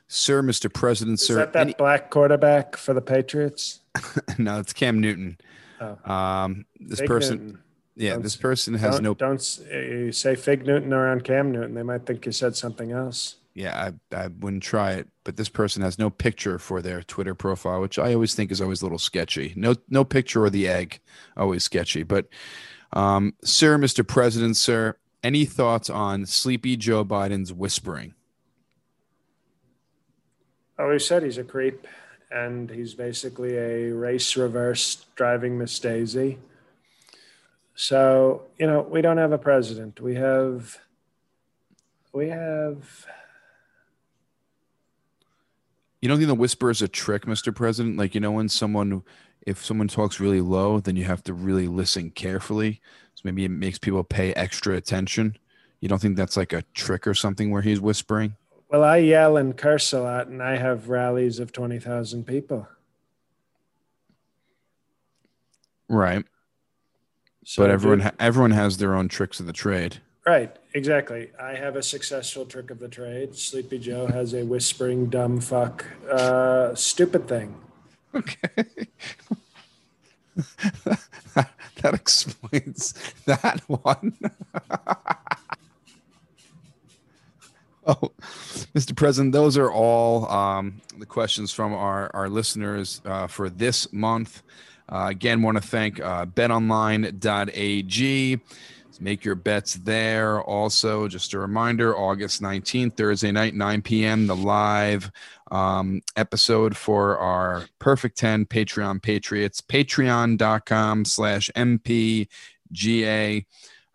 Sir, 0.08 0.42
Mr. 0.42 0.72
President, 0.72 1.20
sir. 1.20 1.24
Is 1.24 1.26
sir. 1.26 1.34
that 1.36 1.52
that 1.52 1.60
any- 1.60 1.74
black 1.74 2.10
quarterback 2.10 2.76
for 2.76 2.94
the 2.94 3.00
Patriots? 3.00 3.80
no, 4.38 4.58
it's 4.58 4.72
Cam 4.72 5.00
Newton. 5.00 5.38
Oh. 5.80 6.12
Um, 6.12 6.66
this 6.80 6.98
Fig 6.98 7.08
person, 7.08 7.38
Newton. 7.38 7.58
yeah, 7.96 8.12
don't, 8.14 8.22
this 8.22 8.36
person 8.36 8.74
has 8.74 8.96
don't, 8.96 9.04
no. 9.04 9.14
Don't 9.14 9.60
you 9.72 10.10
say 10.12 10.34
Fig 10.34 10.66
Newton 10.66 10.92
around 10.92 11.24
Cam 11.24 11.52
Newton? 11.52 11.74
They 11.74 11.84
might 11.84 12.06
think 12.06 12.26
you 12.26 12.32
said 12.32 12.56
something 12.56 12.90
else 12.90 13.36
yeah, 13.54 13.92
I, 14.12 14.16
I 14.16 14.28
wouldn't 14.28 14.62
try 14.62 14.92
it. 14.92 15.08
But 15.24 15.36
this 15.36 15.48
person 15.48 15.82
has 15.82 15.98
no 15.98 16.10
picture 16.10 16.58
for 16.58 16.80
their 16.80 17.02
Twitter 17.02 17.34
profile, 17.34 17.80
which 17.80 17.98
I 17.98 18.14
always 18.14 18.34
think 18.34 18.50
is 18.50 18.60
always 18.60 18.82
a 18.82 18.84
little 18.84 18.98
sketchy. 18.98 19.52
No, 19.56 19.74
no 19.88 20.04
picture 20.04 20.44
or 20.44 20.50
the 20.50 20.68
egg, 20.68 21.00
always 21.36 21.64
sketchy. 21.64 22.02
But, 22.02 22.28
um, 22.92 23.34
sir, 23.44 23.76
Mr. 23.78 24.06
President, 24.06 24.56
sir, 24.56 24.96
any 25.22 25.44
thoughts 25.44 25.90
on 25.90 26.26
Sleepy 26.26 26.76
Joe 26.76 27.04
Biden's 27.04 27.52
whispering? 27.52 28.14
Oh, 30.78 30.90
he 30.90 30.98
said 30.98 31.22
he's 31.22 31.36
a 31.36 31.44
creep, 31.44 31.86
and 32.30 32.70
he's 32.70 32.94
basically 32.94 33.56
a 33.56 33.90
race 33.90 34.36
reverse 34.36 35.04
driving 35.14 35.58
Miss 35.58 35.78
Daisy. 35.78 36.38
So 37.74 38.44
you 38.58 38.66
know, 38.66 38.80
we 38.80 39.02
don't 39.02 39.18
have 39.18 39.32
a 39.32 39.38
president. 39.38 40.00
We 40.00 40.14
have, 40.14 40.78
we 42.12 42.28
have. 42.28 43.06
You 46.00 46.08
don't 46.08 46.18
think 46.18 46.28
the 46.28 46.34
whisper 46.34 46.70
is 46.70 46.80
a 46.80 46.88
trick, 46.88 47.26
Mr. 47.26 47.54
President? 47.54 47.96
Like 47.96 48.14
you 48.14 48.20
know, 48.20 48.32
when 48.32 48.48
someone, 48.48 49.02
if 49.46 49.64
someone 49.64 49.88
talks 49.88 50.18
really 50.20 50.40
low, 50.40 50.80
then 50.80 50.96
you 50.96 51.04
have 51.04 51.22
to 51.24 51.34
really 51.34 51.68
listen 51.68 52.10
carefully. 52.10 52.80
So 53.14 53.22
maybe 53.24 53.44
it 53.44 53.50
makes 53.50 53.78
people 53.78 54.02
pay 54.02 54.32
extra 54.34 54.76
attention. 54.76 55.36
You 55.80 55.88
don't 55.88 56.00
think 56.00 56.16
that's 56.16 56.36
like 56.36 56.52
a 56.52 56.62
trick 56.74 57.06
or 57.06 57.14
something 57.14 57.50
where 57.50 57.62
he's 57.62 57.80
whispering? 57.80 58.36
Well, 58.68 58.84
I 58.84 58.98
yell 58.98 59.36
and 59.36 59.56
curse 59.56 59.92
a 59.92 60.00
lot, 60.00 60.28
and 60.28 60.42
I 60.42 60.56
have 60.56 60.88
rallies 60.88 61.38
of 61.38 61.52
twenty 61.52 61.78
thousand 61.78 62.24
people. 62.26 62.66
Right. 65.88 66.24
So 67.44 67.62
but 67.64 67.70
everyone, 67.70 68.12
everyone 68.20 68.52
has 68.52 68.76
their 68.76 68.94
own 68.94 69.08
tricks 69.08 69.40
of 69.40 69.46
the 69.46 69.52
trade. 69.52 70.00
Right, 70.26 70.54
exactly. 70.74 71.30
I 71.40 71.54
have 71.54 71.76
a 71.76 71.82
successful 71.82 72.44
trick 72.46 72.70
of 72.70 72.78
the 72.78 72.88
trade. 72.88 73.36
Sleepy 73.36 73.78
Joe 73.78 74.06
has 74.06 74.34
a 74.34 74.44
whispering 74.44 75.06
dumb 75.06 75.40
fuck 75.40 75.84
uh, 76.10 76.74
stupid 76.74 77.28
thing. 77.28 77.54
Okay. 78.14 78.48
that 81.34 81.94
explains 81.94 82.94
that 83.26 83.60
one. 83.66 84.16
oh, 87.86 88.12
Mr. 88.74 88.96
President, 88.96 89.32
those 89.32 89.56
are 89.56 89.70
all 89.70 90.28
um, 90.30 90.80
the 90.98 91.06
questions 91.06 91.52
from 91.52 91.72
our, 91.74 92.10
our 92.14 92.28
listeners 92.28 93.00
uh, 93.04 93.26
for 93.26 93.48
this 93.48 93.92
month. 93.92 94.42
Uh, 94.88 95.06
again, 95.08 95.42
want 95.42 95.56
to 95.56 95.62
thank 95.62 96.00
uh, 96.00 96.26
betonline.ag. 96.26 98.40
Make 99.00 99.24
your 99.24 99.34
bets 99.34 99.74
there. 99.74 100.42
Also, 100.42 101.08
just 101.08 101.32
a 101.32 101.38
reminder 101.38 101.96
August 101.96 102.42
19th, 102.42 102.96
Thursday 102.96 103.32
night, 103.32 103.54
9 103.54 103.82
p.m., 103.82 104.26
the 104.26 104.36
live 104.36 105.10
um, 105.50 106.02
episode 106.16 106.76
for 106.76 107.18
our 107.18 107.64
Perfect 107.78 108.18
10 108.18 108.46
Patreon 108.46 109.00
Patriots, 109.02 109.60
patreon.com 109.62 111.04
slash 111.06 111.50
MPGA. 111.56 113.46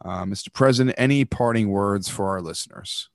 Uh, 0.04 0.24
Mr. 0.24 0.52
President, 0.52 0.96
any 0.98 1.24
parting 1.24 1.70
words 1.70 2.10
for 2.10 2.30
our 2.30 2.42
listeners? 2.42 3.10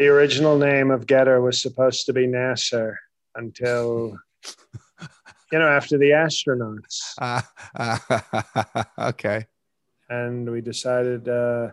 The 0.00 0.08
original 0.08 0.56
name 0.56 0.90
of 0.90 1.04
GETTR 1.04 1.42
was 1.42 1.60
supposed 1.60 2.06
to 2.06 2.14
be 2.14 2.26
Nassar 2.26 2.94
until, 3.34 4.18
you 5.52 5.58
know, 5.58 5.68
after 5.68 5.98
the 5.98 6.10
astronauts. 6.10 7.14
Uh, 7.18 8.84
okay. 9.10 9.46
And 10.08 10.50
we 10.50 10.60
decided, 10.60 11.28
uh, 11.28 11.70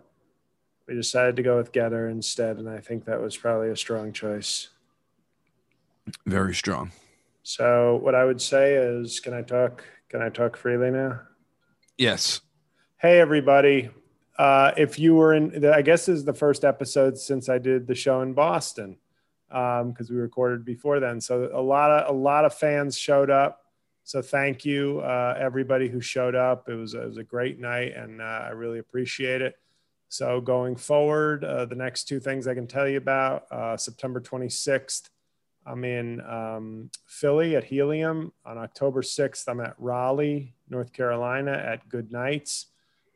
we 0.87 0.95
decided 0.95 1.35
to 1.37 1.43
go 1.43 1.57
with 1.57 1.71
GETTR 1.71 2.11
instead. 2.11 2.57
And 2.57 2.69
I 2.69 2.79
think 2.79 3.05
that 3.05 3.21
was 3.21 3.35
probably 3.35 3.69
a 3.69 3.75
strong 3.75 4.13
choice. 4.13 4.69
Very 6.25 6.55
strong. 6.55 6.91
So 7.43 7.99
what 8.01 8.15
I 8.15 8.25
would 8.25 8.41
say 8.41 8.75
is, 8.75 9.19
can 9.19 9.33
I 9.33 9.41
talk, 9.41 9.83
can 10.09 10.21
I 10.21 10.29
talk 10.29 10.57
freely 10.57 10.91
now? 10.91 11.21
Yes. 11.97 12.41
Hey, 12.97 13.19
everybody. 13.19 13.89
Uh, 14.37 14.71
if 14.77 14.99
you 14.99 15.15
were 15.15 15.33
in, 15.33 15.65
I 15.65 15.81
guess 15.81 16.05
this 16.05 16.19
is 16.19 16.25
the 16.25 16.33
first 16.33 16.63
episode 16.63 17.17
since 17.17 17.49
I 17.49 17.57
did 17.57 17.87
the 17.87 17.95
show 17.95 18.21
in 18.21 18.33
Boston 18.33 18.97
because 19.49 20.09
we 20.09 20.17
recorded 20.17 20.65
before 20.65 20.99
then. 20.99 21.21
So 21.21 21.49
a 21.53 21.61
lot 21.61 21.91
of 21.91 22.15
a 22.15 22.17
lot 22.17 22.45
of 22.45 22.53
fans 22.53 22.97
showed 22.97 23.29
up. 23.29 23.61
So 24.07 24.21
thank 24.21 24.63
you, 24.63 25.01
uh, 25.01 25.35
everybody 25.37 25.89
who 25.89 25.99
showed 25.99 26.33
up. 26.33 26.69
It 26.69 26.75
was 26.75 26.93
it 26.93 27.05
was 27.05 27.17
a 27.17 27.25
great 27.25 27.59
night, 27.59 27.93
and 27.93 28.21
uh, 28.21 28.43
I 28.45 28.49
really 28.51 28.79
appreciate 28.79 29.41
it. 29.41 29.55
So 30.07 30.39
going 30.39 30.77
forward, 30.77 31.43
uh, 31.43 31.65
the 31.65 31.75
next 31.75 32.05
two 32.05 32.21
things 32.21 32.47
I 32.47 32.53
can 32.53 32.67
tell 32.67 32.87
you 32.87 32.99
about: 32.99 33.51
uh, 33.51 33.75
September 33.75 34.21
26th, 34.21 35.09
I'm 35.65 35.83
in 35.83 36.21
um, 36.21 36.89
Philly 37.05 37.57
at 37.57 37.65
Helium. 37.65 38.31
On 38.45 38.57
October 38.57 39.01
6th, 39.01 39.43
I'm 39.49 39.59
at 39.59 39.75
Raleigh, 39.77 40.55
North 40.69 40.93
Carolina, 40.93 41.51
at 41.51 41.89
Goodnights. 41.89 42.67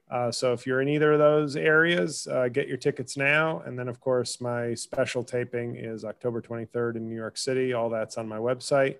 Uh, 0.09 0.29
so 0.29 0.51
if 0.51 0.67
you're 0.67 0.81
in 0.81 0.89
either 0.89 1.13
of 1.13 1.19
those 1.19 1.55
areas, 1.55 2.27
uh, 2.27 2.49
get 2.49 2.67
your 2.67 2.75
tickets 2.75 3.15
now. 3.15 3.61
And 3.65 3.79
then, 3.79 3.87
of 3.87 4.01
course, 4.01 4.41
my 4.41 4.73
special 4.73 5.23
taping 5.23 5.77
is 5.77 6.03
October 6.03 6.41
23rd 6.41 6.97
in 6.97 7.07
New 7.07 7.15
York 7.15 7.37
City. 7.37 7.71
All 7.71 7.89
that's 7.89 8.17
on 8.17 8.27
my 8.27 8.39
website. 8.39 8.97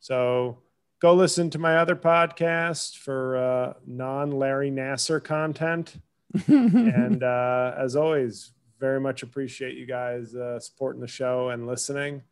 So 0.00 0.62
go 1.00 1.14
listen 1.14 1.50
to 1.50 1.58
my 1.58 1.76
other 1.78 1.96
podcast 1.96 2.96
for 2.96 3.36
uh, 3.36 3.74
non 3.86 4.30
Larry 4.30 4.70
Nassar 4.70 5.22
content. 5.22 5.96
and 6.46 7.22
uh, 7.22 7.74
as 7.76 7.96
always, 7.96 8.52
very 8.78 9.00
much 9.00 9.22
appreciate 9.22 9.76
you 9.76 9.86
guys 9.86 10.34
uh, 10.34 10.60
supporting 10.60 11.00
the 11.00 11.08
show 11.08 11.50
and 11.50 11.66
listening. 11.66 12.22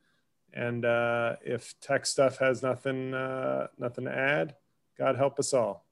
And 0.53 0.85
uh, 0.85 1.37
if 1.45 1.75
tech 1.81 2.07
stuff 2.07 2.39
has 2.39 2.62
nothing, 2.62 3.15
uh, 3.15 3.69
nothing 3.79 4.05
to 4.05 4.17
add, 4.17 4.55
God 4.99 5.17
help 5.17 5.39
us 5.39 5.53
all. 5.53 5.84